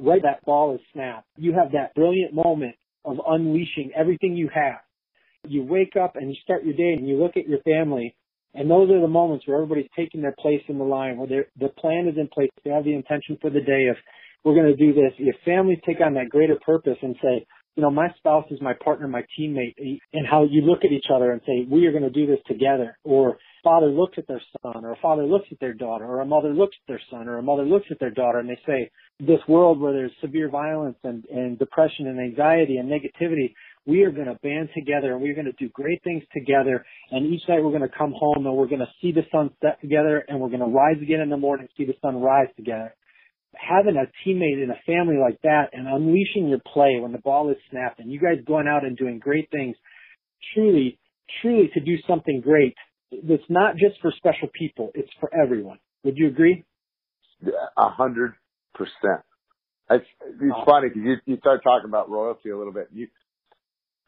right 0.00 0.22
that 0.22 0.44
ball 0.44 0.74
is 0.74 0.80
snapped. 0.92 1.26
You 1.36 1.52
have 1.52 1.72
that 1.72 1.94
brilliant 1.94 2.34
moment 2.34 2.76
of 3.04 3.16
unleashing 3.26 3.92
everything 3.96 4.36
you 4.36 4.50
have. 4.54 4.80
You 5.46 5.62
wake 5.62 5.96
up 5.96 6.16
and 6.16 6.28
you 6.28 6.36
start 6.42 6.64
your 6.64 6.74
day 6.74 6.92
and 6.98 7.08
you 7.08 7.16
look 7.16 7.36
at 7.36 7.48
your 7.48 7.60
family 7.62 8.14
and 8.54 8.70
those 8.70 8.90
are 8.90 9.00
the 9.00 9.08
moments 9.08 9.46
where 9.46 9.56
everybody's 9.56 9.90
taking 9.96 10.22
their 10.22 10.34
place 10.38 10.62
in 10.68 10.78
the 10.78 10.84
line, 10.84 11.16
where 11.16 11.46
the 11.58 11.68
plan 11.78 12.08
is 12.08 12.18
in 12.18 12.28
place. 12.28 12.50
They 12.64 12.70
have 12.70 12.84
the 12.84 12.94
intention 12.94 13.38
for 13.40 13.50
the 13.50 13.60
day 13.60 13.86
of, 13.88 13.96
we're 14.44 14.54
going 14.54 14.74
to 14.74 14.76
do 14.76 14.92
this. 14.92 15.12
If 15.18 15.36
families 15.44 15.78
take 15.86 16.00
on 16.00 16.14
that 16.14 16.30
greater 16.30 16.58
purpose 16.64 16.96
and 17.02 17.14
say, 17.22 17.46
you 17.76 17.82
know, 17.82 17.90
my 17.90 18.08
spouse 18.18 18.46
is 18.50 18.60
my 18.60 18.72
partner, 18.82 19.06
my 19.06 19.22
teammate, 19.38 19.74
eh, 19.78 19.98
and 20.12 20.26
how 20.28 20.44
you 20.44 20.62
look 20.62 20.80
at 20.84 20.90
each 20.90 21.06
other 21.14 21.30
and 21.30 21.40
say, 21.46 21.66
we 21.70 21.86
are 21.86 21.92
going 21.92 22.02
to 22.02 22.10
do 22.10 22.26
this 22.26 22.40
together. 22.46 22.98
Or 23.04 23.38
father 23.62 23.86
looks 23.86 24.14
at 24.18 24.26
their 24.26 24.42
son, 24.62 24.84
or 24.84 24.92
a 24.92 24.96
father 25.00 25.24
looks 25.24 25.46
at 25.52 25.60
their 25.60 25.74
daughter, 25.74 26.04
or 26.04 26.20
a 26.20 26.26
mother 26.26 26.52
looks 26.52 26.76
at 26.82 26.88
their 26.88 27.00
son, 27.10 27.28
or 27.28 27.38
a 27.38 27.42
mother 27.42 27.64
looks 27.64 27.86
at 27.90 28.00
their 28.00 28.10
daughter, 28.10 28.38
and 28.38 28.48
they 28.48 28.58
say, 28.66 28.90
this 29.20 29.40
world 29.46 29.80
where 29.80 29.92
there's 29.92 30.12
severe 30.20 30.48
violence 30.48 30.96
and, 31.04 31.24
and 31.26 31.58
depression 31.58 32.06
and 32.06 32.18
anxiety 32.18 32.78
and 32.78 32.90
negativity, 32.90 33.52
we 33.86 34.02
are 34.02 34.10
going 34.10 34.26
to 34.26 34.38
band 34.42 34.68
together 34.74 35.12
and 35.12 35.22
we're 35.22 35.34
going 35.34 35.46
to 35.46 35.52
do 35.52 35.68
great 35.70 36.02
things 36.04 36.22
together. 36.32 36.84
And 37.10 37.32
each 37.32 37.42
night 37.48 37.62
we're 37.62 37.76
going 37.76 37.88
to 37.88 37.96
come 37.96 38.12
home 38.16 38.46
and 38.46 38.54
we're 38.54 38.68
going 38.68 38.80
to 38.80 38.92
see 39.00 39.12
the 39.12 39.22
sun 39.32 39.50
set 39.62 39.80
together 39.80 40.24
and 40.28 40.38
we're 40.38 40.48
going 40.48 40.60
to 40.60 40.66
rise 40.66 41.00
again 41.02 41.20
in 41.20 41.30
the 41.30 41.36
morning, 41.36 41.68
see 41.76 41.84
the 41.84 41.96
sun 42.02 42.20
rise 42.20 42.48
together 42.56 42.94
having 43.56 43.96
a 43.96 44.06
teammate 44.26 44.62
in 44.62 44.70
a 44.70 44.80
family 44.86 45.16
like 45.20 45.40
that 45.42 45.70
and 45.72 45.88
unleashing 45.88 46.48
your 46.48 46.60
play 46.72 46.98
when 47.00 47.12
the 47.12 47.18
ball 47.18 47.50
is 47.50 47.56
snapped 47.70 47.98
and 47.98 48.10
you 48.10 48.20
guys 48.20 48.38
going 48.46 48.68
out 48.68 48.84
and 48.84 48.96
doing 48.96 49.18
great 49.18 49.50
things, 49.50 49.76
truly, 50.54 50.98
truly 51.42 51.70
to 51.74 51.80
do 51.80 51.96
something 52.06 52.40
great. 52.40 52.74
It's 53.10 53.44
not 53.48 53.74
just 53.74 54.00
for 54.00 54.12
special 54.16 54.48
people. 54.56 54.90
It's 54.94 55.10
for 55.18 55.30
everyone. 55.34 55.78
Would 56.04 56.14
you 56.16 56.28
agree? 56.28 56.64
A 57.76 57.88
hundred 57.88 58.34
percent. 58.74 59.24
It's, 59.90 60.06
it's 60.40 60.54
oh. 60.56 60.64
funny 60.64 60.88
because 60.88 61.02
you, 61.04 61.16
you 61.26 61.36
start 61.38 61.62
talking 61.64 61.88
about 61.88 62.08
royalty 62.08 62.50
a 62.50 62.56
little 62.56 62.72
bit. 62.72 62.88
You, 62.92 63.08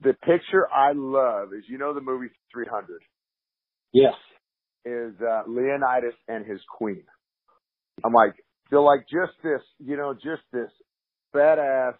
the 0.02 0.14
picture 0.14 0.68
I 0.70 0.92
love 0.94 1.52
is, 1.52 1.64
you 1.68 1.78
know, 1.78 1.94
the 1.94 2.00
movie 2.00 2.28
300. 2.52 3.02
Yes. 3.92 4.14
Is, 4.84 5.14
uh, 5.20 5.42
Leonidas 5.46 6.14
and 6.28 6.44
his 6.44 6.60
queen. 6.76 7.04
I'm 8.04 8.12
like, 8.12 8.34
feel 8.70 8.84
like 8.84 9.00
just 9.02 9.32
this, 9.42 9.60
you 9.78 9.96
know, 9.96 10.14
just 10.14 10.42
this 10.52 10.70
badass, 11.34 11.94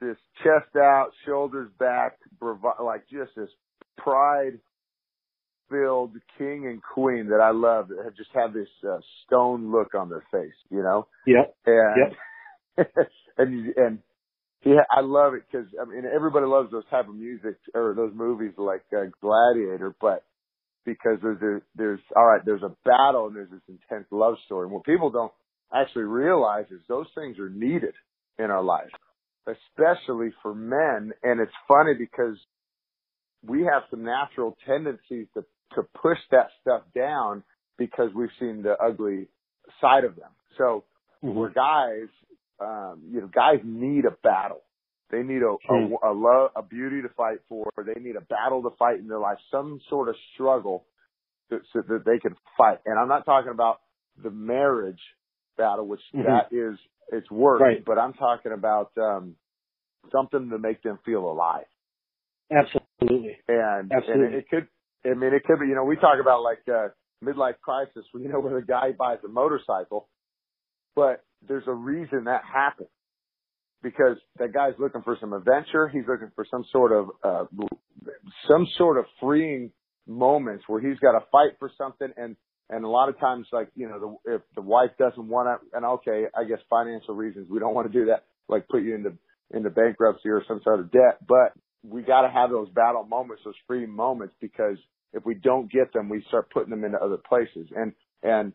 this 0.00 0.16
chest 0.42 0.76
out, 0.76 1.10
shoulders 1.26 1.70
back, 1.78 2.18
like 2.40 3.02
just 3.10 3.32
this 3.36 3.50
pride 3.98 4.58
filled 5.70 6.12
king 6.38 6.66
and 6.66 6.82
queen 6.82 7.28
that 7.28 7.40
I 7.40 7.50
love 7.50 7.88
that 7.88 8.04
have 8.04 8.16
just 8.16 8.30
have 8.34 8.52
this 8.52 8.68
uh, 8.88 8.98
stone 9.26 9.72
look 9.72 9.94
on 9.94 10.08
their 10.08 10.24
face, 10.30 10.54
you 10.70 10.82
know? 10.82 11.06
Yeah. 11.26 11.44
And, 11.66 12.14
yep. 12.76 12.88
and, 13.38 13.74
and 13.76 13.98
Yeah, 14.64 14.82
I 14.90 15.00
love 15.00 15.34
it 15.34 15.42
because 15.50 15.66
I 15.80 15.84
mean 15.84 16.04
everybody 16.04 16.46
loves 16.46 16.70
those 16.70 16.84
type 16.90 17.08
of 17.08 17.14
music 17.14 17.56
or 17.74 17.94
those 17.96 18.12
movies 18.14 18.52
like 18.56 18.82
uh, 18.92 19.06
Gladiator, 19.20 19.94
but 20.00 20.24
because 20.84 21.18
there's 21.22 21.42
a, 21.42 21.62
there's 21.74 22.00
all 22.16 22.26
right, 22.26 22.44
there's 22.44 22.62
a 22.62 22.74
battle 22.84 23.26
and 23.26 23.36
there's 23.36 23.50
this 23.50 23.60
intense 23.68 24.06
love 24.10 24.34
story. 24.46 24.66
And 24.66 24.72
what 24.72 24.84
people 24.84 25.10
don't 25.10 25.32
actually 25.74 26.04
realize 26.04 26.66
is 26.70 26.80
those 26.88 27.06
things 27.14 27.38
are 27.38 27.48
needed 27.48 27.94
in 28.38 28.50
our 28.50 28.62
life, 28.62 28.90
especially 29.46 30.32
for 30.42 30.54
men. 30.54 31.12
And 31.22 31.40
it's 31.40 31.52
funny 31.66 31.94
because 31.98 32.36
we 33.44 33.62
have 33.62 33.82
some 33.90 34.04
natural 34.04 34.56
tendencies 34.66 35.26
to 35.34 35.44
to 35.74 35.82
push 36.00 36.18
that 36.30 36.48
stuff 36.60 36.82
down 36.94 37.42
because 37.78 38.10
we've 38.14 38.30
seen 38.38 38.62
the 38.62 38.76
ugly 38.82 39.28
side 39.80 40.04
of 40.04 40.16
them. 40.16 40.30
So 40.58 40.84
mm-hmm. 41.24 41.34
we're 41.34 41.50
guys, 41.50 42.08
um, 42.62 43.02
you 43.10 43.20
know, 43.20 43.28
guys 43.28 43.60
need 43.64 44.04
a 44.04 44.16
battle. 44.22 44.62
They 45.10 45.22
need 45.22 45.42
a, 45.42 45.56
a, 45.70 46.10
a 46.10 46.12
love, 46.14 46.50
a 46.56 46.62
beauty 46.62 47.02
to 47.02 47.08
fight 47.10 47.38
for. 47.48 47.70
They 47.76 48.00
need 48.00 48.16
a 48.16 48.22
battle 48.22 48.62
to 48.62 48.70
fight 48.78 48.98
in 48.98 49.08
their 49.08 49.18
life, 49.18 49.36
some 49.50 49.80
sort 49.90 50.08
of 50.08 50.14
struggle 50.32 50.86
to, 51.50 51.60
so 51.72 51.82
that 51.86 52.04
they 52.06 52.18
can 52.18 52.34
fight. 52.56 52.78
And 52.86 52.98
I'm 52.98 53.08
not 53.08 53.26
talking 53.26 53.50
about 53.50 53.80
the 54.22 54.30
marriage 54.30 55.00
battle, 55.58 55.86
which 55.86 56.00
mm-hmm. 56.14 56.26
that 56.26 56.56
is, 56.56 56.78
it's 57.10 57.30
work, 57.30 57.60
right. 57.60 57.84
but 57.84 57.98
I'm 57.98 58.14
talking 58.14 58.52
about, 58.52 58.92
um, 58.96 59.36
something 60.10 60.48
to 60.48 60.58
make 60.58 60.82
them 60.82 60.98
feel 61.04 61.30
alive. 61.30 61.66
Absolutely. 62.50 63.36
And, 63.48 63.92
Absolutely. 63.92 64.26
and 64.26 64.34
it, 64.34 64.38
it 64.38 64.48
could, 64.48 64.68
I 65.04 65.14
mean, 65.14 65.34
it 65.34 65.44
could 65.44 65.60
be, 65.60 65.66
you 65.66 65.74
know, 65.74 65.84
we 65.84 65.96
talk 65.96 66.16
about 66.20 66.42
like, 66.42 66.60
uh, 66.72 66.88
midlife 67.22 67.60
crisis, 67.60 68.04
you 68.14 68.28
know, 68.28 68.40
where 68.40 68.58
the 68.58 68.66
guy 68.66 68.92
buys 68.98 69.18
a 69.24 69.28
motorcycle, 69.28 70.08
but 70.96 71.22
there's 71.48 71.66
a 71.66 71.72
reason 71.72 72.24
that 72.24 72.42
happens 72.44 72.88
because 73.82 74.16
that 74.38 74.52
guy's 74.52 74.74
looking 74.78 75.02
for 75.02 75.16
some 75.20 75.32
adventure. 75.32 75.88
He's 75.88 76.04
looking 76.08 76.30
for 76.34 76.46
some 76.50 76.64
sort 76.70 76.92
of, 76.92 77.10
uh, 77.24 77.44
some 78.48 78.66
sort 78.78 78.98
of 78.98 79.04
freeing 79.20 79.72
moments 80.06 80.64
where 80.66 80.80
he's 80.80 80.98
got 81.00 81.12
to 81.12 81.24
fight 81.32 81.58
for 81.58 81.70
something. 81.76 82.08
And, 82.16 82.36
and 82.70 82.84
a 82.84 82.88
lot 82.88 83.08
of 83.08 83.18
times, 83.18 83.46
like, 83.52 83.68
you 83.74 83.88
know, 83.88 84.18
the, 84.24 84.34
if 84.34 84.42
the 84.54 84.62
wife 84.62 84.90
doesn't 84.98 85.28
want 85.28 85.48
to, 85.48 85.76
and 85.76 85.84
okay, 85.84 86.24
I 86.34 86.44
guess 86.44 86.58
financial 86.70 87.14
reasons, 87.14 87.48
we 87.50 87.58
don't 87.58 87.74
want 87.74 87.92
to 87.92 87.98
do 87.98 88.06
that, 88.06 88.24
like 88.48 88.68
put 88.68 88.82
you 88.82 88.94
into, 88.94 89.12
into 89.52 89.70
bankruptcy 89.70 90.28
or 90.28 90.42
some 90.46 90.60
sort 90.62 90.80
of 90.80 90.90
debt, 90.92 91.18
but 91.26 91.52
we 91.82 92.02
got 92.02 92.22
to 92.22 92.30
have 92.30 92.50
those 92.50 92.68
battle 92.70 93.04
moments, 93.04 93.42
those 93.44 93.54
freeing 93.66 93.90
moments, 93.90 94.34
because 94.40 94.78
if 95.12 95.26
we 95.26 95.34
don't 95.34 95.70
get 95.70 95.92
them, 95.92 96.08
we 96.08 96.24
start 96.28 96.50
putting 96.50 96.70
them 96.70 96.84
into 96.84 96.98
other 96.98 97.18
places. 97.18 97.68
And, 97.74 97.92
and 98.22 98.52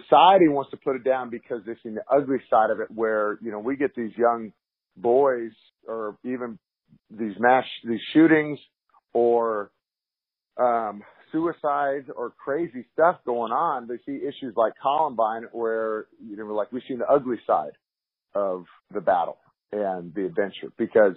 society 0.00 0.48
wants 0.48 0.70
to 0.70 0.76
put 0.76 0.96
it 0.96 1.04
down 1.04 1.30
because 1.30 1.60
they've 1.66 1.76
seen 1.82 1.94
the 1.94 2.04
ugly 2.10 2.38
side 2.50 2.70
of 2.70 2.80
it 2.80 2.88
where, 2.90 3.38
you 3.42 3.50
know, 3.50 3.58
we 3.58 3.76
get 3.76 3.94
these 3.94 4.12
young 4.16 4.52
boys 4.96 5.52
or 5.86 6.16
even 6.24 6.58
these 7.10 7.34
mass, 7.38 7.64
these 7.84 8.00
shootings 8.12 8.58
or, 9.12 9.70
um, 10.56 11.02
suicides 11.32 12.08
or 12.14 12.30
crazy 12.30 12.84
stuff 12.92 13.16
going 13.26 13.52
on. 13.52 13.88
They 13.88 13.98
see 14.06 14.24
issues 14.24 14.54
like 14.56 14.72
Columbine 14.80 15.44
where, 15.52 16.06
you 16.24 16.36
know, 16.36 16.44
like 16.46 16.72
we've 16.72 16.82
seen 16.86 16.98
the 16.98 17.08
ugly 17.08 17.38
side 17.46 17.72
of 18.34 18.64
the 18.92 19.00
battle 19.00 19.38
and 19.72 20.14
the 20.14 20.26
adventure 20.26 20.72
because 20.78 21.16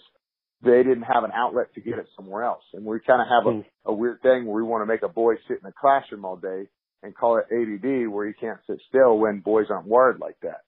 they 0.63 0.83
didn't 0.83 1.03
have 1.03 1.23
an 1.23 1.31
outlet 1.35 1.73
to 1.75 1.81
get 1.81 1.99
it 1.99 2.07
somewhere 2.15 2.43
else. 2.43 2.63
And 2.73 2.83
we 2.83 2.99
kind 3.05 3.21
of 3.21 3.27
have 3.27 3.45
a, 3.45 3.57
hmm. 3.57 3.67
a 3.85 3.93
weird 3.93 4.21
thing 4.21 4.45
where 4.45 4.55
we 4.55 4.63
want 4.63 4.81
to 4.81 4.91
make 4.91 5.03
a 5.03 5.07
boy 5.07 5.35
sit 5.47 5.59
in 5.61 5.67
a 5.67 5.73
classroom 5.79 6.25
all 6.25 6.35
day 6.35 6.67
and 7.03 7.15
call 7.15 7.37
it 7.37 7.45
ADD 7.51 8.07
where 8.09 8.27
he 8.27 8.33
can't 8.33 8.59
sit 8.67 8.81
still 8.89 9.17
when 9.17 9.39
boys 9.39 9.67
aren't 9.69 9.87
wired 9.87 10.19
like 10.19 10.37
that. 10.41 10.61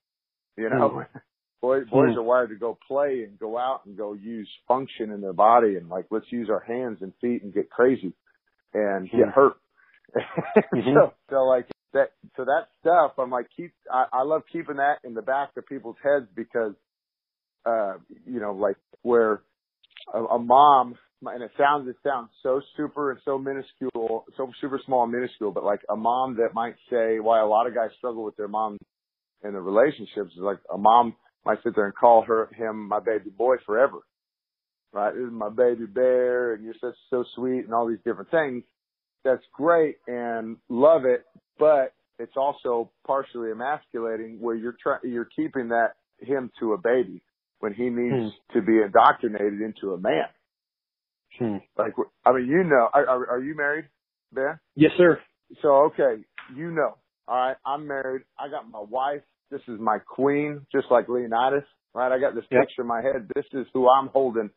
You 0.57 0.69
know, 0.69 0.89
mm. 1.15 1.21
boys, 1.61 1.83
boys 1.89 2.15
mm. 2.15 2.17
are 2.17 2.23
wired 2.23 2.49
to 2.49 2.55
go 2.55 2.77
play 2.87 3.23
and 3.27 3.39
go 3.39 3.57
out 3.57 3.81
and 3.85 3.97
go 3.97 4.13
use 4.13 4.49
function 4.67 5.11
in 5.11 5.21
their 5.21 5.33
body 5.33 5.75
and 5.75 5.89
like, 5.89 6.05
let's 6.11 6.31
use 6.31 6.49
our 6.49 6.59
hands 6.59 6.99
and 7.01 7.13
feet 7.21 7.43
and 7.43 7.53
get 7.53 7.69
crazy 7.69 8.13
and 8.73 9.09
mm. 9.09 9.17
get 9.17 9.29
hurt. 9.33 9.55
mm-hmm. 10.15 10.93
so, 10.93 11.13
so 11.29 11.35
like 11.43 11.67
that, 11.93 12.11
so 12.35 12.45
that 12.45 12.67
stuff, 12.79 13.11
I'm 13.17 13.29
like, 13.29 13.47
keep, 13.55 13.73
I, 13.91 14.05
I 14.13 14.23
love 14.23 14.43
keeping 14.51 14.77
that 14.77 14.97
in 15.03 15.13
the 15.13 15.21
back 15.21 15.49
of 15.57 15.65
people's 15.65 15.97
heads 16.03 16.27
because, 16.35 16.73
uh, 17.65 17.95
you 18.25 18.39
know, 18.39 18.53
like 18.53 18.77
where 19.01 19.41
a, 20.13 20.19
a 20.19 20.39
mom 20.39 20.95
and 21.21 21.43
it 21.43 21.51
sounds 21.57 21.87
it 21.87 21.97
sounds 22.03 22.29
so 22.43 22.61
super 22.77 23.11
and 23.11 23.19
so 23.25 23.37
minuscule, 23.37 24.25
so 24.37 24.51
super 24.61 24.79
small 24.85 25.03
and 25.03 25.11
minuscule, 25.11 25.51
but 25.51 25.63
like 25.63 25.81
a 25.89 25.95
mom 25.95 26.37
that 26.37 26.53
might 26.53 26.75
say 26.89 27.19
why 27.19 27.41
a 27.41 27.45
lot 27.45 27.67
of 27.67 27.75
guys 27.75 27.89
struggle 27.97 28.23
with 28.23 28.37
their 28.37 28.47
mom 28.47 28.77
in 29.43 29.53
the 29.53 29.59
relationships 29.59 30.31
is 30.35 30.41
like 30.41 30.59
a 30.73 30.77
mom 30.77 31.15
might 31.45 31.57
sit 31.63 31.75
there 31.75 31.85
and 31.85 31.95
call 31.95 32.23
her 32.23 32.49
him 32.55 32.87
my 32.87 32.99
baby 32.99 33.29
boy 33.29 33.55
forever. 33.65 33.99
Right? 34.91 35.13
This 35.13 35.23
is 35.23 35.31
my 35.31 35.49
baby 35.49 35.85
bear 35.85 36.53
and 36.53 36.63
you're 36.63 36.73
such 36.81 36.95
so 37.09 37.23
sweet 37.35 37.65
and 37.65 37.73
all 37.73 37.87
these 37.87 37.99
different 38.05 38.31
things. 38.31 38.63
That's 39.23 39.43
great 39.53 39.97
and 40.07 40.57
love 40.69 41.05
it, 41.05 41.25
but 41.59 41.93
it's 42.17 42.35
also 42.35 42.91
partially 43.05 43.51
emasculating 43.51 44.37
where 44.39 44.55
you're 44.55 44.77
trying 44.81 45.01
you're 45.03 45.29
keeping 45.35 45.69
that 45.69 45.95
him 46.19 46.51
to 46.59 46.73
a 46.73 46.77
baby 46.77 47.21
when 47.59 47.73
he 47.73 47.89
needs 47.89 48.33
hmm. 48.33 48.57
to 48.57 48.65
be 48.65 48.81
indoctrinated 48.81 49.61
into 49.61 49.93
a 49.93 49.97
man 49.97 50.25
Hmm. 51.37 51.57
Like, 51.77 51.93
I 52.25 52.33
mean, 52.33 52.47
you 52.47 52.63
know, 52.63 52.89
are, 52.93 53.29
are 53.29 53.41
you 53.41 53.55
married, 53.55 53.85
Ben? 54.33 54.59
Yes, 54.75 54.91
sir. 54.97 55.19
So, 55.61 55.85
okay, 55.85 56.23
you 56.55 56.71
know, 56.71 56.97
all 57.27 57.35
right, 57.35 57.57
I'm 57.65 57.87
married. 57.87 58.23
I 58.37 58.49
got 58.49 58.69
my 58.69 58.81
wife. 58.81 59.21
This 59.51 59.61
is 59.67 59.79
my 59.79 59.99
queen, 59.99 60.65
just 60.71 60.87
like 60.91 61.09
Leonidas, 61.09 61.63
right? 61.93 62.11
I 62.11 62.19
got 62.19 62.35
this 62.35 62.43
yep. 62.51 62.61
picture 62.61 62.81
in 62.81 62.87
my 62.87 63.01
head. 63.01 63.29
This 63.35 63.45
is 63.53 63.65
who 63.73 63.89
I'm 63.89 64.07
holding 64.07 64.49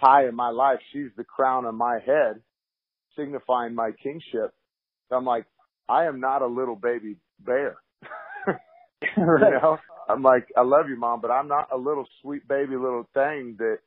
high 0.00 0.28
in 0.28 0.34
my 0.34 0.50
life. 0.50 0.78
She's 0.92 1.10
the 1.16 1.24
crown 1.24 1.66
on 1.66 1.76
my 1.76 1.98
head, 2.04 2.40
signifying 3.16 3.74
my 3.74 3.90
kingship. 4.02 4.54
So 5.08 5.16
I'm 5.16 5.24
like, 5.24 5.46
I 5.88 6.06
am 6.06 6.20
not 6.20 6.42
a 6.42 6.46
little 6.46 6.76
baby 6.76 7.16
bear. 7.38 7.76
You 9.16 9.24
know, 9.26 9.78
I'm 10.10 10.22
like, 10.22 10.48
I 10.56 10.62
love 10.62 10.88
you, 10.88 10.98
mom, 10.98 11.20
but 11.20 11.30
I'm 11.30 11.48
not 11.48 11.68
a 11.72 11.76
little 11.76 12.06
sweet 12.20 12.46
baby 12.46 12.76
little 12.76 13.08
thing 13.14 13.56
that 13.58 13.78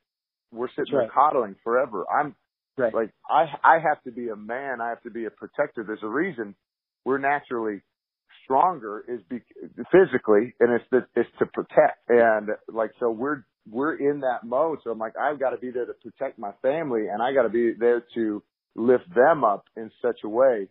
we're 0.54 0.70
sitting 0.70 0.96
right. 0.96 1.04
there 1.04 1.12
coddling 1.14 1.56
forever. 1.64 2.06
I'm 2.10 2.36
right. 2.78 2.94
like, 2.94 3.10
I, 3.30 3.46
I 3.64 3.80
have 3.80 4.02
to 4.04 4.12
be 4.12 4.30
a 4.30 4.36
man. 4.36 4.82
I 4.82 4.90
have 4.90 5.02
to 5.04 5.10
be 5.10 5.26
a 5.26 5.32
protector. 5.32 5.84
There's 5.86 6.04
a 6.04 6.08
reason 6.08 6.56
we're 7.06 7.18
naturally 7.18 7.82
stronger 8.44 9.04
is 9.08 9.22
be, 9.30 9.40
physically 9.92 10.54
and 10.60 10.74
it's 10.74 10.86
the, 10.92 11.06
it's 11.16 11.30
to 11.40 11.46
protect. 11.46 12.10
And 12.10 12.50
like, 12.72 12.92
so 13.00 13.10
we're, 13.10 13.44
we're 13.70 13.96
in 13.96 14.22
that 14.22 14.44
mode. 14.44 14.80
So 14.84 14.92
I'm 14.92 15.00
like, 15.00 15.14
I've 15.18 15.40
got 15.40 15.52
to 15.52 15.58
be 15.58 15.72
there 15.72 15.86
to 15.86 15.94
protect 15.94 16.38
my 16.38 16.52
family 16.62 17.08
and 17.12 17.22
I 17.22 17.34
got 17.34 17.44
to 17.44 17.50
be 17.50 17.74
there 17.78 18.04
to 18.16 18.44
lift 18.76 19.14
them 19.14 19.44
up 19.44 19.66
in 19.78 19.92
such 20.02 20.20
a 20.24 20.30
way 20.30 20.68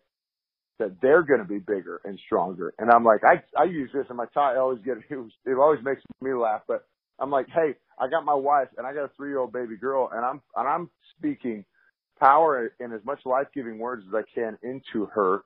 that 0.79 0.97
they're 1.01 1.23
going 1.23 1.41
to 1.41 1.49
be 1.49 1.59
bigger 1.59 2.01
and 2.05 2.19
stronger. 2.27 2.75
And 2.79 2.91
I'm 2.91 3.05
like, 3.05 3.21
I, 3.25 3.43
I 3.61 3.65
use 3.65 3.91
this 3.95 4.07
and 4.09 4.17
my 4.17 4.27
tie 4.35 4.57
always 4.57 4.81
get, 4.85 4.97
it, 5.09 5.17
was, 5.17 5.31
it 5.47 5.57
always 5.57 5.81
makes 5.85 6.03
me 6.21 6.35
laugh, 6.35 6.63
but 6.67 6.85
I'm 7.21 7.31
like, 7.31 7.47
hey, 7.49 7.75
I 7.99 8.09
got 8.09 8.25
my 8.25 8.35
wife 8.35 8.69
and 8.77 8.87
I 8.87 8.95
got 8.95 9.05
a 9.05 9.11
three 9.17 9.31
year 9.31 9.39
old 9.39 9.53
baby 9.53 9.77
girl 9.77 10.11
and 10.13 10.25
I'm 10.25 10.41
and 10.57 10.69
I'm 10.69 10.91
speaking 11.19 11.65
power 12.19 12.73
and 12.79 12.93
as 12.93 13.05
much 13.05 13.21
life 13.25 13.49
giving 13.55 13.79
words 13.79 14.05
as 14.09 14.15
I 14.15 14.23
can 14.35 14.59
into 14.63 15.07
her 15.07 15.43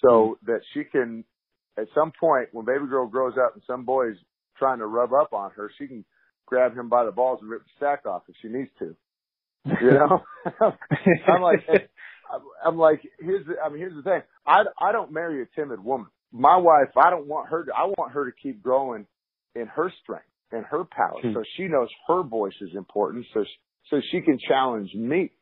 so 0.00 0.08
mm-hmm. 0.08 0.52
that 0.52 0.60
she 0.72 0.84
can 0.84 1.24
at 1.78 1.86
some 1.94 2.12
point 2.18 2.48
when 2.52 2.66
baby 2.66 2.86
girl 2.88 3.06
grows 3.06 3.34
up 3.42 3.54
and 3.54 3.62
some 3.66 3.84
boy's 3.84 4.16
trying 4.58 4.78
to 4.78 4.86
rub 4.86 5.12
up 5.12 5.32
on 5.32 5.50
her, 5.56 5.70
she 5.78 5.86
can 5.86 6.04
grab 6.46 6.76
him 6.76 6.88
by 6.88 7.04
the 7.04 7.10
balls 7.10 7.38
and 7.40 7.50
rip 7.50 7.62
the 7.62 7.84
sack 7.84 8.06
off 8.06 8.22
if 8.28 8.34
she 8.42 8.48
needs 8.48 8.70
to. 8.78 8.94
You 9.80 9.90
know? 9.92 10.22
I'm 11.26 11.42
like 11.42 11.66
I'm 12.64 12.78
like, 12.78 13.02
here's 13.20 13.46
the, 13.46 13.54
I 13.64 13.68
mean, 13.68 13.78
here's 13.78 13.94
the 13.94 14.02
thing. 14.02 14.22
I, 14.46 14.62
I 14.80 14.92
don't 14.92 15.12
marry 15.12 15.42
a 15.42 15.46
timid 15.54 15.82
woman. 15.82 16.06
My 16.32 16.56
wife, 16.56 16.88
I 16.96 17.10
don't 17.10 17.26
want 17.26 17.50
her 17.50 17.64
to, 17.64 17.72
I 17.72 17.86
want 17.98 18.12
her 18.12 18.24
to 18.24 18.32
keep 18.42 18.62
growing 18.62 19.06
in 19.54 19.66
her 19.66 19.92
strength 20.02 20.24
and 20.52 20.64
her 20.66 20.84
power. 20.84 21.20
Hmm. 21.20 21.32
So 21.34 21.42
she 21.56 21.64
knows 21.64 21.88
her 22.08 22.22
voice 22.22 22.54
is 22.60 22.70
important. 22.74 23.26
So, 23.34 23.44
so 23.90 24.00
she 24.10 24.20
can 24.20 24.38
challenge 24.38 24.94
me 24.94 25.32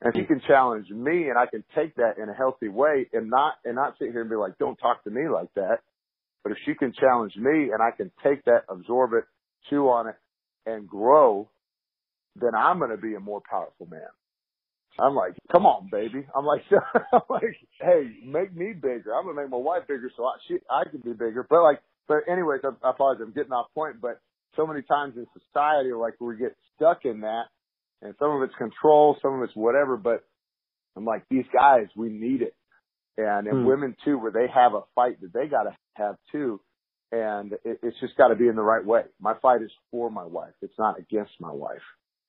and 0.00 0.14
she 0.14 0.24
can 0.24 0.40
challenge 0.46 0.88
me 0.90 1.28
and 1.28 1.38
I 1.38 1.46
can 1.46 1.64
take 1.74 1.96
that 1.96 2.18
in 2.22 2.28
a 2.28 2.34
healthy 2.34 2.68
way 2.68 3.06
and 3.12 3.30
not, 3.30 3.54
and 3.64 3.76
not 3.76 3.94
sit 3.98 4.10
here 4.10 4.22
and 4.22 4.30
be 4.30 4.36
like, 4.36 4.58
don't 4.58 4.76
talk 4.76 5.04
to 5.04 5.10
me 5.10 5.28
like 5.28 5.52
that. 5.54 5.78
But 6.42 6.52
if 6.52 6.58
she 6.64 6.74
can 6.74 6.92
challenge 6.92 7.34
me 7.36 7.70
and 7.72 7.82
I 7.82 7.90
can 7.96 8.10
take 8.24 8.44
that, 8.44 8.64
absorb 8.68 9.12
it, 9.12 9.24
chew 9.68 9.88
on 9.88 10.08
it 10.08 10.16
and 10.66 10.88
grow, 10.88 11.50
then 12.36 12.54
I'm 12.56 12.78
going 12.78 12.90
to 12.90 12.96
be 12.96 13.14
a 13.14 13.20
more 13.20 13.42
powerful 13.48 13.86
man. 13.86 14.08
I'm 14.98 15.14
like, 15.14 15.34
come 15.52 15.64
on, 15.66 15.88
baby. 15.90 16.26
I'm 16.34 16.44
like, 16.44 16.62
I'm 17.12 17.20
like, 17.30 17.56
hey, 17.80 18.10
make 18.24 18.54
me 18.54 18.72
bigger. 18.72 19.14
I'm 19.14 19.26
gonna 19.26 19.40
make 19.40 19.50
my 19.50 19.56
wife 19.56 19.82
bigger 19.86 20.10
so 20.16 20.24
I, 20.24 20.36
she, 20.46 20.56
I 20.68 20.88
can 20.90 21.00
be 21.00 21.12
bigger. 21.12 21.46
But 21.48 21.62
like, 21.62 21.80
but 22.08 22.18
anyways, 22.30 22.60
I, 22.64 22.70
I 22.86 22.90
apologize. 22.90 23.22
I'm 23.24 23.32
getting 23.32 23.52
off 23.52 23.66
point. 23.74 24.00
But 24.00 24.20
so 24.58 24.66
many 24.66 24.82
times 24.82 25.14
in 25.16 25.26
society, 25.32 25.92
like 25.92 26.14
we 26.20 26.36
get 26.36 26.54
stuck 26.76 27.04
in 27.04 27.20
that 27.20 27.44
and 28.02 28.14
some 28.18 28.30
of 28.30 28.42
it's 28.42 28.54
control, 28.56 29.16
some 29.22 29.34
of 29.34 29.42
it's 29.42 29.56
whatever, 29.56 29.96
but 29.96 30.24
I'm 30.96 31.04
like, 31.04 31.24
these 31.30 31.44
guys, 31.52 31.86
we 31.96 32.08
need 32.08 32.42
it. 32.42 32.54
And, 33.16 33.46
and 33.48 33.62
hmm. 33.62 33.66
women 33.66 33.96
too, 34.04 34.18
where 34.18 34.30
they 34.30 34.46
have 34.52 34.74
a 34.74 34.82
fight 34.94 35.20
that 35.22 35.32
they 35.32 35.46
gotta 35.46 35.76
have 35.94 36.16
too. 36.30 36.60
and 37.10 37.52
it, 37.64 37.80
it's 37.82 37.98
just 38.00 38.16
got 38.16 38.28
to 38.28 38.36
be 38.36 38.46
in 38.46 38.54
the 38.54 38.62
right 38.62 38.84
way. 38.84 39.02
My 39.20 39.34
fight 39.40 39.62
is 39.62 39.70
for 39.90 40.10
my 40.10 40.24
wife. 40.24 40.52
It's 40.62 40.78
not 40.78 40.98
against 40.98 41.32
my 41.40 41.50
wife. 41.50 41.82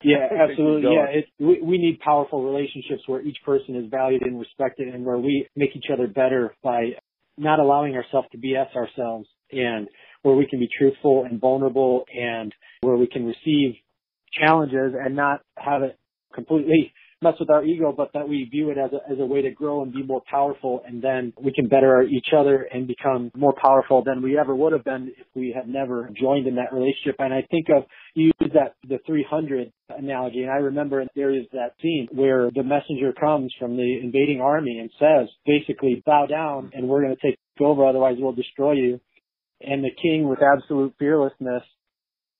Yeah, 0.03 0.27
absolutely. 0.49 0.93
Yeah, 0.93 1.19
it, 1.19 1.25
we, 1.39 1.61
we 1.61 1.77
need 1.77 1.99
powerful 1.99 2.43
relationships 2.43 3.03
where 3.05 3.21
each 3.21 3.37
person 3.45 3.75
is 3.75 3.85
valued 3.91 4.23
and 4.23 4.39
respected, 4.39 4.87
and 4.87 5.05
where 5.05 5.17
we 5.17 5.47
make 5.55 5.75
each 5.75 5.91
other 5.93 6.07
better 6.07 6.55
by 6.63 6.91
not 7.37 7.59
allowing 7.59 7.95
ourselves 7.95 8.27
to 8.31 8.37
BS 8.37 8.75
ourselves, 8.75 9.27
and 9.51 9.87
where 10.21 10.35
we 10.35 10.47
can 10.47 10.59
be 10.59 10.69
truthful 10.77 11.25
and 11.29 11.39
vulnerable, 11.39 12.05
and 12.13 12.53
where 12.81 12.97
we 12.97 13.07
can 13.07 13.25
receive 13.25 13.75
challenges 14.31 14.93
and 14.99 15.15
not 15.15 15.41
have 15.57 15.83
it 15.83 15.97
completely 16.33 16.93
mess 17.21 17.33
with 17.39 17.49
our 17.49 17.63
ego, 17.63 17.93
but 17.95 18.11
that 18.13 18.27
we 18.27 18.45
view 18.45 18.69
it 18.69 18.77
as 18.77 18.91
a, 18.93 19.11
as 19.11 19.19
a 19.19 19.25
way 19.25 19.41
to 19.41 19.51
grow 19.51 19.81
and 19.83 19.91
be 19.91 20.03
more 20.03 20.21
powerful. 20.29 20.81
And 20.87 21.01
then 21.01 21.33
we 21.41 21.51
can 21.51 21.67
better 21.67 22.01
each 22.03 22.29
other 22.35 22.63
and 22.73 22.87
become 22.87 23.31
more 23.35 23.53
powerful 23.61 24.03
than 24.03 24.21
we 24.21 24.37
ever 24.37 24.55
would 24.55 24.71
have 24.73 24.85
been 24.85 25.11
if 25.17 25.27
we 25.35 25.53
had 25.55 25.67
never 25.67 26.09
joined 26.19 26.47
in 26.47 26.55
that 26.55 26.73
relationship. 26.73 27.15
And 27.19 27.33
I 27.33 27.45
think 27.51 27.67
of, 27.75 27.83
you 28.15 28.31
use 28.39 28.51
that, 28.53 28.75
the 28.87 28.99
300 29.05 29.71
analogy. 29.89 30.43
And 30.43 30.51
I 30.51 30.57
remember 30.57 31.05
there 31.15 31.35
is 31.35 31.45
that 31.51 31.73
scene 31.81 32.07
where 32.11 32.51
the 32.51 32.63
messenger 32.63 33.11
comes 33.11 33.53
from 33.59 33.75
the 33.75 33.99
invading 34.01 34.39
army 34.39 34.79
and 34.79 34.89
says, 34.97 35.29
basically, 35.45 36.01
bow 36.05 36.25
down 36.25 36.71
and 36.73 36.87
we're 36.87 37.01
going 37.01 37.15
to 37.15 37.21
take 37.21 37.37
over. 37.59 37.85
Otherwise 37.85 38.15
we'll 38.17 38.31
destroy 38.31 38.73
you. 38.73 38.99
And 39.61 39.83
the 39.83 39.91
king 40.01 40.27
with 40.27 40.39
absolute 40.41 40.93
fearlessness 40.97 41.63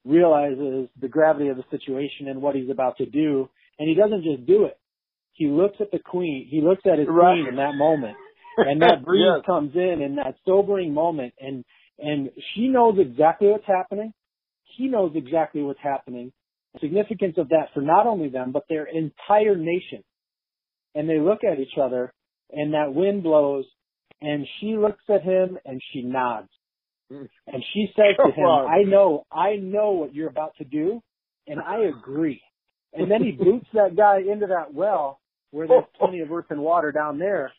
realizes 0.05 0.88
the 0.99 1.08
gravity 1.10 1.49
of 1.49 1.58
the 1.58 1.65
situation 1.69 2.27
and 2.27 2.41
what 2.41 2.55
he's 2.55 2.69
about 2.69 2.97
to 2.97 3.05
do 3.05 3.49
and 3.79 3.88
he 3.88 3.95
doesn't 3.95 4.23
just 4.23 4.45
do 4.45 4.65
it. 4.65 4.77
He 5.32 5.47
looks 5.47 5.77
at 5.79 5.89
the 5.91 5.99
queen. 5.99 6.47
He 6.51 6.62
looks 6.62 6.82
at 6.86 6.99
his 6.99 7.08
right. 7.10 7.36
queen 7.36 7.47
in 7.47 7.55
that 7.55 7.75
moment. 7.75 8.17
And 8.58 8.82
that 8.82 9.01
breeze 9.05 9.23
yes. 9.25 9.45
comes 9.45 9.73
in 9.73 10.01
in 10.01 10.17
that 10.17 10.36
sobering 10.45 10.93
moment 10.93 11.34
and 11.39 11.63
and 11.97 12.29
she 12.53 12.67
knows 12.67 12.97
exactly 12.97 13.47
what's 13.47 13.65
happening. 13.65 14.13
He 14.77 14.88
knows 14.88 15.12
exactly 15.15 15.62
what's 15.62 15.82
happening. 15.82 16.32
The 16.73 16.79
significance 16.82 17.36
of 17.38 17.49
that 17.49 17.67
for 17.73 17.82
not 17.82 18.08
only 18.08 18.29
them, 18.29 18.51
but 18.51 18.63
their 18.69 18.86
entire 18.86 19.55
nation. 19.55 20.03
And 20.95 21.10
they 21.10 21.19
look 21.19 21.39
at 21.43 21.60
each 21.60 21.77
other 21.82 22.13
and 22.51 22.73
that 22.73 22.93
wind 22.93 23.23
blows 23.23 23.65
and 24.21 24.45
she 24.60 24.77
looks 24.77 25.03
at 25.10 25.23
him 25.23 25.58
and 25.65 25.82
she 25.91 26.01
nods. 26.01 26.49
And 27.48 27.63
she 27.74 27.88
says 27.95 28.15
to 28.17 28.32
him, 28.32 28.48
I 28.48 28.84
know, 28.84 29.26
I 29.32 29.56
know 29.56 29.91
what 29.91 30.13
you're 30.13 30.30
about 30.30 30.56
to 30.58 30.63
do 30.63 31.02
and 31.50 31.60
I 31.60 31.80
agree. 31.86 32.41
And 32.93 33.10
then 33.10 33.24
he 33.24 33.32
boots 33.32 33.67
that 33.74 33.95
guy 33.95 34.19
into 34.19 34.48
that 34.48 34.74
well 34.74 35.19
where 35.52 35.67
there's 35.67 35.84
plenty 36.00 36.19
of 36.22 36.32
earth 36.32 36.45
and 36.50 36.62
water 36.62 36.91
down 36.91 37.19
there. 37.19 37.52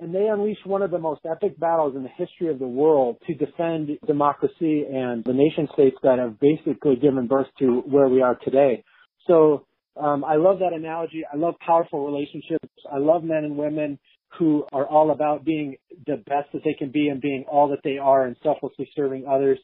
And 0.00 0.14
they 0.14 0.28
unleash 0.28 0.58
one 0.64 0.82
of 0.82 0.92
the 0.92 0.98
most 0.98 1.22
epic 1.28 1.58
battles 1.58 1.96
in 1.96 2.04
the 2.04 2.08
history 2.08 2.48
of 2.48 2.60
the 2.60 2.68
world 2.68 3.16
to 3.26 3.34
defend 3.34 3.90
democracy 4.06 4.84
and 4.84 5.24
the 5.24 5.32
nation 5.32 5.68
states 5.72 5.96
that 6.04 6.18
have 6.18 6.38
basically 6.38 6.94
given 6.94 7.26
birth 7.26 7.48
to 7.58 7.80
where 7.80 8.08
we 8.08 8.22
are 8.22 8.36
today. 8.44 8.84
So 9.26 9.66
um, 10.00 10.24
I 10.24 10.36
love 10.36 10.60
that 10.60 10.72
analogy. 10.72 11.24
I 11.30 11.36
love 11.36 11.54
powerful 11.64 12.06
relationships. 12.06 12.68
I 12.90 12.98
love 12.98 13.24
men 13.24 13.44
and 13.44 13.56
women 13.56 13.98
who 14.38 14.64
are 14.72 14.86
all 14.86 15.10
about 15.10 15.44
being 15.44 15.76
the 16.06 16.16
best 16.16 16.52
that 16.52 16.62
they 16.64 16.74
can 16.74 16.90
be 16.90 17.08
and 17.08 17.20
being 17.20 17.44
all 17.50 17.68
that 17.68 17.80
they 17.82 17.98
are 17.98 18.26
and 18.26 18.36
selflessly 18.42 18.88
serving 18.94 19.26
others. 19.26 19.58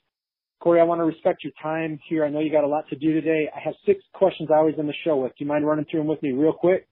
Cory, 0.60 0.80
I 0.80 0.84
want 0.84 1.00
to 1.00 1.04
respect 1.04 1.44
your 1.44 1.52
time 1.62 1.98
here. 2.08 2.24
I 2.24 2.30
know 2.30 2.40
you 2.40 2.50
got 2.50 2.64
a 2.64 2.68
lot 2.68 2.88
to 2.88 2.96
do 2.96 3.12
today. 3.12 3.48
I 3.54 3.60
have 3.62 3.74
six 3.84 4.02
questions 4.14 4.48
I 4.50 4.56
always 4.56 4.76
end 4.78 4.88
the 4.88 4.94
show 5.04 5.16
with. 5.16 5.32
Do 5.32 5.44
you 5.44 5.46
mind 5.46 5.66
running 5.66 5.84
through 5.90 6.00
them 6.00 6.06
with 6.06 6.22
me 6.22 6.32
real 6.32 6.54
quick? 6.54 6.88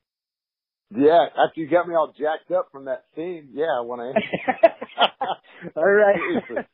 Yeah, 0.94 1.24
after 1.30 1.60
you 1.60 1.68
got 1.68 1.88
me 1.88 1.94
all 1.94 2.12
jacked 2.12 2.50
up 2.50 2.68
from 2.70 2.84
that 2.84 3.04
scene, 3.16 3.48
yeah, 3.54 3.72
I 3.78 3.80
want 3.80 4.02
to 4.02 4.08
answer. 4.08 5.72
all 5.76 5.84
right. 5.84 6.64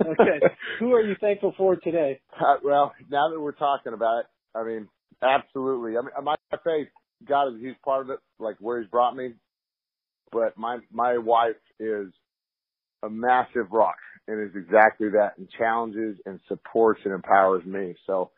okay. 0.06 0.46
Who 0.78 0.92
are 0.92 1.00
you 1.00 1.16
thankful 1.20 1.54
for 1.56 1.74
today? 1.74 2.20
Uh, 2.38 2.56
well, 2.62 2.92
now 3.10 3.28
that 3.30 3.40
we're 3.40 3.50
talking 3.52 3.92
about 3.92 4.20
it, 4.20 4.26
I 4.54 4.62
mean, 4.62 4.88
absolutely. 5.20 5.96
I 5.96 6.02
mean, 6.02 6.24
my 6.24 6.36
faith, 6.64 6.88
God 7.28 7.48
is 7.48 7.60
He's 7.60 7.74
part 7.84 8.04
of 8.04 8.10
it, 8.10 8.20
like 8.38 8.56
where 8.60 8.80
He's 8.80 8.90
brought 8.90 9.16
me. 9.16 9.32
But 10.32 10.56
my 10.56 10.78
my 10.92 11.18
wife 11.18 11.56
is 11.78 12.12
a 13.02 13.10
massive 13.10 13.72
rock 13.72 13.96
and 14.28 14.48
is 14.48 14.54
exactly 14.54 15.08
that 15.10 15.38
and 15.38 15.48
challenges 15.58 16.18
and 16.26 16.38
supports 16.48 17.00
and 17.04 17.14
empowers 17.14 17.64
me. 17.64 17.94
So 18.06 18.30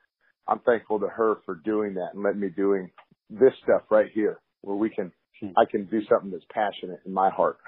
I'm 0.49 0.61
thankful 0.61 1.01
to 1.01 1.09
her 1.09 1.37
for 1.45 1.57
doing 1.57 1.95
that 1.95 2.11
and 2.15 2.23
letting 2.23 2.41
me 2.41 2.49
doing 2.49 2.91
this 3.31 3.53
stuff 3.63 3.83
right 3.91 4.11
here 4.13 4.41
where 4.63 4.77
we 4.77 4.91
can, 4.91 5.13
hmm. 5.41 5.49
I 5.57 5.65
can 5.71 5.87
do 5.87 6.01
something 6.11 6.31
that's 6.31 6.45
passionate 6.53 7.01
in 7.05 7.13
my 7.13 7.31
heart. 7.31 7.59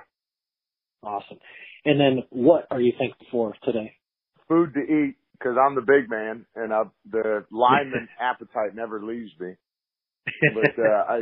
Awesome. 1.03 1.39
And 1.85 2.01
then 2.01 2.25
what 2.31 2.67
are 2.71 2.81
you 2.81 2.93
thankful 2.99 3.27
for 3.31 3.55
today? 3.65 3.93
Food 4.49 4.75
to 4.75 4.81
eat 4.81 5.17
because 5.39 5.57
I'm 5.61 5.75
the 5.75 5.83
big 5.83 6.09
man 6.09 6.47
and 6.55 6.73
I, 6.73 6.85
the 7.11 7.45
lineman 7.51 8.09
appetite 8.21 8.75
never 8.75 9.03
leaves 9.03 9.33
me. 9.39 9.55
But 10.55 10.83
uh, 10.83 11.05
I, 11.09 11.21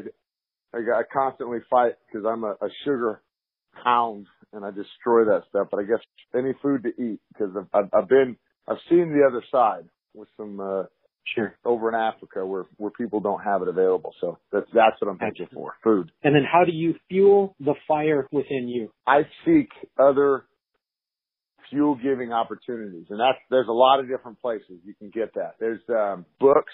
I, 0.74 0.78
I 0.78 1.02
constantly 1.12 1.58
fight 1.70 1.94
because 2.06 2.26
I'm 2.28 2.44
a, 2.44 2.52
a 2.52 2.68
sugar 2.84 3.22
hound 3.72 4.26
and 4.52 4.64
I 4.64 4.70
destroy 4.70 5.24
that 5.26 5.42
stuff. 5.48 5.68
But 5.70 5.80
I 5.80 5.84
guess 5.84 6.00
any 6.34 6.52
food 6.62 6.84
to 6.84 6.88
eat 7.02 7.20
because 7.32 7.54
I've, 7.74 7.88
I've 7.92 8.08
been, 8.08 8.36
I've 8.68 8.78
seen 8.88 9.12
the 9.12 9.26
other 9.28 9.42
side 9.50 9.88
with 10.14 10.28
some, 10.36 10.60
uh, 10.60 10.84
Sure. 11.34 11.56
Over 11.64 11.88
in 11.88 11.94
Africa 11.94 12.44
where, 12.44 12.64
where 12.76 12.90
people 12.90 13.20
don't 13.20 13.42
have 13.42 13.62
it 13.62 13.68
available. 13.68 14.12
So 14.20 14.38
that's, 14.50 14.66
that's 14.74 15.00
what 15.00 15.10
I'm 15.10 15.18
thinking 15.18 15.46
for. 15.54 15.74
Food. 15.82 16.10
And 16.24 16.34
then 16.34 16.42
how 16.50 16.64
do 16.64 16.72
you 16.72 16.94
fuel 17.08 17.54
the 17.60 17.74
fire 17.86 18.26
within 18.32 18.68
you? 18.68 18.92
I 19.06 19.22
seek 19.44 19.68
other 19.98 20.44
fuel 21.70 21.94
giving 21.94 22.32
opportunities. 22.32 23.06
And 23.08 23.20
that's, 23.20 23.38
there's 23.50 23.68
a 23.68 23.72
lot 23.72 24.00
of 24.00 24.08
different 24.08 24.40
places 24.42 24.80
you 24.84 24.94
can 24.94 25.10
get 25.10 25.34
that. 25.34 25.54
There's, 25.60 25.80
um, 25.88 26.26
books, 26.40 26.72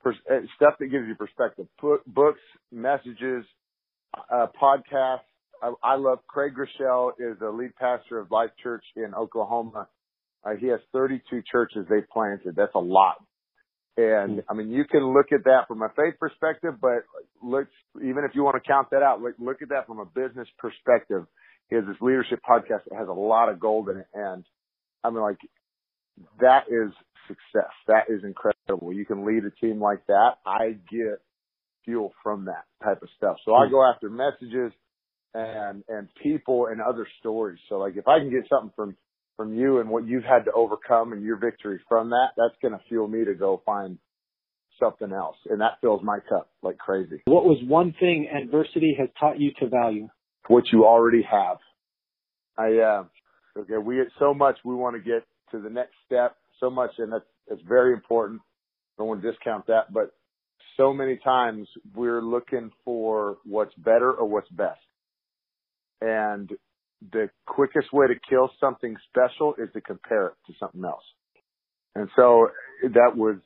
stuff 0.00 0.74
that 0.78 0.86
gives 0.86 1.06
you 1.06 1.14
perspective, 1.14 1.66
Book, 1.80 2.02
books, 2.06 2.40
messages, 2.72 3.44
uh, 4.30 4.46
podcasts. 4.60 5.20
I, 5.62 5.72
I 5.82 5.96
love 5.96 6.20
Craig 6.28 6.52
Groeschel 6.54 7.12
is 7.18 7.38
the 7.40 7.50
lead 7.50 7.74
pastor 7.76 8.18
of 8.18 8.30
Life 8.30 8.50
Church 8.62 8.84
in 8.96 9.14
Oklahoma. 9.14 9.88
Uh, 10.44 10.50
he 10.58 10.68
has 10.68 10.80
32 10.92 11.42
churches 11.50 11.84
they 11.90 12.00
planted. 12.12 12.54
That's 12.56 12.74
a 12.74 12.80
lot. 12.80 13.16
And 13.96 14.44
I 14.48 14.54
mean, 14.54 14.70
you 14.70 14.84
can 14.84 15.12
look 15.12 15.32
at 15.32 15.42
that 15.44 15.66
from 15.66 15.82
a 15.82 15.88
faith 15.96 16.14
perspective, 16.20 16.74
but 16.80 17.02
look, 17.42 17.66
even 17.96 18.22
if 18.22 18.30
you 18.32 18.44
want 18.44 18.54
to 18.54 18.66
count 18.66 18.90
that 18.92 19.02
out, 19.02 19.20
look, 19.20 19.34
look 19.40 19.60
at 19.60 19.70
that 19.70 19.88
from 19.88 19.98
a 19.98 20.04
business 20.04 20.46
perspective. 20.56 21.26
He 21.68 21.74
has 21.74 21.84
this 21.84 21.96
leadership 22.00 22.38
podcast 22.48 22.86
that 22.88 22.96
has 22.96 23.08
a 23.08 23.12
lot 23.12 23.48
of 23.48 23.58
gold 23.58 23.88
in 23.88 23.96
it. 23.98 24.06
And 24.14 24.44
I 25.02 25.10
mean, 25.10 25.20
like, 25.20 25.38
that 26.40 26.64
is 26.68 26.92
success. 27.26 27.72
That 27.86 28.04
is 28.08 28.24
incredible. 28.24 28.92
You 28.92 29.04
can 29.04 29.26
lead 29.26 29.44
a 29.44 29.50
team 29.50 29.80
like 29.80 30.06
that. 30.06 30.32
I 30.46 30.76
get 30.90 31.20
fuel 31.84 32.12
from 32.22 32.46
that 32.46 32.64
type 32.82 33.02
of 33.02 33.08
stuff. 33.16 33.36
So 33.44 33.54
I 33.54 33.68
go 33.68 33.84
after 33.84 34.10
messages 34.10 34.72
and, 35.34 35.84
and 35.88 36.08
people 36.22 36.66
and 36.66 36.80
other 36.80 37.06
stories. 37.20 37.58
So 37.68 37.76
like, 37.76 37.96
if 37.96 38.08
I 38.08 38.18
can 38.18 38.30
get 38.30 38.48
something 38.48 38.72
from 38.74 38.96
from 39.38 39.54
you 39.54 39.78
and 39.78 39.88
what 39.88 40.04
you've 40.04 40.24
had 40.24 40.44
to 40.44 40.52
overcome 40.52 41.12
and 41.12 41.22
your 41.22 41.36
victory 41.36 41.78
from 41.88 42.10
that, 42.10 42.30
that's 42.36 42.56
going 42.60 42.72
to 42.72 42.84
fuel 42.88 43.06
me 43.06 43.24
to 43.24 43.34
go 43.34 43.62
find 43.64 43.96
something 44.80 45.12
else. 45.12 45.36
And 45.48 45.60
that 45.60 45.78
fills 45.80 46.02
my 46.02 46.18
cup 46.28 46.50
like 46.60 46.76
crazy. 46.76 47.22
What 47.26 47.44
was 47.44 47.58
one 47.64 47.94
thing 48.00 48.28
adversity 48.36 48.96
has 48.98 49.08
taught 49.18 49.38
you 49.38 49.52
to 49.60 49.68
value? 49.68 50.08
What 50.48 50.64
you 50.72 50.84
already 50.86 51.22
have. 51.22 51.58
I, 52.56 52.78
uh, 52.78 53.04
okay, 53.60 53.76
we 53.80 53.96
get 53.96 54.08
so 54.18 54.34
much 54.34 54.58
we 54.64 54.74
want 54.74 54.96
to 54.96 55.02
get 55.02 55.24
to 55.52 55.60
the 55.60 55.70
next 55.70 55.94
step, 56.06 56.36
so 56.60 56.70
much, 56.70 56.90
and 56.98 57.12
that's, 57.12 57.24
that's 57.48 57.62
very 57.66 57.92
important. 57.92 58.40
I 58.40 59.02
don't 59.02 59.08
want 59.08 59.22
to 59.22 59.30
discount 59.30 59.66
that, 59.68 59.92
but 59.92 60.12
so 60.76 60.92
many 60.92 61.18
times 61.22 61.68
we're 61.94 62.22
looking 62.22 62.70
for 62.84 63.38
what's 63.44 63.74
better 63.74 64.12
or 64.12 64.26
what's 64.26 64.48
best. 64.50 64.80
And 66.00 66.50
the 67.12 67.30
quickest 67.46 67.92
way 67.92 68.06
to 68.08 68.14
kill 68.28 68.50
something 68.60 68.96
special 69.08 69.54
is 69.58 69.68
to 69.72 69.80
compare 69.80 70.26
it 70.26 70.34
to 70.46 70.52
something 70.58 70.84
else. 70.84 71.04
And 71.94 72.08
so 72.16 72.48
that 72.82 73.16
was, 73.16 73.36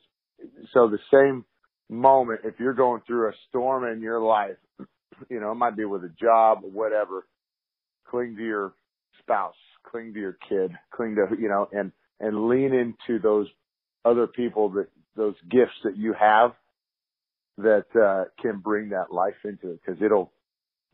so 0.73 0.89
the 0.89 0.99
same 1.11 1.45
moment, 1.89 2.41
if 2.43 2.55
you're 2.59 2.73
going 2.73 3.01
through 3.05 3.29
a 3.29 3.33
storm 3.49 3.85
in 3.85 4.01
your 4.01 4.19
life, 4.19 4.57
you 5.29 5.39
know, 5.39 5.51
it 5.51 5.55
might 5.55 5.77
be 5.77 5.85
with 5.85 6.03
a 6.03 6.11
job 6.19 6.59
or 6.63 6.69
whatever, 6.69 7.25
cling 8.07 8.35
to 8.35 8.43
your 8.43 8.73
spouse, 9.19 9.55
cling 9.89 10.13
to 10.13 10.19
your 10.19 10.37
kid, 10.49 10.71
cling 10.93 11.15
to, 11.15 11.35
you 11.39 11.49
know, 11.49 11.67
and, 11.71 11.91
and 12.19 12.47
lean 12.47 12.73
into 12.73 13.21
those 13.21 13.47
other 14.05 14.27
people 14.27 14.69
that, 14.71 14.87
those 15.15 15.35
gifts 15.49 15.75
that 15.83 15.97
you 15.97 16.13
have 16.19 16.51
that, 17.57 17.85
uh, 17.95 18.25
can 18.41 18.59
bring 18.59 18.89
that 18.89 19.11
life 19.11 19.35
into 19.43 19.71
it 19.71 19.79
because 19.85 20.01
it'll, 20.01 20.31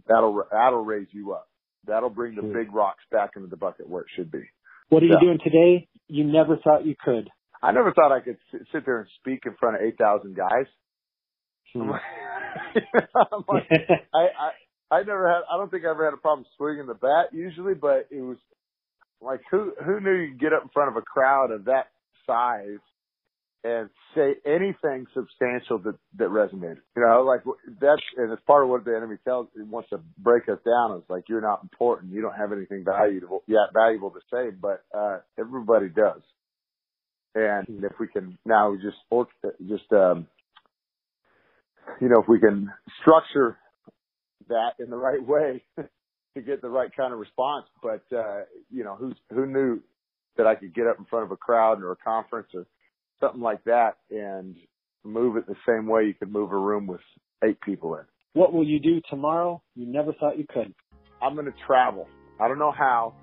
that'll, 0.07 0.43
that'll 0.51 0.83
raise 0.83 1.07
you 1.11 1.33
up. 1.33 1.47
That'll 1.87 2.09
bring 2.09 2.35
the 2.35 2.41
big 2.41 2.73
rocks 2.73 3.03
back 3.11 3.31
into 3.35 3.47
the 3.47 3.55
bucket 3.55 3.89
where 3.89 4.01
it 4.01 4.07
should 4.15 4.31
be. 4.31 4.43
What 4.89 5.01
are 5.01 5.05
you 5.05 5.19
doing 5.19 5.39
today? 5.43 5.87
You 6.07 6.25
never 6.25 6.57
thought 6.57 6.85
you 6.85 6.95
could. 7.03 7.29
I 7.61 7.71
never 7.71 7.93
thought 7.93 8.11
I 8.11 8.21
could 8.21 8.37
sit 8.51 8.85
there 8.85 8.99
and 8.99 9.09
speak 9.19 9.43
in 9.45 9.55
front 9.59 9.75
of 9.75 9.81
8,000 9.81 10.35
guys. 10.35 10.65
Hmm. 11.73 11.91
Like, 13.47 13.63
I, 14.13 14.27
I, 14.91 14.95
I 14.95 15.03
never 15.03 15.27
had, 15.27 15.41
I 15.51 15.57
don't 15.57 15.69
think 15.69 15.85
I 15.85 15.91
ever 15.91 16.05
had 16.05 16.13
a 16.13 16.17
problem 16.17 16.45
swinging 16.57 16.87
the 16.87 16.93
bat 16.93 17.27
usually, 17.31 17.73
but 17.73 18.07
it 18.11 18.21
was, 18.21 18.37
like 19.21 19.41
who 19.51 19.73
who 19.85 19.99
knew 19.99 20.13
you 20.13 20.29
could 20.31 20.41
get 20.41 20.53
up 20.53 20.63
in 20.63 20.69
front 20.69 20.89
of 20.89 20.97
a 20.97 21.01
crowd 21.01 21.51
of 21.51 21.65
that 21.65 21.87
size 22.27 22.79
and 23.63 23.89
say 24.15 24.35
anything 24.45 25.05
substantial 25.13 25.79
that 25.79 25.95
that 26.17 26.29
resonated. 26.29 26.79
You 26.95 27.03
know, 27.05 27.23
like 27.27 27.41
that's 27.81 28.01
and 28.17 28.31
it's 28.31 28.41
part 28.47 28.63
of 28.63 28.69
what 28.69 28.85
the 28.85 28.95
enemy 28.95 29.17
tells 29.25 29.47
wants 29.55 29.89
to 29.89 29.99
break 30.17 30.43
us 30.43 30.59
down. 30.65 30.97
It's 30.97 31.09
like 31.09 31.25
you're 31.27 31.41
not 31.41 31.61
important. 31.63 32.13
You 32.13 32.21
don't 32.21 32.35
have 32.35 32.53
anything 32.53 32.85
valuable 32.85 33.43
yet 33.47 33.73
valuable 33.73 34.11
to 34.11 34.19
say, 34.33 34.51
but 34.51 34.83
uh 34.97 35.19
everybody 35.39 35.89
does. 35.89 36.21
And 37.35 37.67
if 37.83 37.93
we 37.99 38.07
can 38.07 38.37
now 38.45 38.75
just 38.81 38.97
just 39.67 39.91
um 39.91 40.27
you 42.01 42.09
know 42.09 42.21
if 42.21 42.29
we 42.29 42.39
can 42.39 42.71
structure 43.01 43.57
that 44.49 44.71
in 44.79 44.89
the 44.89 44.97
right 44.97 45.25
way 45.25 45.63
to 46.35 46.41
get 46.41 46.61
the 46.61 46.69
right 46.69 46.89
kind 46.95 47.13
of 47.13 47.19
response. 47.19 47.65
But 47.81 48.03
uh, 48.15 48.41
you 48.71 48.83
know, 48.83 48.95
who's 48.95 49.15
who 49.31 49.45
knew 49.45 49.81
that 50.37 50.47
I 50.47 50.55
could 50.55 50.73
get 50.73 50.87
up 50.87 50.97
in 50.99 51.05
front 51.05 51.25
of 51.25 51.31
a 51.31 51.37
crowd 51.37 51.81
or 51.83 51.91
a 51.91 51.95
conference 51.97 52.47
or 52.53 52.65
something 53.19 53.41
like 53.41 53.63
that 53.65 53.97
and 54.09 54.55
move 55.03 55.37
it 55.37 55.47
the 55.47 55.55
same 55.67 55.87
way 55.87 56.05
you 56.05 56.13
could 56.13 56.31
move 56.31 56.51
a 56.51 56.57
room 56.57 56.87
with 56.87 57.01
eight 57.43 57.59
people 57.61 57.95
in. 57.95 58.03
What 58.33 58.53
will 58.53 58.65
you 58.65 58.79
do 58.79 59.01
tomorrow? 59.09 59.61
You 59.75 59.85
never 59.85 60.13
thought 60.13 60.37
you 60.37 60.45
could. 60.47 60.73
I'm 61.21 61.33
going 61.33 61.45
to 61.45 61.53
travel. 61.67 62.07
I 62.39 62.47
don't 62.47 62.59
know 62.59 62.71
how, 62.71 63.13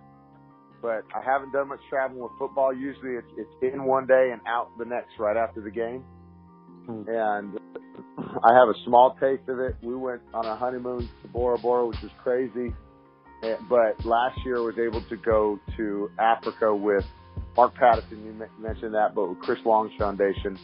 but 0.82 1.04
I 1.14 1.22
haven't 1.24 1.52
done 1.52 1.68
much 1.68 1.80
traveling 1.88 2.22
with 2.22 2.32
football. 2.38 2.74
Usually 2.74 3.12
it's, 3.12 3.26
it's 3.38 3.74
in 3.74 3.84
one 3.84 4.06
day 4.06 4.30
and 4.32 4.40
out 4.46 4.68
the 4.78 4.84
next 4.84 5.12
right 5.18 5.36
after 5.36 5.60
the 5.60 5.70
game. 5.70 6.04
Hmm. 6.84 7.02
And 7.08 7.58
I 8.44 8.54
have 8.54 8.68
a 8.68 8.74
small 8.84 9.16
taste 9.20 9.48
of 9.48 9.58
it. 9.60 9.76
We 9.82 9.96
went 9.96 10.20
on 10.34 10.44
a 10.44 10.56
honeymoon 10.56 11.08
to 11.22 11.28
Bora 11.28 11.58
Bora, 11.58 11.86
which 11.86 12.02
was 12.02 12.12
crazy. 12.22 12.74
But 13.68 14.04
last 14.04 14.38
year 14.44 14.62
was 14.62 14.78
able 14.78 15.02
to 15.02 15.16
go 15.16 15.58
to 15.76 16.10
Africa 16.18 16.74
with 16.74 17.04
Mark 17.56 17.74
Pattison, 17.74 18.24
you 18.24 18.48
mentioned 18.60 18.94
that, 18.94 19.14
but 19.14 19.28
with 19.30 19.38
Chris 19.40 19.58
Long's 19.64 19.92
foundation, 19.98 20.58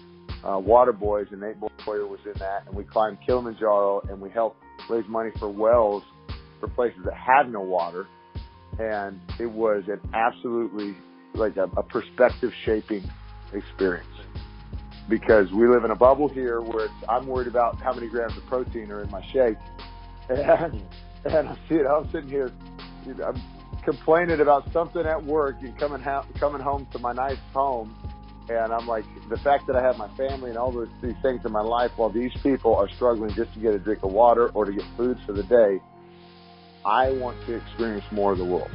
uh, 0.45 0.59
Waterboys, 0.59 1.31
and 1.33 1.41
Nate 1.41 1.57
Boyer 1.87 2.07
was 2.07 2.21
in 2.27 2.39
that, 2.39 2.67
and 2.67 2.75
we 2.75 2.85
climbed 2.85 3.19
Kilimanjaro 3.27 4.03
and 4.11 4.21
we 4.21 4.29
helped 4.29 4.63
raise 4.91 5.07
money 5.09 5.31
for 5.39 5.49
wells 5.49 6.03
for 6.61 6.69
places 6.69 7.01
that 7.05 7.15
had 7.15 7.51
no 7.51 7.61
water. 7.61 8.07
And 8.79 9.21
it 9.39 9.47
was 9.47 9.85
an 9.89 10.01
absolutely 10.15 10.95
like 11.35 11.57
a, 11.57 11.65
a 11.77 11.83
perspective 11.83 12.53
shaping 12.65 13.09
experience 13.55 14.07
because 15.09 15.51
we 15.53 15.67
live 15.67 15.85
in 15.85 15.91
a 15.91 15.97
bubble 15.97 16.29
here 16.29 16.61
where 16.61 16.89
I'm 17.09 17.27
worried 17.27 17.49
about 17.49 17.81
how 17.81 17.93
many 17.93 18.09
grams 18.09 18.37
of 18.37 18.47
protein 18.47 18.91
are 18.91 19.03
in 19.03 19.11
my 19.11 19.25
shake. 19.33 19.57
And, 20.29 20.83
and 21.25 21.49
I 21.49 21.55
see 21.69 21.77
it, 21.77 21.87
I'm 21.87 22.11
sitting 22.11 22.29
here, 22.29 22.51
I'm 23.07 23.41
complaining 23.83 24.41
about 24.41 24.71
something 24.73 25.05
at 25.05 25.25
work 25.25 25.57
and 25.61 25.77
coming 25.79 26.01
ha- 26.01 26.27
coming 26.39 26.61
home 26.61 26.87
to 26.93 26.99
my 26.99 27.13
nice 27.13 27.39
home, 27.53 27.95
and 28.49 28.73
I'm 28.73 28.87
like, 28.87 29.05
the 29.29 29.39
fact 29.39 29.67
that 29.67 29.77
I 29.77 29.83
have 29.83 29.99
my 29.99 30.09
family 30.17 30.51
and 30.51 30.59
all 30.59 30.73
those 30.73 30.89
these 31.03 31.17
things 31.23 31.45
in 31.45 31.53
my 31.53 31.61
life, 31.61 31.93
while 31.97 32.11
these 32.11 32.33
people 32.43 32.75
are 32.75 32.89
struggling 32.91 33.35
just 33.35 33.53
to 33.55 33.61
get 33.61 33.75
a 33.75 33.79
drink 33.79 34.03
of 34.03 34.13
water 34.13 34.49
or 34.51 34.65
to 34.65 34.73
get 34.73 34.85
food 34.97 35.19
for 35.27 35.33
the 35.33 35.43
day, 35.45 35.81
I 36.85 37.11
want 37.13 37.45
to 37.47 37.55
experience 37.55 38.05
more 38.11 38.33
of 38.33 38.39
the 38.39 38.45
world. 38.45 38.71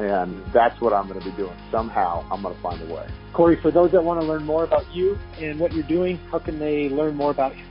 And 0.00 0.44
that's 0.52 0.80
what 0.80 0.92
I'm 0.92 1.06
going 1.06 1.20
to 1.20 1.24
be 1.24 1.36
doing. 1.36 1.56
Somehow, 1.70 2.24
I'm 2.30 2.42
going 2.42 2.54
to 2.54 2.60
find 2.60 2.82
a 2.82 2.92
way. 2.92 3.06
Cory, 3.32 3.56
for 3.62 3.70
those 3.70 3.92
that 3.92 4.02
want 4.02 4.20
to 4.20 4.26
learn 4.26 4.44
more 4.44 4.64
about 4.64 4.92
you 4.92 5.16
and 5.38 5.60
what 5.60 5.72
you're 5.72 5.84
doing, 5.84 6.18
how 6.32 6.40
can 6.40 6.58
they 6.58 6.88
learn 6.88 7.14
more 7.14 7.30
about 7.30 7.56
you? 7.56 7.64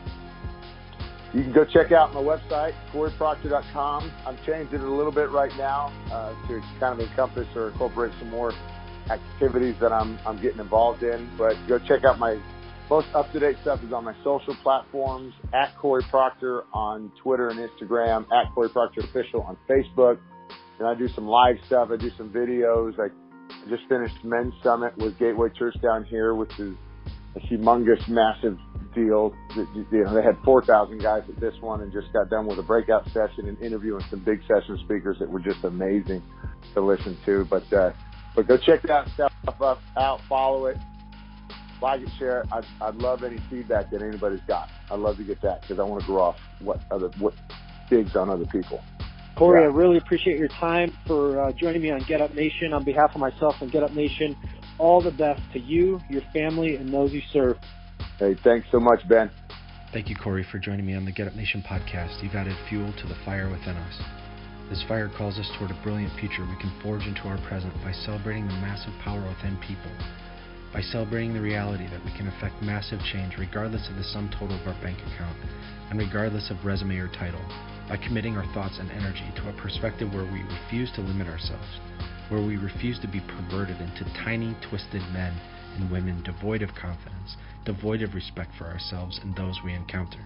You 1.33 1.41
can 1.41 1.51
go 1.51 1.65
check 1.65 1.91
out 1.91 2.13
my 2.13 2.21
website, 2.21 2.75
CoryProcter.com. 2.91 4.11
I'm 4.27 4.37
changing 4.45 4.75
it 4.75 4.81
a 4.81 4.93
little 4.93 5.11
bit 5.11 5.31
right 5.31 5.51
now 5.57 5.91
uh, 6.11 6.29
to 6.47 6.61
kind 6.79 6.99
of 6.99 6.99
encompass 6.99 7.47
or 7.55 7.69
incorporate 7.69 8.13
some 8.19 8.29
more 8.29 8.53
activities 9.09 9.75
that 9.81 9.91
I'm, 9.91 10.19
I'm 10.27 10.39
getting 10.39 10.59
involved 10.59 11.01
in. 11.01 11.27
But 11.35 11.55
go 11.67 11.79
check 11.79 12.03
out 12.05 12.19
my 12.19 12.39
most 12.87 13.07
up-to-date 13.15 13.57
stuff 13.63 13.83
is 13.83 13.91
on 13.91 14.03
my 14.03 14.13
social 14.23 14.55
platforms, 14.61 15.33
at 15.53 15.75
Cory 15.77 16.03
Procter 16.11 16.65
on 16.71 17.11
Twitter 17.23 17.49
and 17.49 17.59
Instagram, 17.59 18.25
at 18.31 18.53
Cory 18.53 18.69
Procter 18.69 19.01
Official 19.01 19.41
on 19.41 19.57
Facebook. 19.67 20.19
And 20.77 20.87
I 20.87 20.93
do 20.93 21.07
some 21.07 21.27
live 21.27 21.55
stuff. 21.65 21.89
I 21.91 21.97
do 21.97 22.11
some 22.15 22.29
videos. 22.29 22.93
I 22.99 23.07
just 23.69 23.89
finished 23.89 24.23
Men's 24.23 24.53
Summit 24.61 24.95
with 24.97 25.17
Gateway 25.17 25.49
Church 25.57 25.75
down 25.81 26.03
here, 26.05 26.35
which 26.35 26.59
is 26.59 26.75
a 27.35 27.39
humongous, 27.39 28.07
massive 28.07 28.59
deal. 28.93 29.33
You 29.55 29.85
know, 29.91 30.13
they 30.13 30.23
had 30.23 30.37
4,000 30.43 31.01
guys 31.01 31.23
at 31.27 31.39
this 31.39 31.53
one 31.61 31.81
and 31.81 31.91
just 31.91 32.11
got 32.13 32.29
done 32.29 32.45
with 32.45 32.59
a 32.59 32.63
breakout 32.63 33.05
session 33.07 33.47
and 33.47 33.59
interviewing 33.61 34.03
some 34.09 34.23
big 34.23 34.41
session 34.47 34.79
speakers 34.85 35.17
that 35.19 35.29
were 35.29 35.39
just 35.39 35.63
amazing 35.63 36.21
to 36.73 36.81
listen 36.81 37.17
to. 37.25 37.45
But, 37.49 37.71
uh, 37.73 37.91
but 38.35 38.47
go 38.47 38.57
check 38.57 38.81
that 38.83 39.07
stuff 39.09 39.33
up, 39.61 39.81
out, 39.97 40.21
follow 40.27 40.65
it, 40.67 40.77
like 41.81 42.01
it, 42.01 42.09
share 42.17 42.41
it. 42.41 42.47
I'd, 42.51 42.65
I'd 42.81 42.95
love 42.95 43.23
any 43.23 43.37
feedback 43.49 43.91
that 43.91 44.01
anybody's 44.01 44.41
got. 44.47 44.69
I'd 44.89 44.99
love 44.99 45.17
to 45.17 45.23
get 45.23 45.41
that 45.41 45.61
because 45.61 45.79
I 45.79 45.83
want 45.83 46.01
to 46.01 46.07
grow 46.07 46.21
off 46.21 46.37
what 46.59 46.79
other, 46.91 47.09
what 47.19 47.33
digs 47.89 48.15
on 48.15 48.29
other 48.29 48.45
people. 48.45 48.81
Cory, 49.35 49.61
yeah. 49.61 49.67
I 49.67 49.71
really 49.71 49.97
appreciate 49.97 50.37
your 50.37 50.47
time 50.47 50.95
for 51.07 51.41
uh, 51.41 51.51
joining 51.53 51.81
me 51.81 51.91
on 51.91 51.99
Get 52.07 52.21
Up 52.21 52.33
Nation. 52.35 52.71
On 52.73 52.83
behalf 52.83 53.11
of 53.15 53.21
myself 53.21 53.55
and 53.61 53.71
Get 53.71 53.83
Up 53.83 53.91
Nation, 53.91 54.35
all 54.77 55.01
the 55.01 55.11
best 55.11 55.41
to 55.53 55.59
you, 55.59 55.99
your 56.09 56.21
family, 56.33 56.75
and 56.75 56.93
those 56.93 57.11
you 57.11 57.21
serve. 57.31 57.57
Hey, 58.23 58.39
thanks 58.41 58.65
so 58.71 58.79
much, 58.79 59.05
Ben. 59.09 59.29
Thank 59.91 60.07
you, 60.07 60.15
Cory, 60.15 60.47
for 60.49 60.57
joining 60.57 60.85
me 60.85 60.95
on 60.95 61.03
the 61.03 61.11
Get 61.11 61.27
Up 61.27 61.35
Nation 61.35 61.61
podcast. 61.61 62.23
You've 62.23 62.39
added 62.39 62.55
fuel 62.69 62.87
to 62.87 63.05
the 63.05 63.19
fire 63.25 63.51
within 63.51 63.75
us. 63.75 63.99
This 64.69 64.81
fire 64.87 65.11
calls 65.11 65.37
us 65.37 65.51
toward 65.59 65.71
a 65.71 65.83
brilliant 65.83 66.17
future 66.17 66.47
we 66.47 66.55
can 66.55 66.71
forge 66.81 67.03
into 67.03 67.27
our 67.27 67.35
present 67.49 67.73
by 67.83 67.91
celebrating 67.91 68.47
the 68.47 68.63
massive 68.63 68.95
power 69.03 69.19
within 69.19 69.59
people, 69.59 69.91
by 70.71 70.79
celebrating 70.79 71.33
the 71.33 71.43
reality 71.43 71.83
that 71.91 71.99
we 72.05 72.15
can 72.15 72.31
affect 72.31 72.63
massive 72.63 73.03
change 73.11 73.35
regardless 73.37 73.89
of 73.91 73.97
the 73.97 74.07
sum 74.15 74.31
total 74.39 74.55
of 74.55 74.65
our 74.71 74.79
bank 74.81 74.95
account 75.11 75.35
and 75.91 75.99
regardless 75.99 76.47
of 76.49 76.63
resume 76.63 76.95
or 76.95 77.11
title, 77.11 77.43
by 77.91 77.99
committing 77.99 78.37
our 78.39 78.47
thoughts 78.55 78.79
and 78.79 78.87
energy 78.95 79.27
to 79.35 79.51
a 79.51 79.59
perspective 79.59 80.07
where 80.15 80.31
we 80.31 80.47
refuse 80.63 80.87
to 80.95 81.03
limit 81.03 81.27
ourselves, 81.27 81.67
where 82.31 82.39
we 82.39 82.55
refuse 82.55 82.95
to 83.03 83.11
be 83.11 83.19
perverted 83.19 83.75
into 83.83 84.07
tiny, 84.23 84.55
twisted 84.63 85.03
men 85.11 85.35
and 85.75 85.91
women 85.91 86.21
devoid 86.23 86.61
of 86.61 86.75
confidence 86.75 87.35
devoid 87.65 88.01
of 88.01 88.13
respect 88.13 88.51
for 88.57 88.65
ourselves 88.65 89.19
and 89.23 89.35
those 89.35 89.59
we 89.63 89.73
encounter. 89.73 90.19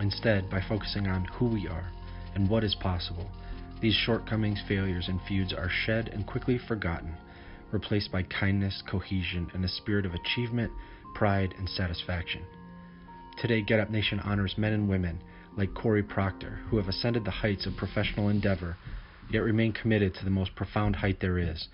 Instead, 0.00 0.48
by 0.48 0.60
focusing 0.66 1.06
on 1.06 1.24
who 1.26 1.46
we 1.46 1.68
are 1.68 1.90
and 2.34 2.48
what 2.48 2.64
is 2.64 2.74
possible, 2.76 3.30
these 3.80 3.94
shortcomings, 3.94 4.62
failures, 4.66 5.08
and 5.08 5.20
feuds 5.28 5.52
are 5.52 5.68
shed 5.68 6.08
and 6.08 6.26
quickly 6.26 6.58
forgotten, 6.58 7.14
replaced 7.70 8.10
by 8.10 8.22
kindness, 8.22 8.82
cohesion, 8.90 9.50
and 9.54 9.64
a 9.64 9.68
spirit 9.68 10.06
of 10.06 10.14
achievement, 10.14 10.70
pride, 11.14 11.54
and 11.58 11.68
satisfaction. 11.68 12.42
Today, 13.40 13.62
Get 13.62 13.80
Up 13.80 13.90
Nation 13.90 14.20
honors 14.20 14.58
men 14.58 14.72
and 14.72 14.88
women 14.88 15.22
like 15.56 15.74
Cory 15.74 16.02
Procter, 16.02 16.60
who 16.68 16.76
have 16.76 16.88
ascended 16.88 17.24
the 17.24 17.30
heights 17.30 17.66
of 17.66 17.76
professional 17.76 18.28
endeavor, 18.28 18.76
yet 19.30 19.40
remain 19.42 19.72
committed 19.72 20.14
to 20.14 20.24
the 20.24 20.30
most 20.30 20.54
profound 20.54 20.96
height 20.96 21.20
there 21.20 21.38
is 21.38 21.68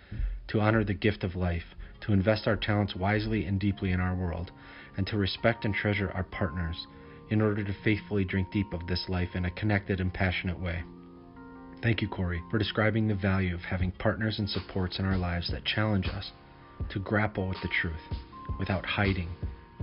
to 0.48 0.60
honor 0.60 0.84
the 0.84 0.94
gift 0.94 1.24
of 1.24 1.34
life, 1.34 1.74
to 2.06 2.12
invest 2.12 2.46
our 2.46 2.56
talents 2.56 2.94
wisely 2.94 3.44
and 3.44 3.58
deeply 3.58 3.90
in 3.90 4.00
our 4.00 4.14
world, 4.14 4.52
and 4.96 5.06
to 5.08 5.16
respect 5.16 5.64
and 5.64 5.74
treasure 5.74 6.10
our 6.12 6.22
partners 6.22 6.86
in 7.30 7.42
order 7.42 7.64
to 7.64 7.74
faithfully 7.82 8.24
drink 8.24 8.50
deep 8.52 8.72
of 8.72 8.86
this 8.86 9.04
life 9.08 9.30
in 9.34 9.44
a 9.44 9.50
connected 9.50 10.00
and 10.00 10.14
passionate 10.14 10.58
way. 10.58 10.82
Thank 11.82 12.00
you, 12.00 12.08
Cory, 12.08 12.40
for 12.50 12.58
describing 12.58 13.08
the 13.08 13.14
value 13.14 13.54
of 13.54 13.60
having 13.60 13.90
partners 13.92 14.38
and 14.38 14.48
supports 14.48 14.98
in 14.98 15.04
our 15.04 15.18
lives 15.18 15.50
that 15.50 15.64
challenge 15.64 16.06
us 16.08 16.30
to 16.90 17.00
grapple 17.00 17.48
with 17.48 17.58
the 17.62 17.68
truth 17.80 17.94
without 18.58 18.86
hiding 18.86 19.28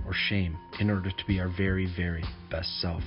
or 0.06 0.12
shame 0.14 0.56
in 0.80 0.90
order 0.90 1.10
to 1.10 1.26
be 1.26 1.38
our 1.38 1.52
very, 1.54 1.86
very 1.94 2.24
best 2.50 2.80
self. 2.80 3.02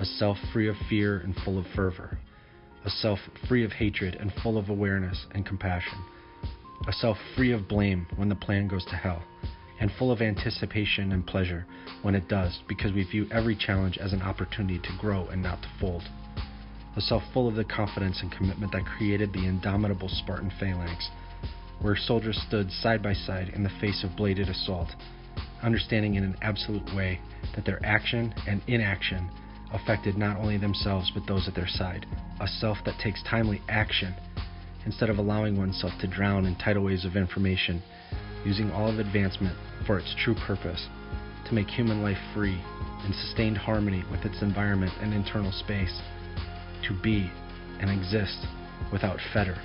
A 0.00 0.04
self 0.04 0.36
free 0.52 0.68
of 0.68 0.76
fear 0.88 1.18
and 1.18 1.34
full 1.44 1.58
of 1.58 1.66
fervor. 1.74 2.18
A 2.84 2.90
self 2.90 3.18
free 3.48 3.64
of 3.64 3.72
hatred 3.72 4.14
and 4.14 4.32
full 4.42 4.56
of 4.56 4.68
awareness 4.68 5.26
and 5.32 5.44
compassion 5.44 5.98
a 6.86 6.92
self 6.92 7.16
free 7.36 7.52
of 7.52 7.68
blame 7.68 8.06
when 8.16 8.28
the 8.28 8.34
plan 8.34 8.68
goes 8.68 8.84
to 8.86 8.96
hell, 8.96 9.22
and 9.80 9.90
full 9.98 10.12
of 10.12 10.20
anticipation 10.20 11.12
and 11.12 11.26
pleasure 11.26 11.66
when 12.02 12.14
it 12.14 12.28
does, 12.28 12.60
because 12.68 12.92
we 12.92 13.04
view 13.04 13.26
every 13.32 13.56
challenge 13.56 13.98
as 13.98 14.12
an 14.12 14.22
opportunity 14.22 14.78
to 14.78 14.96
grow 15.00 15.26
and 15.28 15.42
not 15.42 15.60
to 15.62 15.68
fold. 15.80 16.02
A 16.96 17.00
self 17.00 17.22
full 17.32 17.48
of 17.48 17.54
the 17.54 17.64
confidence 17.64 18.20
and 18.22 18.32
commitment 18.32 18.72
that 18.72 18.84
created 18.84 19.32
the 19.32 19.46
indomitable 19.46 20.08
Spartan 20.08 20.52
phalanx, 20.58 21.10
where 21.80 21.96
soldiers 21.96 22.40
stood 22.48 22.70
side 22.70 23.02
by 23.02 23.12
side 23.12 23.50
in 23.54 23.62
the 23.62 23.70
face 23.80 24.04
of 24.04 24.16
bladed 24.16 24.48
assault, 24.48 24.88
understanding 25.62 26.14
in 26.14 26.24
an 26.24 26.36
absolute 26.42 26.94
way 26.94 27.20
that 27.54 27.64
their 27.64 27.84
action 27.84 28.34
and 28.46 28.62
inaction 28.66 29.28
affected 29.72 30.16
not 30.16 30.38
only 30.38 30.56
themselves 30.56 31.10
but 31.14 31.26
those 31.26 31.46
at 31.46 31.54
their 31.54 31.68
side. 31.68 32.06
A 32.40 32.46
self 32.46 32.78
that 32.84 32.98
takes 33.02 33.22
timely 33.22 33.60
action 33.68 34.14
instead 34.86 35.10
of 35.10 35.18
allowing 35.18 35.56
oneself 35.56 35.92
to 36.00 36.06
drown 36.06 36.46
in 36.46 36.56
tidal 36.56 36.84
waves 36.84 37.04
of 37.04 37.16
information, 37.16 37.82
using 38.44 38.70
all 38.70 38.90
of 38.90 38.98
advancement 38.98 39.56
for 39.86 39.98
its 39.98 40.14
true 40.22 40.34
purpose, 40.46 40.86
to 41.46 41.54
make 41.54 41.68
human 41.68 42.02
life 42.02 42.18
free 42.34 42.60
in 43.04 43.12
sustained 43.12 43.56
harmony 43.56 44.04
with 44.10 44.24
its 44.24 44.42
environment 44.42 44.92
and 45.00 45.14
internal 45.14 45.52
space, 45.52 46.00
to 46.86 46.94
be 47.02 47.30
and 47.80 47.90
exist 47.90 48.46
without 48.92 49.18
fetter, 49.32 49.56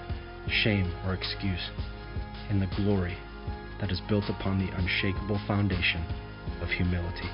shame, 0.50 0.92
or 1.06 1.14
excuse 1.14 1.70
in 2.50 2.60
the 2.60 2.70
glory 2.76 3.18
that 3.80 3.92
is 3.92 4.02
built 4.08 4.26
upon 4.30 4.60
the 4.60 4.72
unshakable 4.78 5.40
foundation 5.48 6.06
of 6.62 6.70
humility. 6.70 7.30